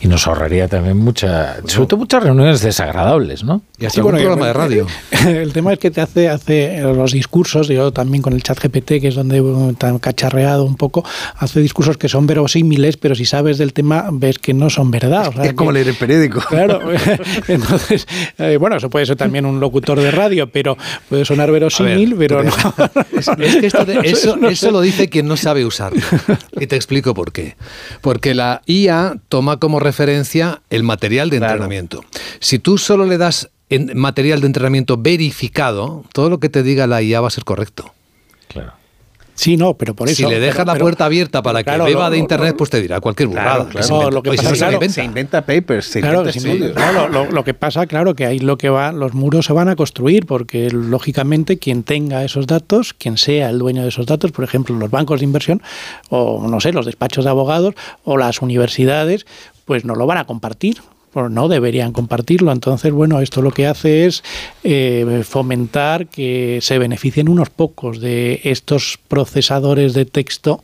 Y 0.00 0.08
nos 0.08 0.26
ahorraría 0.26 0.68
también 0.68 0.96
mucha, 0.96 1.56
sobre 1.66 1.86
todo 1.86 1.98
muchas 1.98 2.22
reuniones 2.22 2.60
desagradables, 2.62 3.44
¿no? 3.44 3.62
Y 3.78 3.88
Sí, 3.90 4.00
bueno, 4.00 4.18
el- 4.18 4.86
El 5.26 5.52
tema 5.52 5.72
es 5.72 5.78
que 5.78 5.90
te 5.90 6.00
hace, 6.00 6.28
hace 6.28 6.80
los 6.80 7.12
discursos, 7.12 7.68
yo 7.68 7.92
también 7.92 8.22
con 8.22 8.32
el 8.32 8.42
chat 8.42 8.58
GPT, 8.58 9.00
que 9.00 9.08
es 9.08 9.14
donde 9.14 9.42
tan 9.78 9.98
cacharreado 9.98 10.64
un 10.64 10.76
poco, 10.76 11.04
hace 11.36 11.60
discursos 11.60 11.96
que 11.98 12.08
son 12.08 12.26
verosímiles, 12.26 12.96
pero 12.96 13.14
si 13.14 13.24
sabes 13.26 13.58
del 13.58 13.72
tema, 13.74 14.08
ves 14.12 14.38
que 14.38 14.54
no 14.54 14.70
son 14.70 14.90
verdad. 14.90 15.28
o 15.28 15.32
sea 15.32 15.44
es 15.44 15.52
como 15.52 15.70
que- 15.70 15.74
leer 15.74 15.88
el 15.88 15.94
periódico. 15.96 16.40
Claro, 16.48 16.80
entonces, 17.48 18.06
eh, 18.38 18.56
bueno, 18.58 18.76
eso 18.76 18.88
puede 18.90 19.04
ser 19.06 19.16
también 19.16 19.44
un 19.46 19.60
locutor 19.60 20.00
de 20.00 20.10
radio, 20.10 20.50
pero 20.50 20.76
puede 21.08 21.24
sonar 21.24 21.50
verosímil, 21.50 22.14
pero 22.16 22.42
no. 22.42 22.52
Es 23.12 23.56
que 23.56 23.66
esto 23.66 23.84
de- 23.84 24.00
eso, 24.04 24.36
no 24.36 24.48
eso 24.48 24.70
lo 24.70 24.80
dice 24.80 25.08
quien 25.08 25.26
no 25.26 25.36
sabe 25.36 25.64
usarlo. 25.64 25.95
Y 26.60 26.66
te 26.66 26.76
explico 26.76 27.14
por 27.14 27.32
qué. 27.32 27.56
Porque 28.00 28.34
la 28.34 28.62
IA 28.66 29.16
toma 29.28 29.58
como 29.58 29.80
referencia 29.80 30.62
el 30.70 30.82
material 30.82 31.30
de 31.30 31.38
entrenamiento. 31.38 32.04
Si 32.40 32.58
tú 32.58 32.78
solo 32.78 33.04
le 33.06 33.18
das 33.18 33.50
en- 33.68 33.96
material 33.98 34.40
de 34.40 34.46
entrenamiento 34.46 34.96
verificado, 34.96 36.04
todo 36.12 36.30
lo 36.30 36.38
que 36.40 36.48
te 36.48 36.62
diga 36.62 36.86
la 36.86 37.02
IA 37.02 37.20
va 37.20 37.28
a 37.28 37.30
ser 37.30 37.44
correcto. 37.44 37.92
Claro. 38.48 38.72
Sí, 39.36 39.56
no, 39.56 39.74
pero 39.74 39.94
por 39.94 40.08
eso. 40.08 40.16
si 40.16 40.24
le 40.26 40.40
dejas 40.40 40.56
pero- 40.56 40.66
la 40.66 40.72
pero- 40.72 40.84
puerta 40.86 41.04
abierta 41.04 41.42
para 41.42 41.62
claro, 41.62 41.84
que 41.84 41.90
beba 41.92 42.06
lo- 42.06 42.10
de 42.10 42.18
internet, 42.18 42.50
lo- 42.52 42.56
pues 42.56 42.70
te 42.70 42.80
dirá 42.82 43.00
cualquier 43.00 43.28
burrada. 43.28 43.68
Claro, 43.68 43.86
no, 43.88 43.94
inventa. 43.96 44.10
lo 44.10 44.22
que 44.22 44.30
pasa 44.30 44.54
se 44.56 44.64
inventa. 44.72 44.94
Se 44.94 45.04
inventa 45.04 45.42
papers, 45.46 45.86
se 45.86 46.00
Claro, 46.00 46.20
inventa 46.20 46.38
estudios. 46.38 46.74
no, 46.74 47.08
lo- 47.08 47.30
lo 47.30 47.44
que 47.44 47.54
pasa, 47.54 47.86
claro, 47.86 48.14
que 48.14 48.26
ahí 48.26 48.38
lo 48.38 48.56
que 48.58 48.68
va, 48.70 48.90
los 48.92 49.14
muros 49.14 49.46
se 49.46 49.52
van 49.52 49.68
a 49.68 49.76
construir, 49.76 50.26
porque 50.26 50.70
lógicamente 50.70 51.58
quien 51.58 51.82
tenga 51.82 52.24
esos 52.24 52.46
datos, 52.46 52.94
quien 52.94 53.18
sea 53.18 53.50
el 53.50 53.58
dueño 53.58 53.82
de 53.82 53.88
esos 53.88 54.06
datos, 54.06 54.32
por 54.32 54.42
ejemplo, 54.44 54.74
los 54.76 54.90
bancos 54.90 55.20
de 55.20 55.24
inversión, 55.26 55.62
o 56.08 56.46
no 56.48 56.58
sé, 56.60 56.72
los 56.72 56.86
despachos 56.86 57.24
de 57.24 57.30
abogados, 57.30 57.74
o 58.04 58.16
las 58.16 58.40
universidades, 58.42 59.26
pues 59.66 59.84
no 59.84 59.94
lo 59.94 60.06
van 60.06 60.18
a 60.18 60.24
compartir. 60.24 60.78
O 61.24 61.28
no 61.28 61.48
deberían 61.48 61.92
compartirlo. 61.92 62.52
Entonces, 62.52 62.92
bueno, 62.92 63.20
esto 63.20 63.42
lo 63.42 63.50
que 63.50 63.66
hace 63.66 64.06
es 64.06 64.22
eh, 64.64 65.22
fomentar 65.28 66.06
que 66.06 66.58
se 66.62 66.78
beneficien 66.78 67.28
unos 67.28 67.50
pocos 67.50 68.00
de 68.00 68.40
estos 68.44 68.98
procesadores 69.08 69.94
de 69.94 70.04
texto 70.04 70.62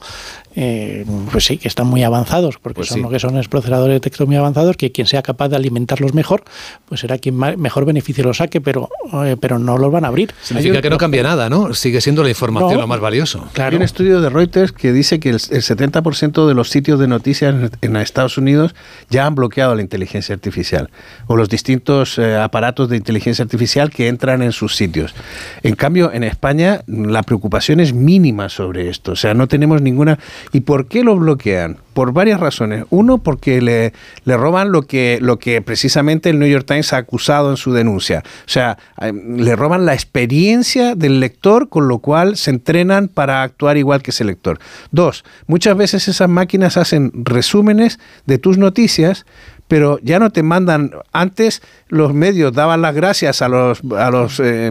eh, 0.54 1.06
pues 1.30 1.46
sí, 1.46 1.56
que 1.56 1.68
están 1.68 1.86
muy 1.86 2.02
avanzados, 2.02 2.58
porque 2.60 2.76
Pues 2.80 2.88
son 2.88 2.98
sí. 2.98 3.02
lo 3.02 3.08
que 3.08 3.18
son 3.18 3.38
es 3.38 3.48
procesadores 3.48 3.94
de 3.94 4.00
texto 4.00 4.26
muy 4.26 4.36
avanzados, 4.36 4.76
que 4.76 4.92
quien 4.92 5.06
sea 5.06 5.22
capaz 5.22 5.48
de 5.48 5.56
alimentarlos 5.56 6.12
mejor, 6.12 6.44
pues 6.86 7.00
será 7.00 7.16
quien 7.16 7.36
mejor 7.38 7.86
beneficio 7.86 8.22
los 8.24 8.36
saque, 8.36 8.60
pero, 8.60 8.90
eh, 9.24 9.36
pero 9.40 9.58
no 9.58 9.78
los 9.78 9.90
van 9.90 10.04
a 10.04 10.08
abrir. 10.08 10.34
Significa 10.42 10.82
que 10.82 10.90
no 10.90 10.98
cambia 10.98 11.22
nada, 11.22 11.48
¿no? 11.48 11.72
Sigue 11.72 12.00
siendo 12.02 12.22
la 12.22 12.28
información 12.28 12.74
No. 12.74 12.80
lo 12.80 12.86
más 12.86 13.00
valioso. 13.00 13.48
Hay 13.58 13.74
un 13.76 13.82
estudio 13.82 14.20
de 14.20 14.28
Reuters 14.28 14.72
que 14.72 14.92
dice 14.92 15.20
que 15.20 15.30
el, 15.30 15.36
el 15.36 15.62
70% 15.62 16.46
de 16.46 16.54
los 16.54 16.68
sitios 16.68 17.00
de 17.00 17.08
noticias 17.08 17.54
en, 17.54 17.70
en 17.80 17.96
Estados 17.96 18.36
Unidos 18.36 18.74
ya 19.08 19.24
han 19.26 19.34
bloqueado 19.34 19.74
la 19.74 19.80
inteligencia 19.80 20.34
artificial 20.42 20.90
o 21.28 21.37
los 21.37 21.48
distintos 21.48 22.18
eh, 22.18 22.37
aparatos 22.37 22.88
de 22.88 22.96
inteligencia 22.96 23.44
artificial 23.44 23.90
que 23.90 24.09
entran 24.09 24.42
en 24.42 24.50
sus 24.50 24.74
sitios. 24.76 25.14
En 25.62 25.76
cambio, 25.76 26.12
en 26.12 26.24
España 26.24 26.83
la 26.87 27.22
preocupación 27.22 27.78
es 27.78 27.92
mínima 27.92 28.48
sobre 28.48 28.88
esto. 28.88 29.12
O 29.12 29.16
sea, 29.16 29.35
no 29.35 29.46
tenemos 29.46 29.81
ninguna... 29.81 30.18
¿Y 30.52 30.61
por 30.62 30.88
qué 30.88 31.05
lo 31.05 31.16
bloquean? 31.16 31.78
Por 31.94 32.12
varias 32.12 32.40
razones. 32.40 32.85
Uno, 32.90 33.18
porque 33.18 33.61
le, 33.61 33.92
le 34.24 34.37
roban 34.37 34.72
lo 34.72 34.83
que, 34.83 35.18
lo 35.20 35.38
que 35.38 35.62
precisamente 35.62 36.31
el 36.31 36.38
New 36.38 36.48
York 36.48 36.66
Times 36.66 36.92
ha 36.92 36.96
acusado 36.96 37.50
en 37.50 37.57
su 37.57 37.72
denuncia. 37.72 38.22
O 38.46 38.48
sea, 38.48 38.78
eh, 39.00 39.12
le 39.12 39.55
roban 39.55 39.87
la 39.87 39.94
experiencia 39.94 40.94
del 40.94 41.20
lector, 41.20 41.68
con 41.68 41.88
lo 41.88 41.98
cual 41.98 42.37
se 42.37 42.50
entrenan 42.50 43.09
para 43.09 43.42
actuar 43.42 43.76
igual 43.76 44.02
que 44.02 44.11
ese 44.11 44.24
lector. 44.24 44.59
Dos, 44.90 45.24
muchas 45.46 45.76
veces 45.76 46.09
esas 46.09 46.28
máquinas 46.28 46.76
hacen 46.76 47.12
resúmenes 47.14 48.00
de 48.26 48.38
tus 48.38 48.59
noticias, 48.59 49.26
pero 49.72 49.98
ya 50.02 50.18
no 50.18 50.28
te 50.28 50.42
mandan. 50.42 50.90
Antes 51.12 51.62
los 51.88 52.12
medios 52.12 52.52
daban 52.52 52.82
las 52.82 52.94
gracias 52.94 53.40
a 53.40 53.48
los 53.48 53.80
a 53.96 54.11
los 54.11 54.38
eh, 54.38 54.70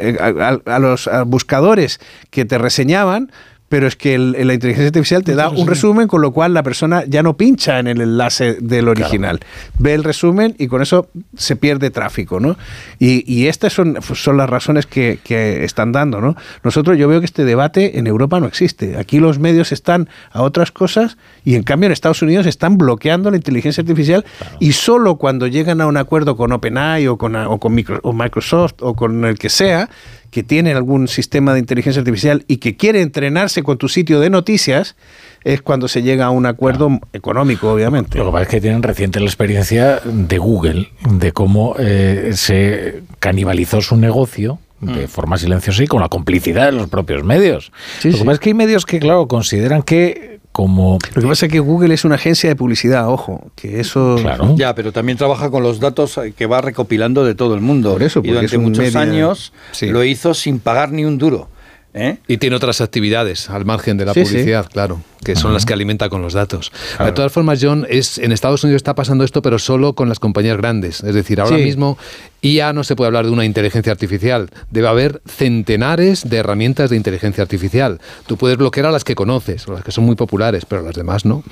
eh, 0.00 0.16
a, 0.64 0.78
los 0.78 1.10
buscadores 1.26 2.00
que 2.30 2.46
te 2.46 2.56
reseñaban. 2.56 3.30
Pero 3.72 3.86
es 3.86 3.96
que 3.96 4.14
el- 4.14 4.32
la 4.32 4.52
inteligencia 4.52 4.88
artificial 4.88 5.24
te 5.24 5.34
da 5.34 5.48
un 5.48 5.66
resumen, 5.66 6.06
con 6.06 6.20
lo 6.20 6.30
cual 6.32 6.52
la 6.52 6.62
persona 6.62 7.04
ya 7.08 7.22
no 7.22 7.38
pincha 7.38 7.78
en 7.78 7.86
el 7.86 8.02
enlace 8.02 8.58
del 8.60 8.86
original. 8.86 9.40
Ve 9.78 9.94
el 9.94 10.04
resumen 10.04 10.54
y 10.58 10.66
con 10.68 10.82
eso 10.82 11.08
se 11.34 11.56
pierde 11.56 11.88
tráfico, 11.90 12.38
¿no? 12.38 12.58
Y, 12.98 13.24
y 13.26 13.46
estas 13.46 13.72
son, 13.72 13.96
son 14.14 14.36
las 14.36 14.50
razones 14.50 14.84
que, 14.84 15.20
que 15.24 15.64
están 15.64 15.90
dando, 15.90 16.20
¿no? 16.20 16.36
Nosotros, 16.62 16.98
yo 16.98 17.08
veo 17.08 17.20
que 17.20 17.24
este 17.24 17.46
debate 17.46 17.98
en 17.98 18.06
Europa 18.06 18.40
no 18.40 18.46
existe. 18.46 18.98
Aquí 18.98 19.18
los 19.20 19.38
medios 19.38 19.72
están 19.72 20.06
a 20.32 20.42
otras 20.42 20.70
cosas 20.70 21.16
y 21.42 21.54
en 21.54 21.62
cambio 21.62 21.86
en 21.86 21.92
Estados 21.92 22.20
Unidos 22.20 22.44
están 22.44 22.76
bloqueando 22.76 23.30
la 23.30 23.38
inteligencia 23.38 23.80
artificial 23.80 24.22
y 24.60 24.72
solo 24.72 25.16
cuando 25.16 25.46
llegan 25.46 25.80
a 25.80 25.86
un 25.86 25.96
acuerdo 25.96 26.36
con 26.36 26.52
OpenAI 26.52 27.06
o 27.08 27.16
con, 27.16 27.34
o 27.36 27.58
con 27.58 27.74
Microsoft 27.74 28.74
o 28.80 28.94
con 28.94 29.24
el 29.24 29.38
que 29.38 29.48
sea, 29.48 29.88
que 30.32 30.42
tiene 30.42 30.72
algún 30.72 31.08
sistema 31.08 31.52
de 31.52 31.60
inteligencia 31.60 32.00
artificial 32.00 32.44
y 32.48 32.56
que 32.56 32.74
quiere 32.74 33.02
entrenarse 33.02 33.62
con 33.62 33.76
tu 33.76 33.90
sitio 33.90 34.18
de 34.18 34.30
noticias, 34.30 34.96
es 35.44 35.60
cuando 35.60 35.88
se 35.88 36.02
llega 36.02 36.24
a 36.24 36.30
un 36.30 36.46
acuerdo 36.46 37.00
económico, 37.12 37.70
obviamente. 37.70 38.16
Lo 38.16 38.24
que 38.24 38.32
pasa 38.32 38.42
es 38.44 38.48
que 38.48 38.60
tienen 38.62 38.82
reciente 38.82 39.20
la 39.20 39.26
experiencia 39.26 40.00
de 40.04 40.38
Google, 40.38 40.88
de 41.06 41.32
cómo 41.32 41.76
eh, 41.78 42.30
se 42.34 43.02
canibalizó 43.18 43.82
su 43.82 43.96
negocio 43.96 44.58
de 44.80 45.06
forma 45.06 45.36
silenciosa 45.36 45.84
y 45.84 45.86
con 45.86 46.00
la 46.00 46.08
complicidad 46.08 46.66
de 46.66 46.72
los 46.72 46.88
propios 46.88 47.22
medios. 47.22 47.70
lo 48.02 48.12
que 48.12 48.18
pasa 48.18 48.32
es 48.32 48.40
que 48.40 48.50
hay 48.50 48.54
medios 48.54 48.84
que, 48.84 48.98
claro, 48.98 49.28
consideran 49.28 49.82
que 49.82 50.40
como... 50.52 50.98
Lo 51.14 51.22
que 51.22 51.28
pasa 51.28 51.46
es 51.46 51.52
que 51.52 51.58
Google 51.60 51.94
es 51.94 52.04
una 52.04 52.16
agencia 52.16 52.48
de 52.48 52.56
publicidad, 52.56 53.08
ojo, 53.08 53.50
que 53.56 53.80
eso... 53.80 54.16
Claro. 54.20 54.54
Ya, 54.56 54.74
pero 54.74 54.92
también 54.92 55.18
trabaja 55.18 55.50
con 55.50 55.62
los 55.62 55.80
datos 55.80 56.20
que 56.36 56.46
va 56.46 56.60
recopilando 56.60 57.24
de 57.24 57.34
todo 57.34 57.54
el 57.54 57.60
mundo. 57.62 57.92
Por 57.92 58.02
eso, 58.02 58.18
y 58.18 58.22
porque 58.22 58.30
durante 58.32 58.46
es 58.56 58.58
un 58.58 58.64
muchos 58.64 58.94
años 58.96 59.52
Sí. 59.72 59.86
lo 59.88 60.04
hizo 60.04 60.34
sin 60.34 60.58
pagar 60.60 60.92
ni 60.92 61.04
un 61.04 61.18
duro. 61.18 61.48
¿Eh? 61.94 62.16
Y 62.28 62.38
tiene 62.38 62.56
otras 62.56 62.80
actividades 62.80 63.50
al 63.50 63.64
margen 63.64 63.96
de 63.96 64.04
la 64.06 64.14
Sí, 64.14 64.24
sí. 64.24 64.32
publicidad, 64.32 64.68
claro, 64.70 65.02
que 65.24 65.36
son 65.36 65.52
las 65.52 65.66
que 65.66 65.72
alimenta 65.72 66.08
con 66.08 66.22
los 66.22 66.32
datos. 66.32 66.70
Claro. 66.96 67.04
De 67.06 67.12
todas 67.12 67.30
formas, 67.32 67.58
John, 67.62 67.86
es, 67.88 68.18
en 68.18 68.32
Estados 68.32 68.64
Unidos 68.64 68.78
está 68.80 68.94
pasando 68.94 69.24
esto, 69.24 69.42
pero 69.42 69.58
solo 69.58 69.92
con 69.94 70.08
las 70.08 70.18
compañías 70.18 70.56
grandes. 70.56 71.02
Es 71.02 71.14
decir, 71.14 71.40
ahora 71.40 71.56
Sí. 71.58 71.62
mismo 71.64 71.98
IA 72.40 72.72
no 72.72 72.82
se 72.82 72.96
puede 72.96 73.06
hablar 73.08 73.26
de 73.26 73.30
una 73.30 73.44
inteligencia 73.44 73.92
artificial. 73.92 74.48
Debe 74.70 74.88
haber 74.88 75.20
centenares 75.26 76.28
de 76.28 76.38
herramientas 76.38 76.90
de 76.90 76.96
inteligencia 76.96 77.42
artificial. 77.42 78.00
Tú 78.26 78.36
puedes 78.36 78.56
bloquear 78.58 78.86
a 78.86 78.90
las 78.90 79.04
que 79.04 79.14
conoces, 79.14 79.68
o 79.68 79.72
las 79.74 79.84
que 79.84 79.92
son 79.92 80.04
muy 80.04 80.16
populares, 80.16 80.64
pero 80.66 80.82
las 80.82 80.94
demás 80.94 81.24
no. 81.24 81.44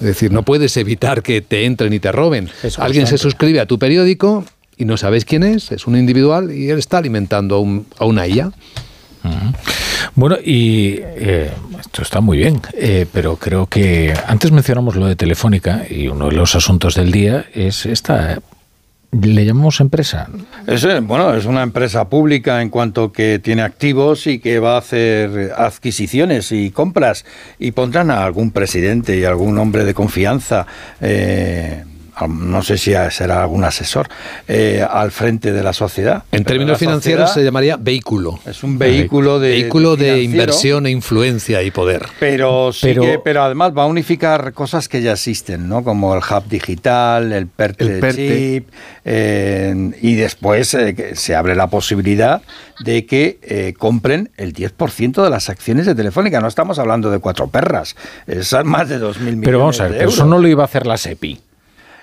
Es 0.00 0.06
decir, 0.06 0.30
no 0.32 0.42
puedes 0.44 0.76
evitar 0.76 1.22
que 1.22 1.40
te 1.40 1.64
entren 1.64 1.92
y 1.92 1.98
te 1.98 2.12
roben. 2.12 2.50
Es 2.62 2.78
Alguien 2.78 3.06
se 3.06 3.18
suscribe 3.18 3.58
a 3.60 3.66
tu 3.66 3.78
periódico 3.78 4.44
y 4.76 4.84
no 4.84 4.96
sabes 4.96 5.24
quién 5.24 5.42
es, 5.42 5.72
es 5.72 5.86
un 5.88 5.96
individual 5.96 6.52
y 6.52 6.70
él 6.70 6.78
está 6.78 6.98
alimentando 6.98 7.56
a, 7.56 7.60
un- 7.60 7.86
a 7.98 8.04
una 8.04 8.28
IA. 8.28 8.52
Bueno, 10.14 10.36
y 10.44 10.96
eh, 11.00 11.50
esto 11.78 12.02
está 12.02 12.20
muy 12.20 12.38
bien, 12.38 12.60
eh, 12.74 13.06
pero 13.12 13.36
creo 13.36 13.66
que 13.66 14.14
antes 14.26 14.50
mencionamos 14.50 14.96
lo 14.96 15.06
de 15.06 15.16
Telefónica 15.16 15.82
y 15.88 16.08
uno 16.08 16.28
de 16.28 16.32
los 16.32 16.56
asuntos 16.56 16.94
del 16.94 17.12
día 17.12 17.46
es 17.54 17.86
esta, 17.86 18.40
le 19.12 19.44
llamamos 19.44 19.80
empresa. 19.80 20.28
Es, 20.66 20.84
eh, 20.84 21.00
bueno, 21.00 21.34
es 21.34 21.44
una 21.44 21.62
empresa 21.62 22.08
pública 22.08 22.62
en 22.62 22.68
cuanto 22.68 23.12
que 23.12 23.38
tiene 23.38 23.62
activos 23.62 24.26
y 24.26 24.38
que 24.38 24.58
va 24.58 24.74
a 24.74 24.78
hacer 24.78 25.52
adquisiciones 25.56 26.52
y 26.52 26.70
compras 26.70 27.24
y 27.58 27.72
pondrán 27.72 28.10
a 28.10 28.24
algún 28.24 28.50
presidente 28.50 29.16
y 29.16 29.24
algún 29.24 29.56
hombre 29.58 29.84
de 29.84 29.94
confianza. 29.94 30.66
eh, 31.00 31.84
no 32.26 32.62
sé 32.62 32.78
si 32.78 32.92
será 33.10 33.42
algún 33.42 33.64
asesor 33.64 34.08
eh, 34.48 34.84
al 34.88 35.10
frente 35.12 35.52
de 35.52 35.62
la 35.62 35.72
sociedad. 35.72 36.24
En 36.32 36.44
términos 36.44 36.78
financieros 36.78 37.32
se 37.32 37.44
llamaría 37.44 37.76
vehículo. 37.76 38.38
es 38.46 38.62
un 38.64 38.78
vehículo 38.78 39.38
de 39.38 39.50
vehículo 39.50 39.90
de 39.96 40.04
financiero. 40.06 40.24
inversión 40.30 40.86
e 40.86 40.90
influencia 40.90 41.62
y 41.62 41.70
poder. 41.70 42.06
Pero 42.18 42.72
sí 42.72 42.86
Pero- 42.88 43.02
que- 43.02 43.18
pero 43.22 43.42
además 43.42 43.72
va 43.76 43.82
a 43.82 43.86
unificar 43.86 44.52
cosas 44.52 44.88
que 44.88 45.02
ya 45.02 45.12
existen, 45.12 45.68
¿no? 45.68 45.84
Como 45.84 46.14
el 46.14 46.20
hub 46.20 46.48
digital, 46.48 47.32
el 47.32 47.46
PERTE, 47.46 47.84
El 47.84 48.00
PERTE. 48.00 48.28
chip, 48.64 48.68
eh, 49.04 49.92
y 50.00 50.14
después 50.14 50.74
eh, 50.74 51.12
se 51.14 51.34
abre 51.34 51.54
la 51.54 51.68
posibilidad 51.68 52.42
de 52.80 53.06
que 53.06 53.38
eh, 53.42 53.74
compren 53.76 54.30
el 54.36 54.52
10% 54.52 55.22
de 55.22 55.30
las 55.30 55.48
acciones 55.48 55.86
de 55.86 55.94
Telefónica. 55.94 56.40
No 56.40 56.48
estamos 56.48 56.78
hablando 56.78 57.10
de 57.10 57.18
cuatro 57.18 57.48
perras, 57.48 57.96
es 58.26 58.52
más 58.64 58.88
de 58.88 58.98
2.000 58.98 59.18
millones 59.20 59.40
Pero 59.44 59.58
vamos 59.58 59.80
a 59.80 59.88
ver, 59.88 59.98
de 59.98 60.04
eso 60.04 60.24
no 60.26 60.38
lo 60.38 60.48
iba 60.48 60.62
a 60.62 60.66
hacer 60.66 60.86
la 60.86 60.96
SEPI. 60.96 61.40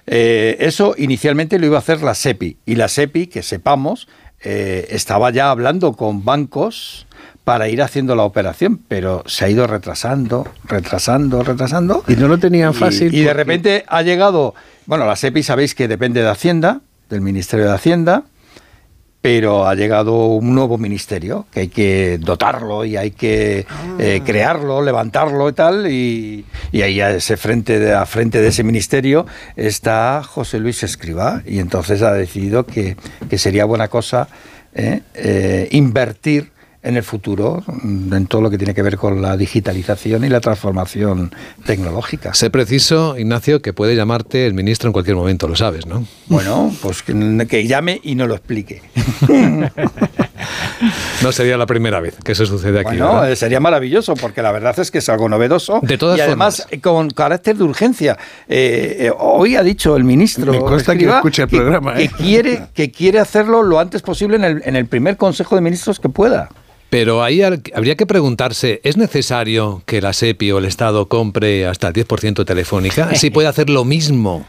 Eh, 0.07 0.57
eso 0.59 0.95
inicialmente 0.97 1.57
lo 1.59 1.65
iba 1.65 1.77
a 1.77 1.79
hacer 1.79 2.01
la 2.01 2.13
SEPI 2.13 2.57
y 2.65 2.75
la 2.75 2.87
SEPI, 2.87 3.27
que 3.27 3.43
sepamos, 3.43 4.07
eh, 4.43 4.87
estaba 4.91 5.31
ya 5.31 5.49
hablando 5.49 5.93
con 5.93 6.23
bancos 6.23 7.07
para 7.43 7.69
ir 7.69 7.81
haciendo 7.81 8.15
la 8.15 8.23
operación, 8.23 8.79
pero 8.87 9.23
se 9.27 9.45
ha 9.45 9.49
ido 9.49 9.67
retrasando, 9.67 10.47
retrasando, 10.65 11.43
retrasando. 11.43 12.03
Y 12.07 12.15
no 12.15 12.27
lo 12.27 12.37
tenían 12.37 12.73
fácil. 12.73 13.13
Y, 13.13 13.19
y 13.19 13.23
de 13.23 13.33
repente 13.33 13.85
ha 13.87 14.01
llegado, 14.01 14.55
bueno, 14.85 15.05
la 15.05 15.15
SEPI 15.15 15.43
sabéis 15.43 15.75
que 15.75 15.87
depende 15.87 16.21
de 16.21 16.29
Hacienda, 16.29 16.81
del 17.09 17.21
Ministerio 17.21 17.65
de 17.65 17.73
Hacienda, 17.73 18.23
pero 19.25 19.67
ha 19.67 19.73
llegado 19.73 20.27
un 20.27 20.53
nuevo 20.53 20.77
ministerio 20.77 21.47
que 21.51 21.61
hay 21.61 21.67
que 21.69 22.19
dotarlo 22.21 22.85
y 22.85 22.95
hay 22.95 23.09
que 23.09 23.65
eh, 23.97 24.21
crearlo, 24.23 24.83
levantarlo 24.83 25.49
y 25.49 25.53
tal, 25.53 25.91
y, 25.91 26.45
y 26.71 26.83
ahí 26.83 27.01
a 27.01 27.09
ese 27.09 27.35
frente 27.35 27.79
de, 27.79 27.95
a 27.95 28.05
frente 28.05 28.39
de 28.39 28.49
ese 28.49 28.63
ministerio 28.63 29.25
está 29.55 30.21
José 30.21 30.59
Luis 30.59 30.83
Escribá 30.83 31.41
y 31.43 31.57
entonces 31.57 32.03
ha 32.03 32.13
decidido 32.13 32.67
que, 32.67 32.97
que 33.27 33.39
sería 33.39 33.65
buena 33.65 33.87
cosa 33.87 34.27
eh, 34.75 35.01
eh, 35.15 35.69
invertir 35.71 36.51
en 36.85 36.95
el 36.97 37.03
futuro 37.03 37.63
en 37.83 38.27
todo 38.27 38.41
lo 38.41 38.49
que 38.49 38.57
tiene 38.57 38.73
que 38.73 38.81
ver 38.81 38.95
con 38.97 39.21
la 39.21 39.35
digitalización 39.35 40.23
y 40.23 40.29
la 40.29 40.39
transformación 40.39 41.33
tecnológica. 41.65 42.33
Sé 42.33 42.49
preciso, 42.49 43.17
Ignacio, 43.17 43.61
que 43.61 43.73
puede 43.73 43.95
llamarte 43.95 44.45
el 44.45 44.53
ministro 44.53 44.87
en 44.87 44.93
cualquier 44.93 45.15
momento, 45.15 45.47
lo 45.47 45.55
sabes, 45.55 45.85
¿no? 45.85 46.05
Bueno, 46.27 46.71
pues 46.81 47.01
que, 47.03 47.45
que 47.49 47.67
llame 47.67 47.99
y 48.03 48.15
no 48.15 48.27
lo 48.27 48.35
explique. 48.35 48.81
No 51.23 51.31
sería 51.31 51.57
la 51.57 51.65
primera 51.65 51.99
vez 52.01 52.15
que 52.23 52.33
eso 52.33 52.45
sucede 52.45 52.79
aquí. 52.79 52.89
Bueno, 52.89 53.13
¿verdad? 53.15 53.31
eh, 53.31 53.35
sería 53.35 53.59
maravilloso 53.59 54.15
porque 54.15 54.41
la 54.41 54.51
verdad 54.51 54.77
es 54.79 54.91
que 54.91 54.99
es 54.99 55.09
algo 55.09 55.27
novedoso 55.29 55.79
De 55.81 55.97
todas 55.97 56.17
y 56.17 56.21
además 56.21 56.67
eh, 56.69 56.79
con 56.79 57.09
carácter 57.09 57.55
de 57.55 57.63
urgencia. 57.63 58.17
Eh, 58.47 58.97
eh, 58.99 59.11
hoy 59.17 59.55
ha 59.55 59.63
dicho 59.63 59.95
el 59.95 60.03
ministro 60.03 60.51
Me 60.51 60.59
consta 60.59 60.95
que 60.95 61.05
escucha 61.05 61.43
el 61.43 61.49
que- 61.49 61.57
programa, 61.57 61.95
que, 61.95 62.03
¿eh? 62.03 62.11
quiere 62.15 62.63
que 62.73 62.91
quiere 62.91 63.19
hacerlo 63.19 63.63
lo 63.63 63.79
antes 63.79 64.01
posible 64.01 64.35
en 64.35 64.43
el, 64.43 64.61
en 64.65 64.75
el 64.75 64.85
primer 64.85 65.17
Consejo 65.17 65.55
de 65.55 65.61
Ministros 65.61 65.99
que 65.99 66.09
pueda. 66.09 66.49
Pero 66.97 67.23
ahí 67.23 67.41
habría 67.41 67.95
que 67.97 68.05
preguntarse, 68.05 68.79
¿es 68.85 68.95
necesario 68.95 69.81
que 69.85 69.99
la 70.01 70.13
SEPI 70.13 70.51
o 70.53 70.59
el 70.59 70.65
Estado 70.65 71.07
compre 71.09 71.67
hasta 71.67 71.89
el 71.89 71.93
10% 71.93 72.35
de 72.35 72.45
Telefónica? 72.45 73.09
Si 73.15 73.31
puede 73.31 73.49
hacer 73.49 73.69
lo 73.69 73.83
mismo 73.83 74.45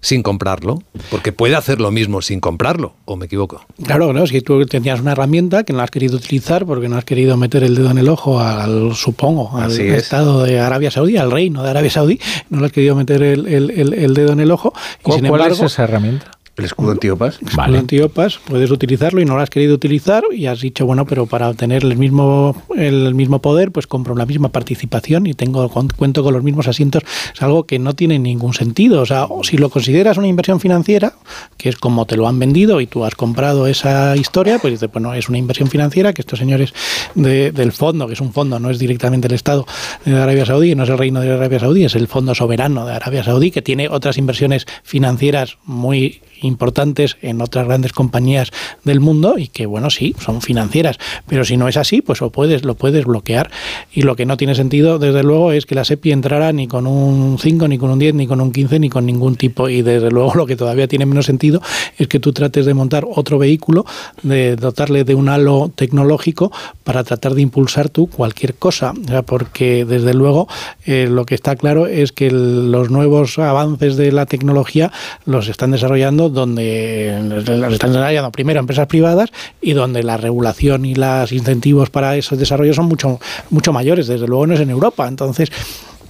sin 0.00 0.22
comprarlo, 0.22 0.82
porque 1.10 1.32
puede 1.32 1.54
hacer 1.56 1.78
lo 1.78 1.90
mismo 1.90 2.22
sin 2.22 2.40
comprarlo, 2.40 2.94
¿o 3.04 3.16
me 3.16 3.26
equivoco? 3.26 3.66
Claro, 3.84 4.14
¿no? 4.14 4.26
Si 4.26 4.40
tú 4.40 4.64
tenías 4.64 5.00
una 5.00 5.12
herramienta 5.12 5.62
que 5.64 5.74
no 5.74 5.82
has 5.82 5.90
querido 5.90 6.16
utilizar 6.16 6.64
porque 6.64 6.88
no 6.88 6.96
has 6.96 7.04
querido 7.04 7.36
meter 7.36 7.62
el 7.64 7.74
dedo 7.74 7.90
en 7.90 7.98
el 7.98 8.08
ojo 8.08 8.40
al, 8.40 8.94
supongo, 8.94 9.54
al 9.58 9.64
Así 9.70 9.82
es. 9.82 10.02
Estado 10.04 10.42
de 10.44 10.58
Arabia 10.58 10.90
Saudí, 10.90 11.18
al 11.18 11.30
reino 11.30 11.62
de 11.62 11.68
Arabia 11.68 11.90
Saudí, 11.90 12.18
no 12.48 12.60
le 12.60 12.66
has 12.66 12.72
querido 12.72 12.94
meter 12.96 13.22
el, 13.22 13.46
el- 13.46 13.70
el- 13.72 13.92
el 13.92 14.14
dedo 14.14 14.32
en 14.32 14.40
el 14.40 14.50
ojo. 14.50 14.72
Y 15.00 15.02
¿Cuál, 15.02 15.18
sin 15.20 15.28
cuál 15.28 15.40
embargo, 15.42 15.66
es 15.66 15.72
esa 15.72 15.84
herramienta? 15.84 16.30
El 16.60 16.66
escudo 16.66 16.90
antiopas. 16.92 17.38
Con 17.38 17.74
antiopas 17.74 18.38
puedes 18.44 18.70
utilizarlo 18.70 19.20
y 19.20 19.24
no 19.24 19.34
lo 19.34 19.40
has 19.42 19.48
querido 19.50 19.74
utilizar 19.74 20.22
y 20.30 20.44
has 20.46 20.60
dicho, 20.60 20.84
bueno, 20.84 21.06
pero 21.06 21.24
para 21.26 21.48
obtener 21.48 21.82
el 21.84 21.96
mismo, 21.96 22.54
el 22.76 23.14
mismo 23.14 23.40
poder, 23.40 23.72
pues 23.72 23.86
compro 23.86 24.14
la 24.14 24.26
misma 24.26 24.50
participación 24.50 25.26
y 25.26 25.32
tengo 25.32 25.66
cuento 25.96 26.22
con 26.22 26.34
los 26.34 26.42
mismos 26.42 26.68
asientos. 26.68 27.02
Es 27.34 27.40
algo 27.42 27.64
que 27.64 27.78
no 27.78 27.94
tiene 27.94 28.18
ningún 28.18 28.52
sentido. 28.52 29.00
O 29.00 29.06
sea, 29.06 29.26
si 29.42 29.56
lo 29.56 29.70
consideras 29.70 30.18
una 30.18 30.28
inversión 30.28 30.60
financiera, 30.60 31.14
que 31.56 31.70
es 31.70 31.76
como 31.76 32.04
te 32.04 32.16
lo 32.16 32.28
han 32.28 32.38
vendido 32.38 32.80
y 32.82 32.86
tú 32.86 33.04
has 33.04 33.14
comprado 33.14 33.66
esa 33.66 34.14
historia, 34.16 34.58
pues 34.58 34.74
dices, 34.74 34.90
bueno, 34.92 35.14
es 35.14 35.28
una 35.30 35.38
inversión 35.38 35.68
financiera 35.70 36.12
que 36.12 36.20
estos 36.20 36.38
señores 36.38 36.74
de- 37.14 37.52
del 37.52 37.72
fondo, 37.72 38.06
que 38.06 38.12
es 38.12 38.20
un 38.20 38.32
fondo, 38.34 38.60
no 38.60 38.68
es 38.68 38.78
directamente 38.78 39.28
el 39.28 39.34
Estado 39.34 39.66
de 40.04 40.14
Arabia 40.14 40.44
Saudí, 40.44 40.74
no 40.74 40.84
es 40.84 40.90
el 40.90 40.98
reino 40.98 41.20
de 41.20 41.32
Arabia 41.32 41.58
Saudí, 41.58 41.84
es 41.84 41.94
el 41.94 42.06
fondo 42.06 42.34
soberano 42.34 42.84
de 42.84 42.92
Arabia 42.92 43.24
Saudí, 43.24 43.50
que 43.50 43.62
tiene 43.62 43.88
otras 43.88 44.18
inversiones 44.18 44.66
financieras 44.82 45.56
muy 45.64 46.20
importantes 46.42 47.16
en 47.22 47.40
otras 47.40 47.66
grandes 47.66 47.92
compañías 47.92 48.50
del 48.84 49.00
mundo 49.00 49.38
y 49.38 49.48
que 49.48 49.66
bueno 49.66 49.90
sí 49.90 50.14
son 50.18 50.42
financieras. 50.42 50.98
Pero 51.26 51.44
si 51.44 51.56
no 51.56 51.68
es 51.68 51.76
así 51.76 52.02
pues 52.02 52.20
lo 52.20 52.30
puedes 52.30 52.64
lo 52.64 52.74
puedes 52.74 53.04
bloquear. 53.04 53.50
Y 53.92 54.02
lo 54.02 54.16
que 54.16 54.26
no 54.26 54.36
tiene 54.36 54.54
sentido 54.54 54.98
desde 54.98 55.22
luego 55.22 55.52
es 55.52 55.66
que 55.66 55.74
la 55.74 55.84
SEPI 55.84 56.12
entrara 56.12 56.52
ni 56.52 56.66
con 56.66 56.86
un 56.86 57.38
5 57.38 57.68
ni 57.68 57.78
con 57.78 57.90
un 57.90 57.98
10 57.98 58.14
ni 58.14 58.26
con 58.26 58.40
un 58.40 58.52
15 58.52 58.78
ni 58.78 58.88
con 58.88 59.06
ningún 59.06 59.36
tipo. 59.36 59.68
Y 59.68 59.82
desde 59.82 60.10
luego 60.10 60.34
lo 60.34 60.46
que 60.46 60.56
todavía 60.56 60.88
tiene 60.88 61.06
menos 61.06 61.26
sentido 61.26 61.60
es 61.98 62.08
que 62.08 62.20
tú 62.20 62.32
trates 62.32 62.66
de 62.66 62.74
montar 62.74 63.06
otro 63.08 63.38
vehículo 63.38 63.84
de 64.22 64.56
dotarle 64.56 65.04
de 65.04 65.14
un 65.14 65.28
halo 65.28 65.70
tecnológico 65.74 66.52
para 66.84 67.04
tratar 67.04 67.34
de 67.34 67.42
impulsar 67.42 67.88
tú 67.88 68.06
cualquier 68.08 68.54
cosa. 68.54 68.92
Porque 69.26 69.84
desde 69.84 70.14
luego 70.14 70.48
eh, 70.84 71.08
lo 71.10 71.26
que 71.26 71.34
está 71.34 71.56
claro 71.56 71.86
es 71.86 72.12
que 72.12 72.30
los 72.30 72.90
nuevos 72.90 73.38
avances 73.38 73.96
de 73.96 74.12
la 74.12 74.26
tecnología 74.26 74.92
los 75.24 75.48
están 75.48 75.72
desarrollando 75.72 76.29
donde 76.32 77.08
están 77.72 77.92
desarrollando 77.92 78.32
primero 78.32 78.60
empresas 78.60 78.86
privadas 78.86 79.30
y 79.60 79.72
donde 79.72 80.02
la 80.02 80.16
regulación 80.16 80.84
y 80.84 80.94
los 80.94 81.32
incentivos 81.32 81.90
para 81.90 82.16
esos 82.16 82.38
desarrollos 82.38 82.76
son 82.76 82.86
mucho 82.86 83.20
mucho 83.50 83.72
mayores. 83.72 84.06
Desde 84.06 84.26
luego 84.26 84.46
no 84.46 84.54
es 84.54 84.60
en 84.60 84.70
Europa. 84.70 85.06
Entonces 85.08 85.50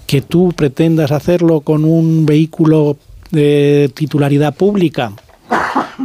que 0.06 0.20
tú 0.22 0.52
pretendas 0.56 1.12
hacerlo 1.12 1.60
con 1.60 1.84
un 1.84 2.26
vehículo 2.26 2.96
de 3.30 3.90
titularidad 3.94 4.54
pública 4.54 5.12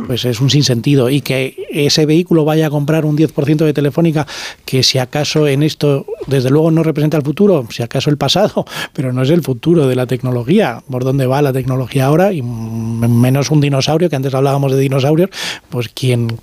pues 0.07 0.25
es 0.25 0.39
un 0.41 0.49
sinsentido. 0.49 1.09
Y 1.09 1.21
que 1.21 1.55
ese 1.71 2.05
vehículo 2.05 2.45
vaya 2.45 2.67
a 2.67 2.69
comprar 2.69 3.05
un 3.05 3.17
10% 3.17 3.65
de 3.65 3.73
Telefónica 3.73 4.27
que 4.65 4.83
si 4.83 4.97
acaso 4.97 5.47
en 5.47 5.63
esto 5.63 6.05
desde 6.27 6.49
luego 6.49 6.71
no 6.71 6.83
representa 6.83 7.17
el 7.17 7.23
futuro, 7.23 7.65
si 7.69 7.83
acaso 7.83 8.09
el 8.09 8.17
pasado, 8.17 8.65
pero 8.93 9.13
no 9.13 9.23
es 9.23 9.29
el 9.29 9.41
futuro 9.41 9.87
de 9.87 9.95
la 9.95 10.05
tecnología, 10.05 10.83
por 10.89 11.03
dónde 11.03 11.27
va 11.27 11.41
la 11.41 11.53
tecnología 11.53 12.05
ahora 12.05 12.33
y 12.33 12.41
menos 12.41 13.51
un 13.51 13.61
dinosaurio, 13.61 14.09
que 14.09 14.15
antes 14.15 14.33
hablábamos 14.33 14.71
de 14.71 14.79
dinosaurios, 14.79 15.29
pues 15.69 15.89
quien 15.89 16.37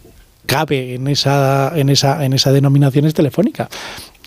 cabe 0.47 0.95
en 0.95 1.09
esa, 1.09 1.73
en 1.77 1.89
esa, 1.89 2.25
en 2.25 2.33
esa 2.33 2.53
denominación 2.53 3.07
es 3.07 3.15
telefónica. 3.15 3.69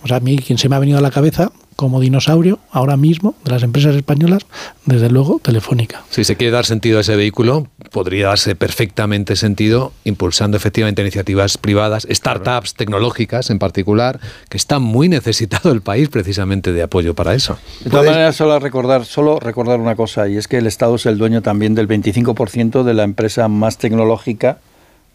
O 0.04 0.08
sea, 0.08 0.18
a 0.18 0.20
mí 0.20 0.38
quien 0.38 0.58
se 0.58 0.70
me 0.70 0.76
ha 0.76 0.80
venido 0.80 0.98
a 0.98 1.02
la 1.02 1.12
cabeza 1.12 1.52
como 1.76 2.00
dinosaurio 2.00 2.60
ahora 2.72 2.98
mismo 2.98 3.36
de 3.44 3.52
las 3.52 3.64
empresas 3.64 3.96
españolas, 3.96 4.46
desde 4.86 5.10
luego 5.10 5.40
Telefónica. 5.42 6.04
Si 6.10 6.24
se 6.24 6.36
quiere 6.36 6.52
dar 6.52 6.66
sentido 6.66 6.98
a 6.98 7.02
ese 7.02 7.16
vehículo, 7.16 7.68
podría 7.92 8.28
darse 8.28 8.56
perfectamente 8.56 9.36
sentido 9.36 9.92
impulsando 10.04 10.58
efectivamente 10.58 11.02
iniciativas 11.02 11.58
privadas, 11.58 12.08
startups 12.10 12.76
tecnológicas 12.76 13.50
en 13.50 13.60
particular, 13.60 14.20
que 14.50 14.58
está 14.58 14.80
muy 14.80 15.10
necesitado 15.10 15.72
el 15.72 15.82
país 15.82 16.10
precisamente 16.10 16.74
de 16.74 16.84
apoyo 16.84 17.14
para 17.14 17.34
eso. 17.34 17.58
De 17.84 17.90
todas 17.90 18.06
maneras, 18.06 18.36
solo 18.36 18.60
recordar, 18.60 19.06
solo 19.06 19.40
recordar 19.40 19.80
una 19.80 19.96
cosa, 19.96 20.28
y 20.28 20.38
es 20.38 20.48
que 20.48 20.58
el 20.58 20.68
Estado 20.68 20.96
es 20.96 21.06
el 21.06 21.18
dueño 21.18 21.42
también 21.42 21.76
del 21.76 21.88
25% 21.88 22.84
de 22.84 22.94
la 22.94 23.04
empresa 23.04 23.48
más 23.48 23.78
tecnológica 23.78 24.60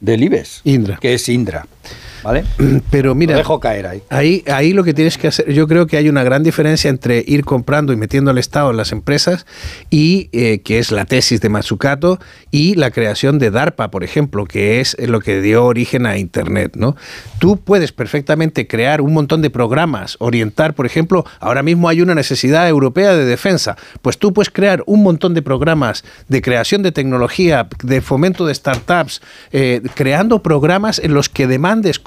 del 0.01 0.25
IBEX, 0.25 0.63
Indra. 0.65 0.99
que 1.01 1.15
es 1.15 1.29
Indra. 1.29 1.67
¿Vale? 2.23 2.45
Pero 2.91 3.15
mira, 3.15 3.33
Lo 3.33 3.39
dejo 3.39 3.61
caer 3.61 3.87
ahí. 3.87 4.03
Ahí, 4.09 4.45
ahí 4.53 4.73
lo 4.73 4.85
que 4.85 4.95
tienes 4.95 5.19
que 5.19 5.29
hacer, 5.29 5.53
yo 5.53 5.67
creo 5.67 5.87
que 5.87 5.97
hay 5.97 6.09
una 6.09 6.23
gran 6.23 6.43
diferencia 6.43 6.91
entre 6.91 7.25
ir 7.27 7.45
comprando 7.45 7.93
y 7.93 7.97
metiendo 7.97 8.31
al 8.31 8.39
Estado 8.39 8.71
en 8.71 8.77
las 8.77 8.93
empresas 8.93 9.47
y 9.91 10.29
eh, 10.33 10.61
que 10.63 10.79
es 10.79 10.91
la 10.91 11.05
tesis 11.05 11.41
de 11.41 11.49
Matsukato 11.49 12.19
y 12.51 12.75
la 12.75 12.91
creación 12.91 13.39
de 13.39 13.51
DARPA, 13.51 13.91
por 13.91 14.05
ejemplo, 14.05 14.45
que 14.47 14.81
es 14.81 14.97
lo 14.99 15.21
que 15.21 15.41
dio 15.41 15.65
origen 15.65 16.07
a 16.07 16.19
Internet, 16.19 16.73
¿no? 16.77 16.97
Tú 17.39 17.59
puedes 17.59 17.93
perfectamente 17.93 18.67
crear 18.67 19.01
un 19.01 19.13
montón 19.13 19.43
de 19.43 19.51
programas, 19.51 20.17
orientar, 20.19 20.75
por 20.75 20.87
ejemplo, 20.87 21.25
ahora 21.39 21.63
mismo 21.63 21.89
hay 21.89 22.03
una 22.03 22.15
necesidad 22.15 22.69
europea 22.69 23.15
de 23.15 23.25
defensa, 23.25 23.77
pues 24.03 24.19
tú 24.19 24.33
puedes 24.33 24.51
crear 24.51 24.83
un 24.87 25.03
montón 25.03 25.35
de 25.35 25.43
programas 25.43 26.05
de 26.29 26.43
creación 26.43 26.83
de 26.83 26.93
tecnología, 26.93 27.69
de 27.83 28.01
fomento 28.01 28.47
de 28.47 28.55
startups, 28.55 29.23
eh, 29.53 29.81
creando 29.95 30.43
programas 30.43 30.99
en 30.99 31.15
los 31.15 31.29
que 31.29 31.47
demandes 31.47 31.99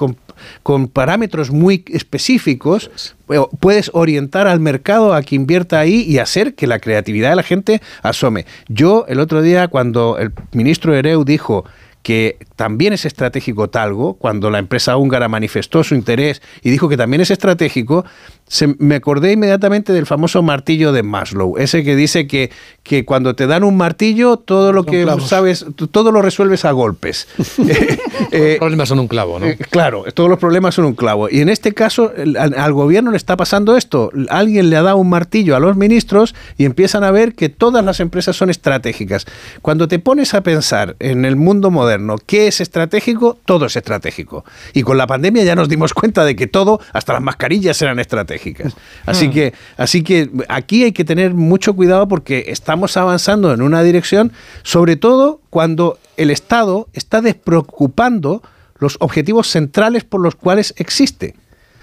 con, 0.63 0.87
parámetros 0.87 1.51
muy 1.51 1.83
específicos, 1.87 2.89
eh, 3.29 3.39
puedes 3.59 3.91
orientar 3.93 4.47
al 4.47 4.59
mercado 4.59 5.13
a 5.13 5.21
que 5.21 5.35
invierta 5.35 5.79
ahí 5.79 6.01
y 6.07 6.19
hacer 6.19 6.55
que 6.55 6.67
la 6.67 6.79
creatividad 6.79 7.29
de 7.29 7.35
la 7.35 7.43
gente 7.43 7.81
asome. 8.01 8.45
Yo 8.67 9.05
el 9.07 9.19
otro 9.19 9.41
día 9.41 9.67
cuando 9.67 10.17
el 10.17 10.31
ministro 10.51 10.95
Ereu 10.95 11.23
dijo 11.23 11.65
que 12.03 12.37
también 12.57 12.91
es 12.91 13.05
estratégico 13.05 13.69
Talgo, 13.69 14.15
cuando 14.15 14.49
la 14.49 14.59
empresa 14.59 14.97
húngara 14.97 15.29
manifestó 15.29 15.83
su 15.83 15.95
interés 15.95 16.41
y 16.61 16.69
dijo 16.69 16.89
que 16.89 16.97
también 16.97 17.21
es 17.21 17.31
estratégico, 17.31 18.05
se, 18.53 18.75
me 18.77 18.93
acordé 18.93 19.31
inmediatamente 19.31 19.93
del 19.93 20.05
famoso 20.05 20.43
martillo 20.43 20.91
de 20.91 21.01
Maslow, 21.01 21.57
ese 21.57 21.83
que 21.83 21.95
dice 21.95 22.27
que, 22.27 22.51
que 22.83 23.03
cuando 23.03 23.35
te 23.35 23.47
dan 23.47 23.63
un 23.63 23.75
martillo, 23.75 24.37
todo 24.37 24.71
lo 24.73 24.83
que 24.83 25.07
sabes, 25.25 25.65
todo 25.89 26.11
lo 26.11 26.21
resuelves 26.21 26.63
a 26.63 26.71
golpes. 26.71 27.27
los 28.31 28.57
problemas 28.59 28.89
son 28.89 28.99
un 28.99 29.07
clavo, 29.07 29.39
¿no? 29.39 29.47
Eh, 29.47 29.57
claro, 29.71 30.03
todos 30.13 30.29
los 30.29 30.37
problemas 30.37 30.75
son 30.75 30.85
un 30.85 30.93
clavo. 30.93 31.29
Y 31.31 31.41
en 31.41 31.49
este 31.49 31.73
caso, 31.73 32.13
el- 32.15 32.37
al, 32.37 32.53
al 32.53 32.73
gobierno 32.73 33.09
le 33.09 33.17
está 33.17 33.35
pasando 33.37 33.75
esto. 33.75 34.11
Alguien 34.29 34.69
le 34.69 34.75
ha 34.77 34.83
dado 34.83 34.97
un 34.97 35.09
martillo 35.09 35.55
a 35.55 35.59
los 35.59 35.75
ministros 35.75 36.35
y 36.55 36.65
empiezan 36.65 37.03
a 37.03 37.09
ver 37.09 37.33
que 37.33 37.49
todas 37.49 37.83
las 37.83 37.99
empresas 37.99 38.35
son 38.35 38.51
estratégicas. 38.51 39.25
Cuando 39.63 39.87
te 39.87 39.97
pones 39.97 40.35
a 40.35 40.41
pensar 40.41 40.95
en 40.99 41.25
el 41.25 41.37
mundo 41.37 41.71
moderno, 41.71 42.17
¿qué 42.23 42.45
es 42.47 42.61
estratégico? 42.61 43.39
Todo 43.45 43.65
es 43.65 43.75
estratégico. 43.75 44.45
Y 44.73 44.83
con 44.83 44.99
la 44.99 45.07
pandemia 45.07 45.43
ya 45.43 45.55
nos 45.55 45.69
dimos 45.69 45.95
cuenta 45.95 46.23
de 46.23 46.35
que 46.35 46.45
todo, 46.45 46.79
hasta 46.93 47.13
las 47.13 47.21
mascarillas 47.23 47.81
eran 47.81 47.97
estratégicas. 47.99 48.42
Así 49.05 49.27
Mm. 49.27 49.31
que, 49.31 49.53
así 49.77 50.03
que 50.03 50.29
aquí 50.49 50.83
hay 50.83 50.91
que 50.91 51.03
tener 51.05 51.33
mucho 51.33 51.73
cuidado 51.75 52.07
porque 52.07 52.45
estamos 52.47 52.97
avanzando 52.97 53.53
en 53.53 53.61
una 53.61 53.81
dirección, 53.83 54.31
sobre 54.63 54.95
todo 54.95 55.39
cuando 55.49 55.97
el 56.17 56.29
Estado 56.31 56.87
está 56.93 57.21
despreocupando 57.21 58.41
los 58.79 58.97
objetivos 58.99 59.47
centrales 59.47 60.03
por 60.03 60.21
los 60.21 60.35
cuales 60.35 60.73
existe. 60.77 61.35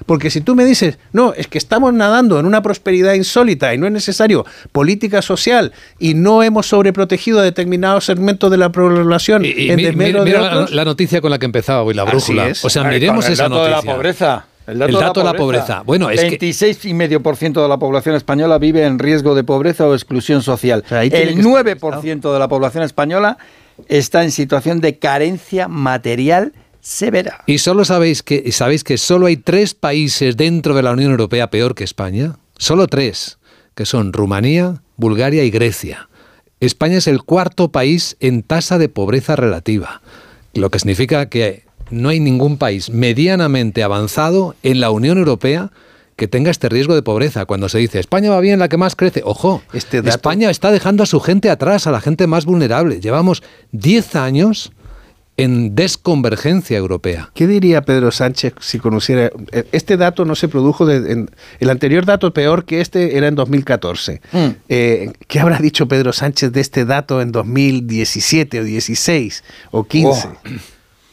Porque 0.07 0.31
si 0.31 0.41
tú 0.41 0.55
me 0.55 0.65
dices, 0.65 0.99
no, 1.13 1.35
es 1.35 1.47
que 1.47 1.59
estamos 1.59 1.93
nadando 1.93 2.41
en 2.41 2.47
una 2.47 2.63
prosperidad 2.63 3.13
insólita 3.13 3.75
y 3.75 3.79
no 3.79 3.87
es 3.87 3.93
necesario 3.93 4.47
política 4.73 5.21
social 5.21 5.73
y 5.99 6.15
no 6.15 6.43
hemos 6.43 6.67
sobreprotegido 6.69 7.39
a 7.39 7.43
determinados 7.43 8.07
segmentos 8.07 8.51
de 8.51 8.57
la 8.57 8.73
población 8.73 9.45
Y 9.45 9.69
en 9.71 9.77
mi- 9.77 9.93
mira 9.93 10.25
de 10.25 10.33
la, 10.33 10.43
otros, 10.43 10.71
la 10.73 10.87
noticia 10.87 11.21
con 11.21 11.31
la 11.31 11.39
que 11.39 11.45
empezaba 11.45 11.83
hoy 11.83 11.93
la 11.93 12.05
Así 12.05 12.13
brújula. 12.13 12.49
es. 12.49 12.65
O 12.65 12.71
sea, 12.71 12.83
Con 12.83 12.93
miremos 12.93 13.27
el 13.27 13.33
esa 13.35 13.43
dato 13.45 13.63
de 13.63 13.71
la 13.71 13.77
noticia. 13.77 13.95
pobreza. 13.95 14.45
El 14.71 14.79
dato, 14.79 14.93
El 14.93 15.01
dato 15.01 15.21
de 15.21 15.27
la 15.27 15.35
pobreza. 15.35 15.83
Bueno, 15.85 16.11
es 16.11 16.21
que 16.21 16.39
26,5% 16.39 17.63
de 17.63 17.69
la 17.69 17.79
población 17.79 18.15
española 18.15 18.59
vive 18.59 18.85
en 18.85 18.99
riesgo 18.99 19.35
de 19.35 19.45
pobreza 19.45 19.87
o 19.87 19.95
exclusión 19.95 20.43
social. 20.43 20.85
ahí 20.91 21.11
tiene 21.11 21.31
el 21.31 21.35
que 21.35 21.41
estar 21.41 21.65
9% 21.65 22.33
de 22.33 22.39
la 22.39 22.49
población 22.49 22.85
española 22.85 23.39
está 23.89 24.23
en 24.23 24.31
situación 24.31 24.81
de 24.81 24.99
carencia 24.99 25.69
material 25.69 26.53
severa. 26.81 27.43
¿Y 27.47 27.59
solo 27.59 27.85
sabéis 27.85 28.23
que, 28.23 28.51
sabéis 28.53 28.85
que 28.85 28.99
solo 28.99 29.27
hay 29.27 29.37
tres 29.37 29.75
países 29.75 30.37
dentro 30.37 30.75
de 30.75 30.83
la 30.83 30.93
Unión 30.93 31.11
Europea 31.11 31.51
peor 31.51 31.75
que 31.75 31.85
España? 31.85 32.37
Solo 32.57 32.87
tres, 32.87 33.39
que 33.75 33.87
son 33.87 34.13
Rumanía, 34.13 34.83
Bulgaria 34.97 35.45
y 35.45 35.51
Grecia. 35.51 36.09
España 36.61 36.99
es 36.99 37.07
el 37.07 37.23
cuarto 37.23 37.73
país 37.73 38.17
en 38.21 38.43
tasa 38.43 38.79
de 38.79 38.89
pobreza 38.89 39.35
relativa, 39.35 40.03
lo 40.53 40.71
que 40.71 40.79
significa 40.79 41.29
que 41.29 41.65
no 41.91 42.09
hay 42.09 42.21
ningún 42.21 42.57
país 42.57 42.91
medianamente 42.91 43.83
avanzado 43.83 44.55
en 44.63 44.81
la 44.81 44.91
Unión 44.91 45.19
Europea 45.19 45.71
que 46.17 46.29
tenga 46.29 46.51
este 46.51 46.69
riesgo 46.69 46.95
de 46.95 47.03
pobreza. 47.03 47.47
Cuando 47.47 47.69
se 47.69 47.79
dice 47.79 47.99
España 47.99 48.31
va 48.31 48.41
bien, 48.41 48.59
la 48.59 48.69
que 48.69 48.77
más 48.77 48.95
crece, 48.95 49.23
ojo, 49.25 49.63
Este 49.73 50.03
dato- 50.03 50.11
España 50.11 50.51
está 50.51 50.71
dejando 50.71 51.03
a 51.03 51.07
su 51.07 51.19
gente 51.21 51.49
atrás, 51.51 51.87
a 51.87 51.91
la 51.91 52.01
gente 52.01 52.27
más 52.27 52.45
vulnerable. 52.45 53.01
Llevamos 53.01 53.43
10 53.73 54.17
años 54.17 54.71
en 55.39 55.75
desconvergencia 55.75 56.77
europea. 56.77 57.31
¿Qué 57.35 57.47
diría 57.47 57.81
Pedro 57.81 58.11
Sánchez 58.11 58.53
si 58.61 58.79
conociera? 58.79 59.31
eh, 59.53 59.65
Este 59.73 59.97
dato 59.97 60.27
no 60.27 60.35
se 60.35 60.49
produjo, 60.49 60.85
de- 60.85 61.11
en- 61.13 61.31
el 61.61 61.71
anterior 61.71 62.05
dato 62.05 62.35
peor 62.35 62.67
que 62.67 62.83
este 62.83 63.17
era 63.17 63.27
en 63.29 63.37
2014. 63.37 64.21
Mm. 64.33 64.39
Eh, 64.69 65.13
¿Qué 65.27 65.41
habrá 65.41 65.57
dicho 65.59 65.89
Pedro 65.89 66.13
Sánchez 66.13 66.53
de 66.53 66.61
este 66.61 66.85
dato 66.85 67.23
en 67.23 67.33
2017 67.33 68.61
o 68.61 68.65
16 68.65 69.43
o 69.71 69.85
15? 69.85 70.29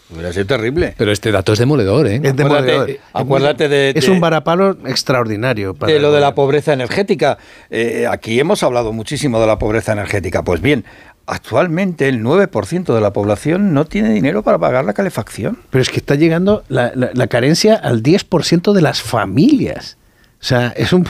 Hubiera 0.09 0.31
sido 0.31 0.45
terrible. 0.45 0.95
Pero 0.97 1.11
este 1.11 1.31
dato 1.31 1.51
es 1.53 1.59
demoledor, 1.59 2.07
¿eh? 2.07 2.21
Es 2.23 2.35
demoledor. 2.35 2.63
Acuérdate, 2.89 2.99
acuérdate 3.13 3.69
de, 3.69 3.89
Es 3.95 4.07
un 4.07 4.19
varapalo 4.21 4.77
extraordinario. 4.85 5.73
para 5.73 5.91
de 5.91 5.99
lo 5.99 6.11
de 6.13 6.21
la 6.21 6.33
pobreza 6.33 6.71
energética. 6.73 7.37
Eh, 7.69 8.07
aquí 8.09 8.39
hemos 8.39 8.63
hablado 8.63 8.93
muchísimo 8.93 9.39
de 9.41 9.47
la 9.47 9.59
pobreza 9.59 9.91
energética. 9.91 10.43
Pues 10.43 10.61
bien, 10.61 10.85
actualmente 11.25 12.07
el 12.07 12.23
9% 12.23 12.93
de 12.95 13.01
la 13.01 13.11
población 13.11 13.73
no 13.73 13.83
tiene 13.85 14.13
dinero 14.13 14.43
para 14.43 14.57
pagar 14.57 14.85
la 14.85 14.93
calefacción. 14.93 15.57
Pero 15.69 15.81
es 15.81 15.89
que 15.89 15.97
está 15.97 16.15
llegando 16.15 16.63
la, 16.69 16.91
la- 16.95 17.09
la 17.13 17.27
carencia 17.27 17.75
al 17.75 18.01
10% 18.01 18.71
de 18.73 18.81
las 18.81 19.01
familias. 19.01 19.96
O 20.39 20.43
sea, 20.47 20.67
es 20.77 20.93
un... 20.93 21.03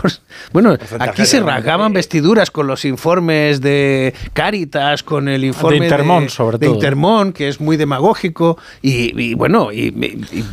Bueno, 0.53 0.77
aquí 0.99 1.25
se 1.25 1.41
rasgaban 1.41 1.91
vestiduras 1.91 2.49
con 2.49 2.65
los 2.65 2.85
informes 2.85 3.59
de 3.59 4.13
Cáritas, 4.31 5.03
con 5.03 5.27
el 5.27 5.43
informe 5.43 5.77
Intermón, 5.79 6.29
sobre 6.29 6.57
de 6.57 6.67
todo. 6.67 6.75
Intermón, 6.75 7.33
que 7.33 7.49
es 7.49 7.59
muy 7.59 7.75
demagógico, 7.75 8.57
y, 8.81 9.19
y 9.21 9.33
bueno, 9.33 9.73
y, 9.73 9.93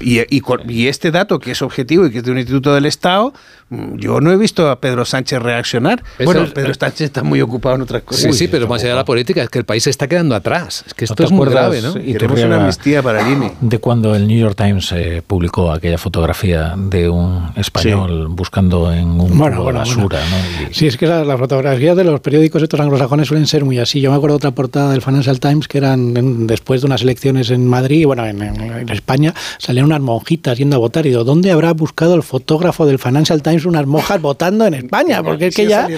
y- 0.00 0.86
este 0.88 1.12
dato 1.12 1.38
que 1.38 1.52
es 1.52 1.62
objetivo 1.62 2.06
y 2.06 2.10
que 2.10 2.18
es 2.18 2.24
de 2.24 2.32
un 2.32 2.38
instituto 2.38 2.74
del 2.74 2.86
Estado, 2.86 3.32
yo 3.70 4.20
no 4.20 4.30
he 4.32 4.36
visto 4.36 4.68
a 4.70 4.78
Pedro 4.80 5.04
Sánchez 5.04 5.40
reaccionar. 5.42 6.02
Eso 6.18 6.24
bueno, 6.26 6.42
es- 6.42 6.52
Pedro 6.52 6.74
Sánchez 6.74 7.00
está 7.02 7.22
muy 7.22 7.40
ocupado 7.40 7.74
en 7.76 7.82
otras 7.82 8.02
cosas. 8.02 8.22
Sí, 8.22 8.32
sí, 8.32 8.48
pero 8.48 8.68
más 8.68 8.82
allá 8.82 8.90
de 8.92 8.96
la 8.96 9.04
política, 9.04 9.42
es 9.42 9.48
que 9.48 9.58
el 9.58 9.64
país 9.64 9.82
se 9.84 9.90
está 9.90 10.06
quedando 10.06 10.34
atrás. 10.34 10.84
Es 10.86 10.94
que 10.94 11.04
¿No 11.06 11.12
esto 11.12 11.24
es 11.24 11.30
muy 11.32 11.48
grave, 11.48 11.80
¿no? 11.82 11.90
y 11.90 11.92
te 11.92 12.12
Queremos 12.12 12.36
ríe 12.36 12.46
una 12.46 12.56
la- 12.56 12.62
amnistía 12.62 13.02
para 13.02 13.22
Lini. 13.28 13.50
De 13.60 13.78
cuando 13.78 14.14
el 14.14 14.26
New 14.28 14.38
York 14.38 14.56
Times 14.56 14.92
eh, 14.92 15.22
publicó 15.26 15.72
aquella 15.72 15.98
fotografía 15.98 16.74
de 16.76 17.08
un 17.08 17.50
español 17.56 18.28
buscando 18.28 18.92
en 18.92 19.06
un 19.20 19.36
Bueno, 19.38 19.62
bueno, 19.62 19.78
basura, 19.80 20.18
bueno. 20.20 20.36
¿no? 20.62 20.70
Y- 20.70 20.74
Sí, 20.74 20.86
es 20.86 20.96
que 20.96 21.06
la- 21.06 21.24
las 21.24 21.38
fotografías 21.38 21.96
de 21.96 22.04
los 22.04 22.20
periódicos 22.20 22.62
estos 22.62 22.78
anglosajones 22.80 23.26
suelen 23.28 23.46
ser 23.46 23.64
muy 23.64 23.78
así. 23.78 24.00
Yo 24.00 24.10
me 24.10 24.16
acuerdo 24.16 24.34
de 24.34 24.38
otra 24.38 24.50
portada 24.52 24.92
del 24.92 25.02
Financial 25.02 25.40
Times 25.40 25.68
que 25.68 25.78
eran 25.78 26.16
en- 26.16 26.46
después 26.46 26.80
de 26.82 26.86
unas 26.86 27.02
elecciones 27.02 27.50
en 27.50 27.66
Madrid, 27.66 28.06
bueno, 28.06 28.24
en, 28.26 28.42
en- 28.42 28.60
en 28.60 28.88
España, 28.90 29.34
salían 29.58 29.86
unas 29.86 30.00
monjitas 30.00 30.58
yendo 30.58 30.76
a 30.76 30.78
votar. 30.78 31.06
Y 31.06 31.10
digo, 31.10 31.24
¿dónde 31.24 31.50
habrá 31.50 31.72
buscado 31.72 32.14
el 32.14 32.22
fotógrafo 32.22 32.86
del 32.86 32.98
Financial 32.98 33.42
Times 33.42 33.53
unas 33.66 33.86
monjas 33.86 34.20
votando 34.20 34.66
en 34.66 34.74
España? 34.74 35.22
Porque 35.22 35.48
es 35.48 35.54
que 35.56 35.66
ya... 35.66 35.88
ya 35.88 35.96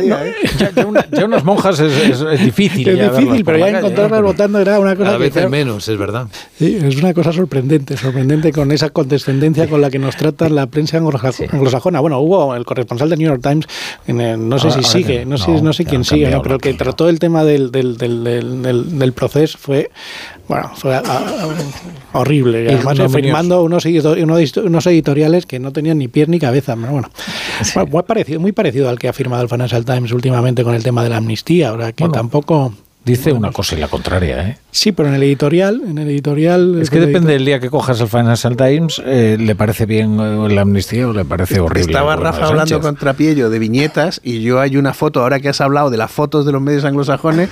no- 0.00 0.16
ya, 0.58 0.70
ya 0.74 0.86
una- 0.86 1.06
ya 1.10 1.24
unas 1.24 1.44
monjas 1.44 1.80
es, 1.80 1.92
es- 1.92 2.20
es 2.20 2.44
difícil. 2.44 2.88
es 2.88 3.16
difícil, 3.16 3.44
pero 3.44 3.58
ya 3.58 3.64
calle, 3.66 3.78
encontrarlas 3.78 4.22
votando 4.22 4.58
era 4.60 4.78
una 4.78 4.94
cosa 4.96 5.16
que, 5.18 5.24
hay 5.24 5.30
claro, 5.30 5.50
menos, 5.50 5.88
es 5.88 5.98
verdad. 5.98 6.26
Sí, 6.58 6.78
es 6.82 6.96
una 6.96 7.14
cosa 7.14 7.32
sorprendente, 7.32 7.96
sorprendente 7.96 8.52
con 8.52 8.70
esa 8.72 8.90
condescendencia 8.90 9.68
con 9.68 9.80
la 9.80 9.90
que 9.90 9.98
nos 9.98 10.16
trata 10.16 10.48
la 10.48 10.66
prensa 10.66 10.98
anglosa- 10.98 11.32
anglosajona. 11.52 12.00
Bueno, 12.00 12.18
hubo 12.20 12.54
el 12.54 12.64
corresponsal 12.64 13.08
del 13.10 13.18
New 13.18 13.28
York 13.28 13.42
Times, 13.42 13.66
en 14.06 14.20
el- 14.20 14.48
no 14.48 14.58
sé 14.58 14.68
Ahora- 14.68 14.82
si 14.82 14.86
ahora 14.98 15.06
sigue, 15.08 15.24
no, 15.24 15.38
sé, 15.38 15.62
no, 15.62 15.72
sé 15.72 15.84
quién 15.84 16.04
sigue, 16.04 16.30
¿no? 16.30 16.42
pero 16.42 16.56
la 16.56 16.58
que 16.58 16.74
trató 16.74 17.08
el 17.08 17.18
tema 17.18 17.44
del, 17.44 17.70
del, 17.70 17.96
del, 17.96 18.24
del, 18.24 18.62
del- 18.62 18.98
del 18.98 19.12
proceso 19.12 19.58
fue, 19.58 19.90
bueno, 20.48 20.70
fue 20.76 20.94
ah, 20.94 21.02
ah, 21.06 21.48
horrible. 22.12 22.64
Y 22.64 22.68
además 22.68 22.98
firmando 23.12 23.62
unos, 23.62 23.84
unos, 23.84 24.86
editoriales 24.86 25.46
que 25.46 25.58
no 25.58 25.72
tenían 25.72 25.98
ni 25.98 26.08
pies 26.08 26.28
ni 26.28 26.38
cabeza. 26.38 26.76
Pero 26.76 26.92
bueno, 27.00 27.10
Bueno, 27.74 27.90
muy, 27.90 28.02
parecido, 28.02 28.40
muy 28.40 28.52
parecido 28.52 28.88
al 28.88 28.98
que 28.98 29.08
ha 29.08 29.12
firmado 29.12 29.42
el 29.42 29.48
Financial 29.48 29.84
Times 29.84 30.12
últimamente 30.12 30.64
con 30.64 30.74
el 30.74 30.82
tema 30.82 31.02
de 31.02 31.10
la 31.10 31.16
amnistía, 31.16 31.70
ahora 31.70 31.92
que 31.92 32.04
Bueno, 32.04 32.12
tampoco... 32.12 32.72
Dice 33.04 33.32
una 33.32 33.52
cosa 33.52 33.74
y 33.74 33.78
la 33.78 33.88
contraria, 33.88 34.48
¿eh? 34.48 34.58
Sí, 34.70 34.92
pero 34.92 35.08
en 35.08 35.14
el 35.14 35.22
editorial, 35.22 35.80
en 35.88 35.96
el 35.96 36.08
editorial... 36.08 36.78
Es 36.82 36.90
que 36.90 37.00
depende 37.00 37.32
del 37.32 37.44
día 37.44 37.58
que 37.58 37.70
cojas 37.70 38.00
el 38.02 38.08
Financial 38.08 38.54
Times, 38.54 39.00
eh, 39.06 39.38
le 39.40 39.54
parece 39.54 39.86
bien 39.86 40.20
eh, 40.20 40.48
la 40.50 40.60
amnistía 40.60 41.08
o 41.08 41.14
le 41.14 41.24
parece 41.24 41.58
horrible. 41.58 41.92
Estaba 41.92 42.16
Rafa 42.16 42.48
hablando 42.48 42.80
contra 42.80 43.14
Piello 43.14 43.48
de 43.48 43.58
viñetas 43.58 44.20
y 44.22 44.42
yo 44.42 44.60
hay 44.60 44.76
una 44.76 44.92
foto, 44.92 45.22
ahora 45.22 45.40
que 45.40 45.48
has 45.48 45.60
hablado 45.62 45.88
de 45.88 45.96
las 45.96 46.10
fotos 46.10 46.44
de 46.44 46.52
los 46.52 46.60
medios 46.60 46.84
anglosajones, 46.84 47.48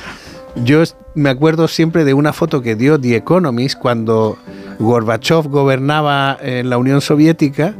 yo 0.64 0.82
me 1.14 1.30
acuerdo 1.30 1.68
siempre 1.68 2.04
de 2.04 2.14
una 2.14 2.32
foto 2.32 2.62
que 2.62 2.76
dio 2.76 3.00
The 3.00 3.16
Economist 3.16 3.78
cuando 3.78 4.38
Gorbachev 4.78 5.48
gobernaba 5.48 6.36
en 6.40 6.70
la 6.70 6.78
Unión 6.78 7.00
Soviética. 7.00 7.74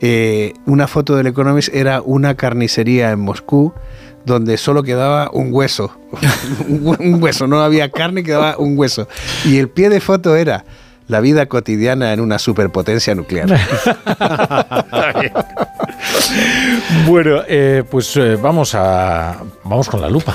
Eh, 0.00 0.52
una 0.66 0.86
foto 0.88 1.16
del 1.16 1.26
Economist 1.28 1.74
era 1.74 2.02
una 2.02 2.34
carnicería 2.36 3.10
en 3.12 3.20
Moscú 3.20 3.72
donde 4.24 4.56
solo 4.58 4.82
quedaba 4.82 5.30
un 5.32 5.48
hueso. 5.52 5.92
un 6.68 6.84
hue- 6.84 6.98
un 6.98 7.22
hueso, 7.22 7.46
no 7.46 7.60
había 7.62 7.90
carne, 7.90 8.22
quedaba 8.24 8.56
un 8.58 8.76
hueso. 8.76 9.06
Y 9.44 9.58
el 9.58 9.68
pie 9.68 9.88
de 9.88 10.00
foto 10.00 10.34
era 10.34 10.64
la 11.06 11.20
vida 11.20 11.46
cotidiana 11.46 12.12
en 12.12 12.18
una 12.20 12.38
superpotencia 12.40 13.14
nuclear. 13.14 13.48
Bueno, 17.06 17.42
eh, 17.48 17.84
pues 17.90 18.16
eh, 18.16 18.36
vamos 18.36 18.74
a 18.74 19.36
vamos 19.64 19.88
con 19.88 20.00
la 20.00 20.08
lupa. 20.10 20.34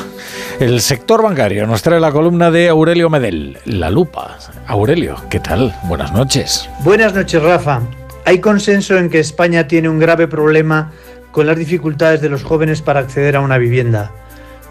El 0.59 0.81
sector 0.81 1.21
bancario 1.21 1.67
nos 1.67 1.81
trae 1.81 1.99
la 1.99 2.11
columna 2.11 2.51
de 2.51 2.69
Aurelio 2.69 3.09
Medel, 3.09 3.57
la 3.65 3.89
lupa. 3.89 4.37
Aurelio, 4.67 5.15
¿qué 5.29 5.39
tal? 5.39 5.75
Buenas 5.83 6.11
noches. 6.13 6.69
Buenas 6.83 7.13
noches, 7.13 7.41
Rafa. 7.41 7.81
Hay 8.25 8.39
consenso 8.39 8.97
en 8.97 9.09
que 9.09 9.19
España 9.19 9.67
tiene 9.67 9.89
un 9.89 9.99
grave 9.99 10.27
problema 10.27 10.91
con 11.31 11.47
las 11.47 11.57
dificultades 11.57 12.21
de 12.21 12.29
los 12.29 12.43
jóvenes 12.43 12.81
para 12.81 12.99
acceder 12.99 13.35
a 13.35 13.41
una 13.41 13.57
vivienda. 13.57 14.11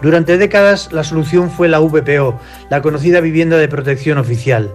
Durante 0.01 0.37
décadas 0.37 0.91
la 0.91 1.03
solución 1.03 1.51
fue 1.51 1.67
la 1.67 1.79
VPO, 1.79 2.39
la 2.69 2.81
conocida 2.81 3.19
vivienda 3.19 3.57
de 3.57 3.67
protección 3.67 4.17
oficial. 4.17 4.73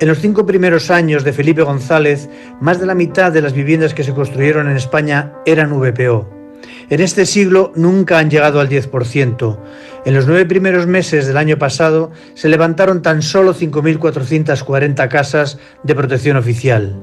En 0.00 0.08
los 0.08 0.18
cinco 0.18 0.46
primeros 0.46 0.90
años 0.90 1.22
de 1.22 1.32
Felipe 1.32 1.62
González, 1.62 2.28
más 2.60 2.80
de 2.80 2.86
la 2.86 2.94
mitad 2.94 3.30
de 3.30 3.42
las 3.42 3.52
viviendas 3.52 3.94
que 3.94 4.02
se 4.02 4.14
construyeron 4.14 4.68
en 4.68 4.76
España 4.76 5.32
eran 5.46 5.72
VPO. 5.78 6.43
En 6.90 7.00
este 7.00 7.26
siglo 7.26 7.72
nunca 7.74 8.18
han 8.18 8.30
llegado 8.30 8.60
al 8.60 8.68
10%. 8.68 9.58
En 10.04 10.14
los 10.14 10.26
nueve 10.26 10.44
primeros 10.44 10.86
meses 10.86 11.26
del 11.26 11.36
año 11.36 11.58
pasado 11.58 12.10
se 12.34 12.48
levantaron 12.48 13.02
tan 13.02 13.22
solo 13.22 13.54
5.440 13.54 15.08
casas 15.08 15.58
de 15.82 15.94
protección 15.94 16.36
oficial. 16.36 16.94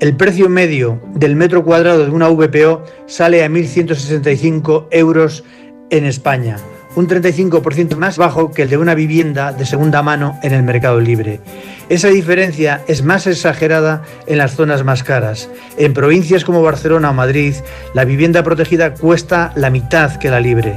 El 0.00 0.16
precio 0.16 0.48
medio 0.48 1.00
del 1.14 1.36
metro 1.36 1.64
cuadrado 1.64 2.04
de 2.04 2.10
una 2.10 2.28
VPO 2.28 2.84
sale 3.06 3.42
a 3.42 3.48
1.165 3.48 4.88
euros 4.90 5.44
en 5.88 6.04
España, 6.04 6.58
un 6.96 7.06
35% 7.06 7.96
más 7.96 8.18
bajo 8.18 8.50
que 8.50 8.62
el 8.62 8.70
de 8.70 8.78
una 8.78 8.94
vivienda 8.94 9.52
de 9.52 9.66
segunda 9.66 10.02
mano 10.02 10.38
en 10.42 10.52
el 10.52 10.62
mercado 10.62 10.98
libre. 10.98 11.40
Esa 11.88 12.08
diferencia 12.08 12.82
es 12.88 13.04
más 13.04 13.26
exagerada 13.26 14.02
en 14.26 14.38
las 14.38 14.56
zonas 14.56 14.82
más 14.82 15.04
caras. 15.04 15.48
En 15.76 15.92
provincias 15.92 16.44
como 16.44 16.62
Barcelona 16.62 17.10
o 17.10 17.12
Madrid, 17.12 17.54
la 17.94 18.04
vivienda 18.04 18.42
protegida 18.42 18.94
cuesta 18.94 19.52
la 19.54 19.70
mitad 19.70 20.16
que 20.16 20.30
la 20.30 20.40
libre. 20.40 20.74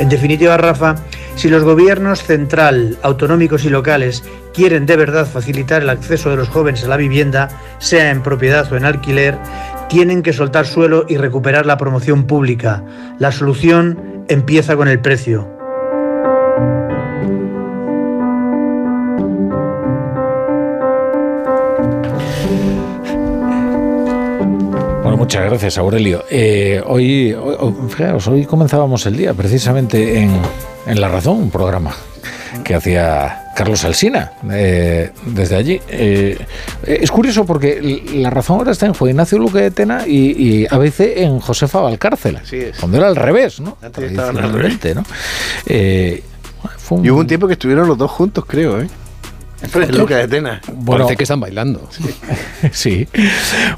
En 0.00 0.08
definitiva, 0.08 0.56
Rafa, 0.56 0.96
si 1.36 1.48
los 1.48 1.62
gobiernos 1.62 2.24
central, 2.24 2.98
autonómicos 3.02 3.64
y 3.64 3.70
locales 3.70 4.24
quieren 4.52 4.86
de 4.86 4.96
verdad 4.96 5.26
facilitar 5.26 5.82
el 5.82 5.90
acceso 5.90 6.30
de 6.30 6.36
los 6.36 6.48
jóvenes 6.48 6.84
a 6.84 6.88
la 6.88 6.96
vivienda, 6.96 7.48
sea 7.78 8.10
en 8.10 8.22
propiedad 8.22 8.70
o 8.72 8.76
en 8.76 8.84
alquiler, 8.84 9.38
tienen 9.88 10.22
que 10.22 10.32
soltar 10.32 10.66
suelo 10.66 11.06
y 11.08 11.16
recuperar 11.16 11.64
la 11.64 11.78
promoción 11.78 12.24
pública. 12.24 12.84
La 13.18 13.30
solución 13.30 14.24
empieza 14.28 14.76
con 14.76 14.88
el 14.88 15.00
precio. 15.00 15.59
Muchas 25.20 25.44
gracias, 25.44 25.78
Aurelio. 25.78 26.24
Eh, 26.30 26.82
hoy, 26.86 27.32
hoy, 27.32 27.56
hoy- 27.58 27.74
fijaos, 27.88 28.26
hoy 28.28 28.44
comenzábamos 28.46 29.04
el 29.06 29.16
día 29.16 29.34
precisamente 29.34 30.18
en, 30.22 30.32
en 30.86 31.00
La 31.00 31.08
Razón, 31.08 31.36
un 31.38 31.50
programa 31.50 31.92
que 32.64 32.74
hacía 32.74 33.52
Carlos 33.54 33.84
Alsina 33.84 34.32
eh, 34.50 35.10
desde 35.26 35.56
allí. 35.56 35.80
Eh, 35.88 36.38
es 36.86 37.10
curioso 37.10 37.44
porque 37.44 38.02
La 38.14 38.30
Razón 38.30 38.58
ahora 38.58 38.72
está 38.72 38.86
en 38.86 38.94
Juan 38.94 39.10
Ignacio 39.10 39.38
Luque 39.38 39.58
de 39.60 39.70
Tena 39.70 40.04
y, 40.06 40.62
y 40.62 40.66
ABC 40.70 41.00
en 41.18 41.38
Josefa 41.40 41.80
Valcárcel. 41.80 42.38
Cuando 42.80 42.96
era 42.98 43.08
al 43.08 43.16
revés, 43.16 43.60
¿no? 43.60 43.76
Antes 43.82 44.10
estaban 44.10 44.38
al 44.38 44.52
revés. 44.52 44.96
¿no? 44.96 45.04
Eh, 45.66 46.22
fue 46.78 46.98
un- 46.98 47.04
Y 47.06 47.10
hubo 47.10 47.20
un 47.20 47.26
tiempo 47.26 47.46
que 47.46 47.52
estuvieron 47.54 47.86
los 47.86 47.96
dos 47.96 48.10
juntos, 48.10 48.44
creo, 48.46 48.80
¿eh? 48.80 48.88
En 49.74 49.98
Luca 49.98 50.16
de 50.16 50.26
Tena. 50.28 50.60
Bueno. 50.72 51.04
Parece 51.04 51.16
que 51.16 51.24
están 51.24 51.40
bailando. 51.40 51.88
Sí. 52.72 53.08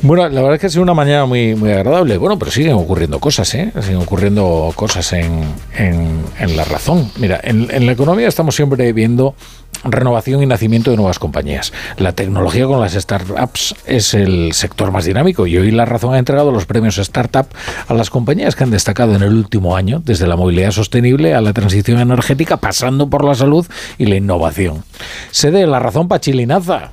Bueno, 0.03 0.29
la 0.29 0.41
verdad 0.41 0.55
es 0.55 0.61
que 0.61 0.67
ha 0.67 0.71
sido 0.71 0.83
una 0.83 0.93
mañana 0.95 1.25
muy, 1.25 1.55
muy 1.55 1.71
agradable. 1.71 2.19
Bueno, 2.19 2.37
pero 2.37 2.51
siguen 2.51 2.73
ocurriendo 2.73 3.21
cosas, 3.21 3.55
¿eh? 3.55 3.73
Siguen 3.81 3.99
ocurriendo 3.99 4.73
cosas 4.75 5.13
en, 5.13 5.45
en- 5.77 6.25
en 6.41 6.57
la 6.57 6.65
razón. 6.65 7.09
Mira, 7.17 7.41
en, 7.45 7.69
en 7.71 7.87
la 7.87 7.93
economía 7.93 8.27
estamos 8.27 8.57
siempre 8.57 8.93
viendo 8.93 9.37
renovación 9.85 10.43
y 10.43 10.47
nacimiento 10.47 10.91
de 10.91 10.97
nuevas 10.97 11.19
compañías. 11.19 11.73
La 11.97 12.13
tecnología 12.13 12.67
con 12.67 12.81
las 12.81 12.93
startups 12.93 13.75
es 13.87 14.15
el 14.15 14.53
sector 14.53 14.93
más 14.93 15.05
dinámico 15.07 15.47
y 15.47 15.57
hoy 15.57 15.71
la 15.71 15.85
razón 15.85 16.15
ha 16.15 16.19
entregado 16.19 16.51
los 16.53 16.67
premios 16.67 16.99
Startup 16.99 17.47
a 17.89 17.95
las 17.95 18.11
compañías 18.11 18.55
que 18.55 18.65
han 18.65 18.71
destacado 18.71 19.15
en 19.15 19.23
el 19.23 19.33
último 19.35 19.75
año, 19.77 20.01
desde 20.05 20.27
la 20.27 20.37
movilidad 20.37 20.71
sostenible 20.73 21.35
a 21.35 21.41
la 21.41 21.53
transición 21.53 21.99
energética, 22.01 22.59
pasando 22.59 23.09
por 23.09 23.25
la 23.25 23.35
salud 23.35 23.67
y 23.99 24.07
la 24.07 24.17
innovación. 24.17 24.85
Sede 25.31 25.67
la 25.73 25.81
razón 25.81 26.07
Pachilinaza. 26.07 26.93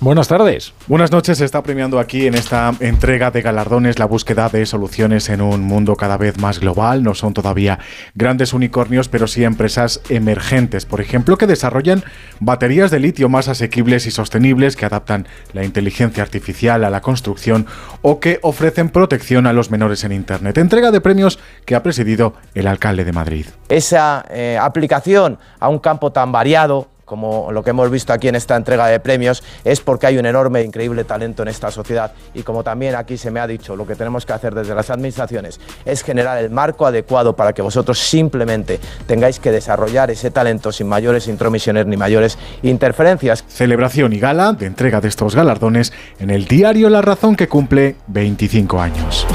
Buenas 0.00 0.28
tardes. 0.28 0.74
Buenas 0.86 1.10
noches. 1.10 1.38
Se 1.38 1.44
está 1.44 1.60
premiando 1.64 1.98
aquí 1.98 2.28
en 2.28 2.34
esta 2.34 2.72
entrega 2.78 3.32
de 3.32 3.42
galardones 3.42 3.98
la 3.98 4.04
búsqueda 4.04 4.48
de 4.48 4.64
soluciones 4.64 5.28
en 5.28 5.40
un 5.40 5.62
mundo 5.62 5.96
cada 5.96 6.16
vez 6.16 6.38
más 6.38 6.60
global. 6.60 7.02
No 7.02 7.14
son 7.14 7.34
todavía 7.34 7.80
grandes 8.14 8.52
unicornios, 8.52 9.08
pero 9.08 9.26
sí 9.26 9.42
empresas 9.42 10.00
emergentes, 10.08 10.86
por 10.86 11.00
ejemplo, 11.00 11.36
que 11.36 11.48
desarrollan 11.48 12.04
baterías 12.38 12.92
de 12.92 13.00
litio 13.00 13.28
más 13.28 13.48
asequibles 13.48 14.06
y 14.06 14.12
sostenibles, 14.12 14.76
que 14.76 14.86
adaptan 14.86 15.26
la 15.52 15.64
inteligencia 15.64 16.22
artificial 16.22 16.84
a 16.84 16.90
la 16.90 17.00
construcción 17.00 17.66
o 18.00 18.20
que 18.20 18.38
ofrecen 18.42 18.90
protección 18.90 19.48
a 19.48 19.52
los 19.52 19.72
menores 19.72 20.04
en 20.04 20.12
Internet. 20.12 20.58
Entrega 20.58 20.92
de 20.92 21.00
premios 21.00 21.40
que 21.64 21.74
ha 21.74 21.82
presidido 21.82 22.34
el 22.54 22.68
alcalde 22.68 23.04
de 23.04 23.12
Madrid. 23.12 23.46
esa 23.68 24.24
eh, 24.30 24.56
aplicación 24.60 25.38
a 25.58 25.68
un 25.68 25.80
campo 25.80 26.12
tan 26.12 26.30
variado 26.30 26.86
como 27.08 27.50
lo 27.50 27.64
que 27.64 27.70
hemos 27.70 27.90
visto 27.90 28.12
aquí 28.12 28.28
en 28.28 28.36
esta 28.36 28.54
entrega 28.54 28.86
de 28.86 29.00
premios, 29.00 29.42
es 29.64 29.80
porque 29.80 30.06
hay 30.06 30.18
un 30.18 30.26
enorme, 30.26 30.62
increíble 30.62 31.04
talento 31.04 31.42
en 31.42 31.48
esta 31.48 31.70
sociedad 31.70 32.12
y 32.34 32.42
como 32.42 32.62
también 32.62 32.94
aquí 32.94 33.16
se 33.16 33.30
me 33.30 33.40
ha 33.40 33.46
dicho, 33.46 33.74
lo 33.74 33.86
que 33.86 33.96
tenemos 33.96 34.26
que 34.26 34.34
hacer 34.34 34.54
desde 34.54 34.74
las 34.74 34.90
administraciones 34.90 35.58
es 35.84 36.04
generar 36.04 36.38
el 36.38 36.50
marco 36.50 36.86
adecuado 36.86 37.34
para 37.34 37.52
que 37.52 37.62
vosotros 37.62 37.98
simplemente 37.98 38.78
tengáis 39.06 39.40
que 39.40 39.50
desarrollar 39.50 40.10
ese 40.10 40.30
talento 40.30 40.70
sin 40.70 40.86
mayores 40.86 41.26
intromisiones 41.26 41.86
ni 41.86 41.96
mayores 41.96 42.38
interferencias. 42.62 43.44
Celebración 43.48 44.12
y 44.12 44.20
gala 44.20 44.52
de 44.52 44.66
entrega 44.66 45.00
de 45.00 45.08
estos 45.08 45.34
galardones 45.34 45.92
en 46.18 46.30
el 46.30 46.46
diario 46.46 46.90
La 46.90 47.00
Razón 47.00 47.34
que 47.34 47.48
cumple 47.48 47.96
25 48.08 48.80
años. 48.80 49.26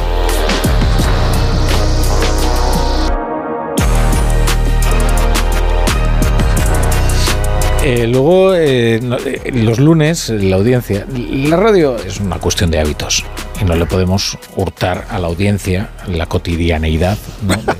Eh, 7.85 8.07
luego, 8.07 8.55
eh, 8.55 8.95
eh, 8.95 9.51
los 9.51 9.77
lunes, 9.77 10.29
la 10.29 10.55
audiencia. 10.55 11.05
La 11.09 11.57
radio 11.57 11.97
es 11.97 12.21
una 12.21 12.39
cuestión 12.39 12.71
de 12.71 12.79
hábitos 12.79 13.25
y 13.63 13.65
no 13.65 13.75
le 13.75 13.85
podemos 13.85 14.37
hurtar 14.55 15.05
a 15.09 15.19
la 15.19 15.27
audiencia 15.27 15.89
la 16.07 16.25
cotidianeidad 16.25 17.17
¿no? 17.47 17.55
de, 17.55 17.73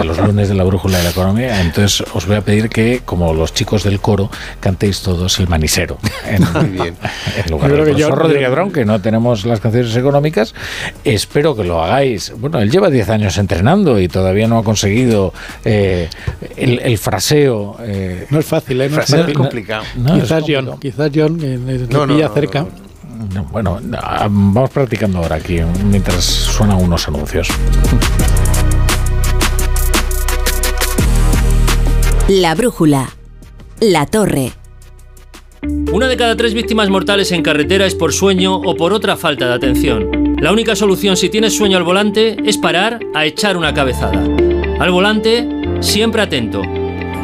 de 0.00 0.04
los 0.04 0.18
lunes 0.18 0.48
de 0.48 0.54
la 0.54 0.64
brújula 0.64 0.98
de 0.98 1.04
la 1.04 1.10
economía. 1.10 1.60
Entonces, 1.60 2.04
os 2.14 2.26
voy 2.26 2.36
a 2.36 2.40
pedir 2.42 2.68
que, 2.68 3.02
como 3.04 3.32
los 3.34 3.52
chicos 3.52 3.82
del 3.84 4.00
coro, 4.00 4.30
cantéis 4.60 5.00
todos 5.02 5.38
el 5.40 5.48
manisero. 5.48 5.98
En, 6.26 6.42
en 6.42 7.50
lugar 7.50 7.70
Yo 7.70 7.74
creo 7.76 7.84
del 7.84 7.84
que 7.84 7.90
profesor 7.90 8.10
yo- 8.10 8.14
Rodríguez 8.16 8.50
Brown, 8.50 8.72
que 8.72 8.84
no 8.84 9.00
tenemos 9.00 9.44
las 9.44 9.60
canciones 9.60 9.94
económicas. 9.96 10.54
Espero 11.04 11.54
que 11.56 11.64
lo 11.64 11.82
hagáis. 11.82 12.32
Bueno, 12.38 12.60
él 12.60 12.70
lleva 12.70 12.90
10 12.90 13.08
años 13.10 13.38
entrenando 13.38 13.98
y 14.00 14.08
todavía 14.08 14.46
no 14.46 14.58
ha 14.58 14.64
conseguido 14.64 15.32
eh, 15.64 16.08
el, 16.56 16.80
el 16.80 16.98
fraseo. 16.98 17.76
eh, 17.80 18.26
No 18.30 18.38
es 18.38 18.46
fácil, 18.46 18.80
¿eh? 18.80 18.88
No 18.88 19.00
es 19.00 19.06
fácil. 19.10 19.34
no- 19.34 19.44
no, 19.96 20.16
es 20.16 20.22
quizás 20.22 20.44
John, 20.46 20.78
quizás 20.80 21.10
John, 21.14 21.36
pilla 21.38 22.28
no, 22.28 22.34
cerca. 22.34 22.66
No, 23.32 23.44
bueno, 23.44 23.78
vamos 23.82 24.70
practicando 24.70 25.18
ahora 25.18 25.36
aquí 25.36 25.60
mientras 25.84 26.24
suenan 26.24 26.82
unos 26.82 27.06
anuncios. 27.08 27.48
La 32.28 32.54
brújula. 32.54 33.10
La 33.80 34.06
torre. 34.06 34.52
Una 35.92 36.08
de 36.08 36.16
cada 36.16 36.36
tres 36.36 36.54
víctimas 36.54 36.90
mortales 36.90 37.32
en 37.32 37.42
carretera 37.42 37.86
es 37.86 37.94
por 37.94 38.12
sueño 38.12 38.56
o 38.56 38.76
por 38.76 38.92
otra 38.92 39.16
falta 39.16 39.46
de 39.46 39.54
atención. 39.54 40.36
La 40.40 40.52
única 40.52 40.76
solución 40.76 41.16
si 41.16 41.28
tienes 41.28 41.56
sueño 41.56 41.78
al 41.78 41.84
volante 41.84 42.36
es 42.44 42.58
parar 42.58 43.00
a 43.14 43.24
echar 43.24 43.56
una 43.56 43.72
cabezada. 43.72 44.22
Al 44.78 44.90
volante, 44.90 45.48
siempre 45.80 46.22
atento. 46.22 46.62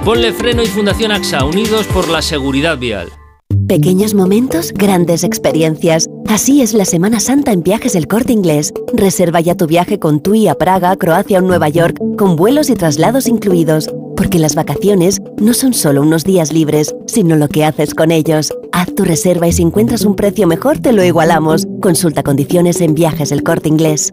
Ponle 0.05 0.33
Freno 0.33 0.63
y 0.63 0.67
Fundación 0.67 1.13
AXA, 1.13 1.45
unidos 1.45 1.87
por 1.89 2.09
la 2.09 2.23
seguridad 2.23 2.79
vial. 2.79 3.11
Pequeños 3.71 4.15
momentos, 4.15 4.73
grandes 4.73 5.23
experiencias. 5.23 6.09
Así 6.27 6.61
es 6.61 6.75
la 6.75 6.85
Semana 6.85 7.21
Santa 7.21 7.53
en 7.53 7.63
Viajes 7.63 7.95
El 7.95 8.09
Corte 8.09 8.33
Inglés. 8.33 8.73
Reserva 8.93 9.41
ya 9.41 9.55
tu 9.55 9.69
viaje 9.69 10.01
con 10.01 10.21
TUI 10.21 10.49
a 10.49 10.57
Praga, 10.57 10.97
Croacia 10.97 11.39
o 11.39 11.41
Nueva 11.41 11.69
York, 11.69 11.97
con 12.19 12.35
vuelos 12.35 12.69
y 12.69 12.75
traslados 12.75 13.29
incluidos. 13.29 13.89
Porque 14.17 14.41
las 14.41 14.57
vacaciones 14.57 15.21
no 15.41 15.55
son 15.55 15.73
solo 15.73 16.03
unos 16.03 16.25
días 16.25 16.53
libres, 16.53 16.93
sino 17.07 17.37
lo 17.37 17.47
que 17.47 17.65
haces 17.65 17.95
con 17.95 18.11
ellos. 18.11 18.53
Haz 18.73 18.93
tu 18.93 19.05
reserva 19.05 19.47
y 19.47 19.53
si 19.53 19.63
encuentras 19.63 20.05
un 20.05 20.17
precio 20.17 20.49
mejor 20.49 20.81
te 20.81 20.93
lo 20.93 21.05
igualamos. 21.05 21.65
Consulta 21.81 22.25
condiciones 22.25 22.81
en 22.81 22.95
Viajes 22.95 23.31
El 23.31 23.45
Corte 23.45 23.69
Inglés. 23.69 24.13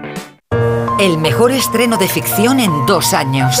El 1.01 1.17
mejor 1.17 1.51
estreno 1.51 1.97
de 1.97 2.07
ficción 2.07 2.59
en 2.59 2.85
dos 2.85 3.15
años. 3.15 3.59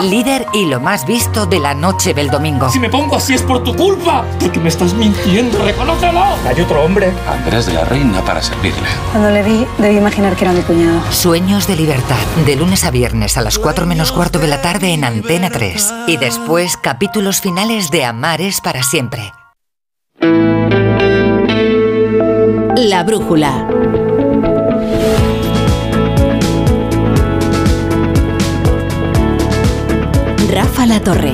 Líder 0.00 0.46
y 0.54 0.64
lo 0.64 0.80
más 0.80 1.04
visto 1.06 1.44
de 1.44 1.60
la 1.60 1.74
noche 1.74 2.14
del 2.14 2.30
domingo. 2.30 2.70
Si 2.70 2.80
me 2.80 2.88
pongo 2.88 3.16
así 3.16 3.34
es 3.34 3.42
por 3.42 3.62
tu 3.62 3.76
culpa, 3.76 4.24
porque 4.40 4.58
me 4.60 4.70
estás 4.70 4.94
mintiendo, 4.94 5.62
reconócelo. 5.62 6.22
Hay 6.48 6.58
otro 6.62 6.82
hombre. 6.82 7.12
Andrés 7.28 7.66
de 7.66 7.74
la 7.74 7.84
Reina 7.84 8.22
para 8.22 8.40
servirle. 8.40 8.88
Cuando 9.12 9.28
le 9.28 9.42
vi, 9.42 9.66
debí 9.76 9.98
imaginar 9.98 10.36
que 10.36 10.44
era 10.46 10.54
mi 10.54 10.62
cuñado. 10.62 11.02
Sueños 11.12 11.66
de 11.66 11.76
libertad, 11.76 12.16
de 12.46 12.56
lunes 12.56 12.84
a 12.84 12.90
viernes 12.90 13.36
a 13.36 13.42
las 13.42 13.58
4 13.58 13.84
menos 13.84 14.10
cuarto 14.10 14.38
de 14.38 14.48
la 14.48 14.62
tarde 14.62 14.94
en 14.94 15.04
Antena 15.04 15.50
3. 15.50 15.92
Y 16.06 16.16
después 16.16 16.78
capítulos 16.78 17.42
finales 17.42 17.90
de 17.90 18.06
Amar 18.06 18.40
es 18.40 18.62
para 18.62 18.82
siempre. 18.82 19.34
La 22.74 23.04
brújula. 23.04 23.68
Rafa 30.84 30.86
La 30.86 31.00
Torre. 31.00 31.32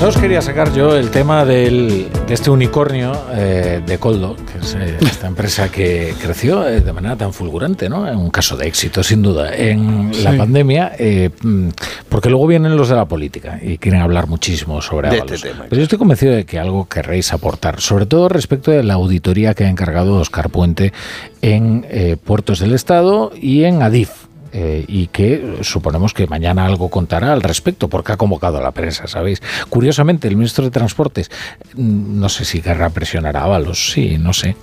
No 0.00 0.08
os 0.08 0.16
quería 0.16 0.40
sacar 0.40 0.72
yo 0.72 0.96
el 0.96 1.10
tema 1.10 1.44
del, 1.44 2.08
de 2.26 2.32
este 2.32 2.48
unicornio 2.48 3.12
eh, 3.34 3.82
de 3.84 3.98
Coldo, 3.98 4.34
que 4.36 4.58
es 4.58 4.74
eh, 4.74 4.96
esta 5.02 5.26
empresa 5.26 5.70
que 5.70 6.14
creció 6.22 6.66
eh, 6.66 6.80
de 6.80 6.92
manera 6.94 7.16
tan 7.16 7.34
fulgurante, 7.34 7.90
¿no? 7.90 8.08
En 8.08 8.16
un 8.16 8.30
caso 8.30 8.56
de 8.56 8.66
éxito, 8.66 9.02
sin 9.02 9.20
duda, 9.20 9.54
en 9.54 10.10
la 10.24 10.34
pandemia, 10.34 10.92
eh, 10.98 11.28
mm, 11.42 11.68
porque 12.08 12.30
luego 12.30 12.46
vienen 12.46 12.74
los 12.74 12.88
de 12.88 12.96
la 12.96 13.04
política 13.04 13.58
y 13.60 13.76
quieren 13.76 14.00
hablar 14.00 14.26
muchísimo 14.26 14.80
sobre 14.80 15.08
Ábalos. 15.08 15.32
este 15.32 15.50
tema, 15.50 15.66
Pero 15.68 15.76
yo 15.76 15.82
estoy 15.82 15.98
convencido 15.98 16.32
de 16.32 16.46
que 16.46 16.58
algo 16.58 16.88
querréis 16.88 17.34
aportar, 17.34 17.82
sobre 17.82 18.06
todo 18.06 18.30
respecto 18.30 18.70
de 18.70 18.82
la 18.82 18.94
auditoría 18.94 19.52
que 19.52 19.64
ha 19.64 19.68
encargado 19.68 20.14
Oscar 20.14 20.48
Puente 20.48 20.94
en 21.42 21.86
eh, 21.90 22.16
Puertos 22.22 22.60
del 22.60 22.72
Estado 22.72 23.32
y 23.38 23.64
en 23.64 23.82
Adif. 23.82 24.29
Eh, 24.52 24.84
y 24.88 25.08
que 25.08 25.58
suponemos 25.62 26.14
que 26.14 26.26
mañana 26.26 26.66
algo 26.66 26.90
contará 26.90 27.32
al 27.32 27.42
respecto, 27.42 27.88
porque 27.88 28.12
ha 28.12 28.16
convocado 28.16 28.58
a 28.58 28.60
la 28.60 28.72
prensa, 28.72 29.06
¿sabéis? 29.06 29.40
Curiosamente, 29.68 30.28
el 30.28 30.36
ministro 30.36 30.64
de 30.64 30.70
Transportes, 30.70 31.30
mm, 31.74 32.18
no 32.20 32.28
sé 32.28 32.44
si 32.44 32.60
querrá 32.60 32.90
presionar 32.90 33.36
a 33.36 33.44
Ábalos, 33.44 33.92
sí, 33.92 34.18
no 34.18 34.32
sé. 34.32 34.56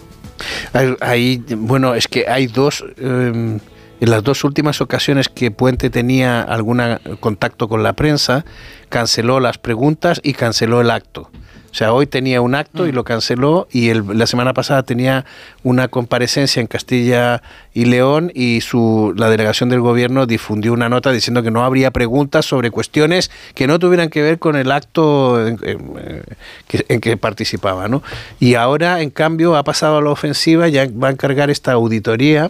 Hay, 1.02 1.44
bueno, 1.58 1.96
es 1.96 2.08
que 2.08 2.26
hay 2.28 2.48
dos. 2.48 2.84
eh, 2.98 3.60
en 4.00 4.12
las 4.12 4.24
dos 4.24 4.44
últimas 4.44 4.80
ocasiones 4.80 5.28
que 5.28 5.50
Puente 5.50 5.90
tenía 5.90 6.42
algún 6.42 6.80
contacto 7.20 7.68
con 7.68 7.82
la 7.82 7.94
prensa, 7.94 8.46
canceló 8.90 9.40
las 9.40 9.58
preguntas 9.58 10.20
y 10.24 10.34
canceló 10.34 10.82
el 10.82 10.92
acto. 10.92 11.32
O 11.78 11.80
sea, 11.80 11.93
hoy 11.93 12.07
tenía 12.07 12.41
un 12.41 12.55
acto 12.55 12.88
y 12.88 12.91
lo 12.91 13.03
canceló 13.03 13.67
y 13.71 13.89
el- 13.89 14.03
la 14.17 14.25
semana 14.25 14.51
pasada 14.55 14.82
tenía 14.82 15.25
una 15.61 15.89
comparecencia 15.89 16.59
en 16.59 16.65
Castilla 16.65 17.43
y 17.71 17.86
León 17.86 18.32
y 18.34 18.61
su, 18.61 19.13
la 19.15 19.30
delegación 19.30 19.69
del 19.69 19.82
gobierno 19.82 20.25
difundió 20.25 20.73
una 20.73 20.89
nota 20.89 21.11
diciendo 21.11 21.43
que 21.43 21.51
no 21.51 21.63
habría 21.63 21.91
preguntas 21.91 22.47
sobre 22.47 22.71
cuestiones 22.71 23.30
que 23.53 23.67
no 23.67 23.78
tuvieran 23.78 24.09
que 24.09 24.23
ver 24.23 24.39
con 24.39 24.55
el 24.55 24.71
acto 24.71 25.45
en, 25.47 25.59
en- 25.61 26.23
que, 26.67 26.84
en 26.89 26.99
que 26.99 27.15
participaba. 27.15 27.88
¿no? 27.88 28.01
Y 28.39 28.55
ahora, 28.55 29.01
en 29.03 29.11
cambio, 29.11 29.55
ha 29.55 29.63
pasado 29.63 29.97
a 29.97 30.01
la 30.01 30.09
ofensiva, 30.09 30.67
ya 30.69 30.88
va 30.89 31.09
a 31.09 31.11
encargar 31.11 31.51
esta 31.51 31.73
auditoría 31.73 32.49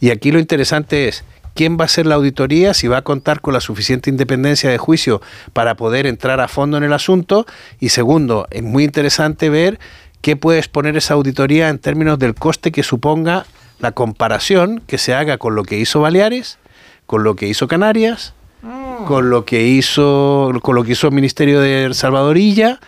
y 0.00 0.10
aquí 0.10 0.32
lo 0.32 0.40
interesante 0.40 1.06
es 1.06 1.22
quién 1.56 1.76
va 1.76 1.82
a 1.82 1.86
hacer 1.86 2.06
la 2.06 2.14
auditoría, 2.14 2.74
si 2.74 2.86
va 2.86 2.98
a 2.98 3.02
contar 3.02 3.40
con 3.40 3.54
la 3.54 3.60
suficiente 3.60 4.10
independencia 4.10 4.70
de 4.70 4.78
juicio 4.78 5.20
para 5.52 5.74
poder 5.74 6.06
entrar 6.06 6.40
a 6.40 6.46
fondo 6.46 6.76
en 6.76 6.84
el 6.84 6.92
asunto. 6.92 7.46
Y 7.80 7.88
segundo, 7.88 8.46
es 8.50 8.62
muy 8.62 8.84
interesante 8.84 9.48
ver 9.48 9.80
qué 10.20 10.36
puede 10.36 10.58
exponer 10.58 10.96
esa 10.96 11.14
auditoría 11.14 11.68
en 11.68 11.78
términos 11.78 12.18
del 12.20 12.34
coste 12.34 12.70
que 12.70 12.84
suponga 12.84 13.46
la 13.80 13.92
comparación 13.92 14.82
que 14.86 14.98
se 14.98 15.14
haga 15.14 15.38
con 15.38 15.56
lo 15.56 15.64
que 15.64 15.78
hizo 15.78 16.00
Baleares, 16.00 16.58
con 17.06 17.24
lo 17.24 17.34
que 17.34 17.48
hizo 17.48 17.66
Canarias, 17.66 18.34
con 19.06 19.30
lo 19.30 19.44
que 19.44 19.66
hizo, 19.66 20.52
con 20.62 20.74
lo 20.74 20.84
que 20.84 20.92
hizo 20.92 21.08
el 21.08 21.14
Ministerio 21.14 21.60
de 21.60 21.92
Salvadorilla, 21.94 22.80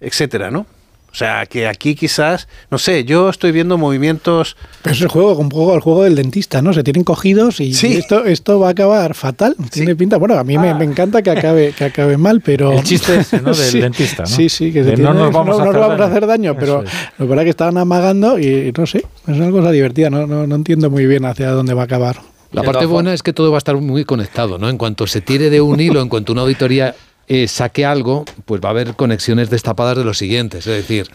etcétera, 0.00 0.50
¿no? 0.50 0.66
O 1.12 1.14
sea, 1.14 1.44
que 1.44 1.68
aquí 1.68 1.94
quizás, 1.94 2.48
no 2.70 2.78
sé, 2.78 3.04
yo 3.04 3.28
estoy 3.28 3.52
viendo 3.52 3.76
movimientos 3.76 4.56
Es 4.82 5.02
el 5.02 5.08
juego, 5.08 5.36
un 5.36 5.50
poco 5.50 5.74
el 5.74 5.80
juego 5.80 6.04
del 6.04 6.14
dentista, 6.14 6.62
¿no? 6.62 6.72
Se 6.72 6.82
tienen 6.82 7.04
cogidos 7.04 7.60
y 7.60 7.72
esto, 7.72 8.24
esto 8.24 8.58
va 8.58 8.68
a 8.68 8.70
acabar 8.70 9.12
fatal. 9.12 9.54
Tiene 9.70 9.94
pinta. 9.94 10.16
Bueno, 10.16 10.38
a 10.38 10.44
mí 10.44 10.56
me, 10.56 10.74
me 10.74 10.86
encanta 10.86 11.20
que 11.20 11.30
acabe, 11.30 11.74
que 11.76 11.84
acabe 11.84 12.16
mal, 12.16 12.40
pero. 12.40 12.72
El 12.72 12.82
chiste 12.82 13.20
ese, 13.20 13.42
¿no? 13.42 13.52
Del 13.54 13.80
dentista, 13.82 14.22
¿no? 14.22 14.28
Sí, 14.28 14.48
sí, 14.48 14.72
que 14.72 14.82
no 14.82 15.12
nos 15.12 15.30
vamos 15.32 15.60
a 15.60 15.64
no 15.64 15.70
hacer 15.70 15.80
vamos 15.80 15.94
a 15.94 15.98
daño. 15.98 16.10
hacer 16.10 16.26
daño, 16.26 16.56
pero 16.58 16.84
lo 17.18 17.26
verdad 17.26 17.44
que 17.44 17.50
estaban 17.50 17.76
amagando 17.76 18.38
y 18.38 18.72
no 18.76 18.86
sé, 18.86 19.04
es 19.26 19.36
una 19.36 19.50
cosa 19.50 19.70
divertida, 19.70 20.08
no, 20.08 20.26
no, 20.26 20.46
no 20.46 20.54
entiendo 20.54 20.88
muy 20.88 21.04
bien 21.06 21.26
hacia 21.26 21.50
dónde 21.50 21.74
va 21.74 21.82
a 21.82 21.84
acabar. 21.84 22.16
La 22.52 22.62
parte 22.62 22.86
buena 22.86 23.14
es 23.14 23.22
que 23.22 23.32
todo 23.32 23.50
va 23.50 23.56
a 23.56 23.58
estar 23.58 23.76
muy 23.76 24.04
conectado, 24.04 24.58
¿no? 24.58 24.68
En 24.68 24.78
cuanto 24.78 25.06
se 25.06 25.20
tire 25.20 25.48
de 25.50 25.60
un 25.60 25.80
hilo, 25.80 26.00
en 26.02 26.08
cuanto 26.08 26.32
una 26.32 26.42
auditoría 26.42 26.94
eh, 27.28 27.48
saque 27.48 27.84
algo, 27.86 28.24
pues 28.44 28.60
va 28.60 28.68
a 28.68 28.72
haber 28.72 28.94
conexiones 28.94 29.48
destapadas 29.50 29.96
de 29.96 30.04
los 30.04 30.18
siguientes. 30.18 30.66
Es 30.66 30.76
decir, 30.76 31.08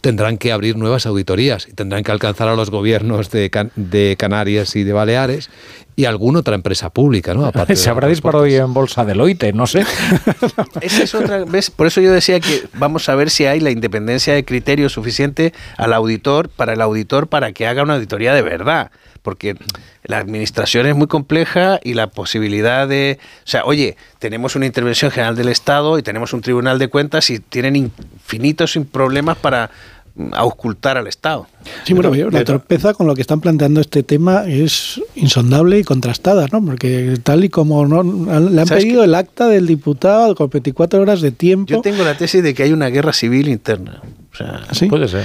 tendrán 0.00 0.36
que 0.38 0.52
abrir 0.52 0.76
nuevas 0.76 1.06
auditorías 1.06 1.66
y 1.68 1.72
tendrán 1.72 2.02
que 2.04 2.12
alcanzar 2.12 2.48
a 2.48 2.54
los 2.56 2.70
gobiernos 2.70 3.30
de, 3.30 3.48
Can- 3.50 3.72
de 3.74 4.16
Canarias 4.18 4.76
y 4.76 4.84
de 4.84 4.92
Baleares 4.92 5.48
y 5.96 6.04
alguna 6.06 6.40
otra 6.40 6.54
empresa 6.56 6.90
pública, 6.90 7.34
¿no? 7.34 7.46
Aparte 7.46 7.76
Se 7.76 7.88
habrá 7.88 8.08
disparado 8.08 8.44
hoy 8.44 8.54
en 8.56 8.74
bolsa 8.74 9.04
Deloitte, 9.04 9.52
no 9.54 9.66
sé. 9.66 9.84
Esa 10.80 11.02
es 11.04 11.14
otra 11.14 11.44
vez, 11.44 11.70
por 11.70 11.86
eso 11.86 12.00
yo 12.00 12.12
decía 12.12 12.40
que 12.40 12.64
vamos 12.74 13.08
a 13.08 13.14
ver 13.14 13.30
si 13.30 13.46
hay 13.46 13.60
la 13.60 13.70
independencia 13.70 14.34
de 14.34 14.44
criterio 14.44 14.88
suficiente 14.88 15.52
al 15.78 15.92
auditor, 15.92 16.48
para 16.50 16.74
el 16.74 16.80
auditor, 16.82 17.28
para 17.28 17.52
que 17.52 17.66
haga 17.66 17.82
una 17.82 17.94
auditoría 17.94 18.34
de 18.34 18.42
verdad. 18.42 18.90
Porque 19.24 19.56
la 20.04 20.18
administración 20.18 20.84
es 20.86 20.94
muy 20.94 21.06
compleja 21.06 21.80
y 21.82 21.94
la 21.94 22.08
posibilidad 22.08 22.86
de. 22.86 23.18
O 23.38 23.48
sea, 23.48 23.64
oye, 23.64 23.96
tenemos 24.18 24.54
una 24.54 24.66
intervención 24.66 25.10
general 25.10 25.34
del 25.34 25.48
Estado 25.48 25.98
y 25.98 26.02
tenemos 26.02 26.34
un 26.34 26.42
tribunal 26.42 26.78
de 26.78 26.88
cuentas 26.88 27.30
y 27.30 27.38
tienen 27.38 27.74
infinitos 27.74 28.78
problemas 28.92 29.38
para 29.38 29.70
mm, 30.14 30.34
auscultar 30.34 30.98
al 30.98 31.06
Estado. 31.06 31.46
Sí, 31.84 31.94
bueno, 31.94 32.14
yo- 32.14 32.30
la 32.30 32.44
torpeza 32.44 32.92
con 32.92 33.06
lo 33.06 33.14
que 33.14 33.22
están 33.22 33.40
planteando 33.40 33.80
este 33.80 34.02
tema 34.02 34.44
es 34.46 35.00
insondable 35.14 35.78
y 35.78 35.84
contrastada, 35.84 36.46
¿no? 36.52 36.62
Porque 36.62 37.14
tal 37.22 37.44
y 37.44 37.48
como 37.48 37.86
no 37.86 38.02
le 38.02 38.60
han 38.60 38.66
¿Sabes 38.66 38.84
pedido 38.84 39.04
el 39.04 39.14
acta 39.14 39.48
del 39.48 39.66
diputado 39.66 40.34
con 40.34 40.50
24 40.50 41.00
horas 41.00 41.22
de 41.22 41.30
tiempo. 41.30 41.72
Yo 41.72 41.80
tengo 41.80 42.04
la 42.04 42.14
tesis 42.18 42.42
de 42.42 42.52
que 42.52 42.62
hay 42.64 42.72
una 42.74 42.88
guerra 42.88 43.14
civil 43.14 43.48
interna. 43.48 44.02
O 44.34 44.36
sea, 44.36 44.60
¿Sí? 44.72 44.86
Puede 44.86 45.08
ser. 45.08 45.24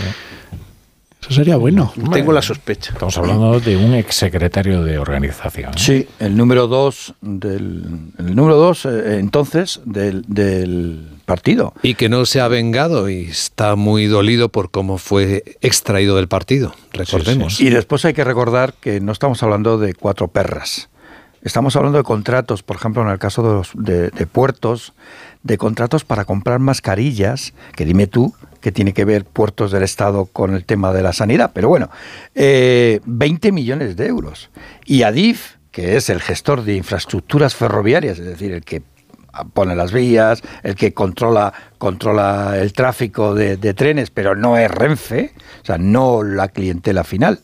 Eso 1.29 1.35
sería 1.35 1.57
bueno. 1.57 1.93
Tengo 2.11 2.33
la 2.33 2.41
sospecha. 2.41 2.91
Estamos 2.93 3.17
hablando 3.17 3.59
de 3.59 3.77
un 3.77 3.93
exsecretario 3.93 4.83
de 4.83 4.97
organización. 4.97 5.71
¿eh? 5.71 5.77
Sí, 5.77 6.07
el 6.19 6.35
número 6.35 6.67
dos 6.67 7.13
del 7.21 7.83
el 8.17 8.35
número 8.35 8.55
dos 8.55 8.85
eh, 8.85 9.19
entonces 9.19 9.79
del, 9.85 10.23
del 10.27 11.07
partido. 11.25 11.73
Y 11.83 11.93
que 11.93 12.09
no 12.09 12.25
se 12.25 12.41
ha 12.41 12.47
vengado 12.47 13.09
y 13.09 13.25
está 13.25 13.75
muy 13.75 14.07
dolido 14.07 14.49
por 14.49 14.71
cómo 14.71 14.97
fue 14.97 15.43
extraído 15.61 16.15
del 16.15 16.27
partido, 16.27 16.73
recordemos. 16.93 17.61
Y 17.61 17.69
después 17.69 18.03
hay 18.05 18.13
que 18.13 18.23
recordar 18.23 18.73
que 18.73 18.99
no 18.99 19.11
estamos 19.11 19.43
hablando 19.43 19.77
de 19.77 19.93
cuatro 19.93 20.29
perras. 20.29 20.89
Estamos 21.41 21.75
hablando 21.75 21.99
de 21.99 22.03
contratos, 22.03 22.63
por 22.63 22.75
ejemplo, 22.75 23.01
en 23.03 23.09
el 23.09 23.19
caso 23.19 23.43
de, 23.43 23.49
los, 23.53 23.71
de, 23.73 24.09
de 24.09 24.27
puertos, 24.27 24.93
de 25.43 25.57
contratos 25.57 26.03
para 26.03 26.25
comprar 26.25 26.59
mascarillas, 26.59 27.53
que 27.75 27.85
dime 27.85 28.07
tú, 28.07 28.33
que 28.61 28.71
tiene 28.71 28.93
que 28.93 29.05
ver 29.05 29.25
puertos 29.25 29.71
del 29.71 29.83
Estado 29.83 30.25
con 30.25 30.53
el 30.53 30.65
tema 30.65 30.91
de 30.93 31.01
la 31.01 31.13
sanidad, 31.13 31.51
pero 31.53 31.69
bueno, 31.69 31.89
eh, 32.35 32.99
20 33.05 33.51
millones 33.51 33.95
de 33.95 34.07
euros. 34.07 34.49
Y 34.85 35.03
Adif, 35.03 35.55
que 35.71 35.95
es 35.95 36.09
el 36.09 36.21
gestor 36.21 36.63
de 36.63 36.75
infraestructuras 36.75 37.55
ferroviarias, 37.55 38.19
es 38.19 38.25
decir, 38.25 38.51
el 38.51 38.63
que 38.63 38.81
pone 39.53 39.75
las 39.75 39.93
vías, 39.93 40.41
el 40.63 40.75
que 40.75 40.93
controla, 40.93 41.53
controla 41.77 42.57
el 42.57 42.73
tráfico 42.73 43.33
de, 43.33 43.55
de 43.57 43.73
trenes, 43.73 44.09
pero 44.09 44.35
no 44.35 44.57
es 44.57 44.69
Renfe, 44.69 45.33
o 45.61 45.65
sea, 45.65 45.77
no 45.77 46.23
la 46.23 46.49
clientela 46.49 47.03
final. 47.03 47.39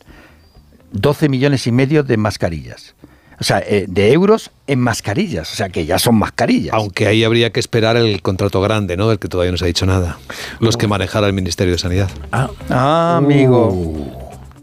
12 0.91 1.29
millones 1.29 1.67
y 1.67 1.71
medio 1.71 2.03
de 2.03 2.17
mascarillas. 2.17 2.95
O 3.39 3.43
sea, 3.43 3.59
eh, 3.59 3.85
de 3.87 4.13
euros 4.13 4.51
en 4.67 4.79
mascarillas. 4.79 5.51
O 5.51 5.55
sea, 5.55 5.69
que 5.69 5.85
ya 5.85 5.99
son 5.99 6.15
mascarillas. 6.15 6.73
Aunque 6.73 7.07
ahí 7.07 7.23
habría 7.23 7.51
que 7.51 7.59
esperar 7.59 7.97
el 7.97 8.21
contrato 8.21 8.61
grande, 8.61 8.97
¿no? 8.97 9.09
Del 9.09 9.19
que 9.19 9.27
todavía 9.27 9.51
no 9.51 9.57
se 9.57 9.65
ha 9.65 9.67
dicho 9.67 9.85
nada. 9.85 10.17
Los 10.59 10.77
que 10.77 10.87
manejara 10.87 11.27
el 11.27 11.33
Ministerio 11.33 11.73
de 11.73 11.79
Sanidad. 11.79 12.09
Ah, 12.31 12.49
Ah, 12.69 13.17
amigo. 13.17 13.67
Uh, 13.69 14.11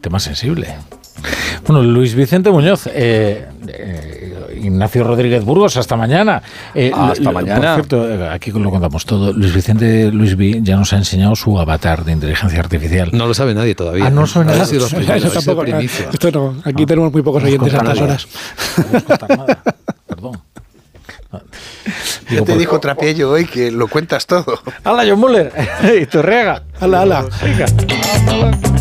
tema 0.01 0.19
sensible. 0.21 0.75
Bueno, 1.67 1.83
Luis 1.83 2.15
Vicente 2.15 2.51
Muñoz, 2.51 2.87
eh, 2.89 3.47
eh, 3.69 4.22
Ignacio 4.63 5.05
Rodríguez 5.05 5.45
Burgos, 5.45 5.77
hasta 5.77 5.97
mañana. 5.97 6.43
Eh, 6.75 6.91
Hasta 6.95 7.23
lo- 7.25 7.33
mañana. 7.33 7.75
Por 7.77 7.87
cierto, 7.87 8.11
eh, 8.11 8.29
aquí 8.31 8.51
lo 8.51 8.71
contamos 8.71 9.05
todo. 9.05 9.33
Luis 9.33 9.55
Vicente 9.55 10.11
Luis 10.13 10.35
V 10.35 10.61
ya 10.63 10.77
nos 10.77 10.93
ha 10.93 10.97
enseñado 10.97 11.35
su 11.37 11.59
avatar 11.59 12.05
de 12.05 12.13
inteligencia 12.13 12.61
artificial. 12.61 13.11
No 13.13 13.27
lo 13.27 13.35
sabe 13.35 13.55
nadie 13.55 13.75
todavía. 13.75 14.07
Ah, 14.07 14.11
no 14.11 14.27
sido 14.67 14.83
los 14.83 14.95
primeros, 14.95 15.25
es 15.25 15.33
tampoco, 15.33 15.63
primicia. 15.63 16.09
esto 16.13 16.31
no, 16.31 16.57
aquí 16.65 16.87
tenemos 16.87 17.13
muy 17.13 17.23
pocos 17.23 17.43
no 17.43 17.49
os 17.49 17.55
oyentes 17.55 17.75
a 17.75 17.77
estas 17.79 17.95
nada. 17.95 18.05
horas. 18.05 18.27
No 18.93 18.99
nada. 19.37 19.63
Perdón. 20.07 20.41
Ya 22.31 22.37
te 22.39 22.43
por- 22.53 22.59
dijo 22.59 22.79
Trapiello 22.81 23.31
hoy 23.31 23.47
que 23.47 23.71
lo 23.71 23.89
cuentas 23.89 24.27
todo. 24.27 24.61
¡Hala, 24.85 25.05
John 25.09 25.19
Muller! 25.21 25.53
y 26.03 26.07
Torrega. 26.07 26.63
Ala, 26.81 27.03
ala. 27.03 27.25
Venga. 27.43 28.72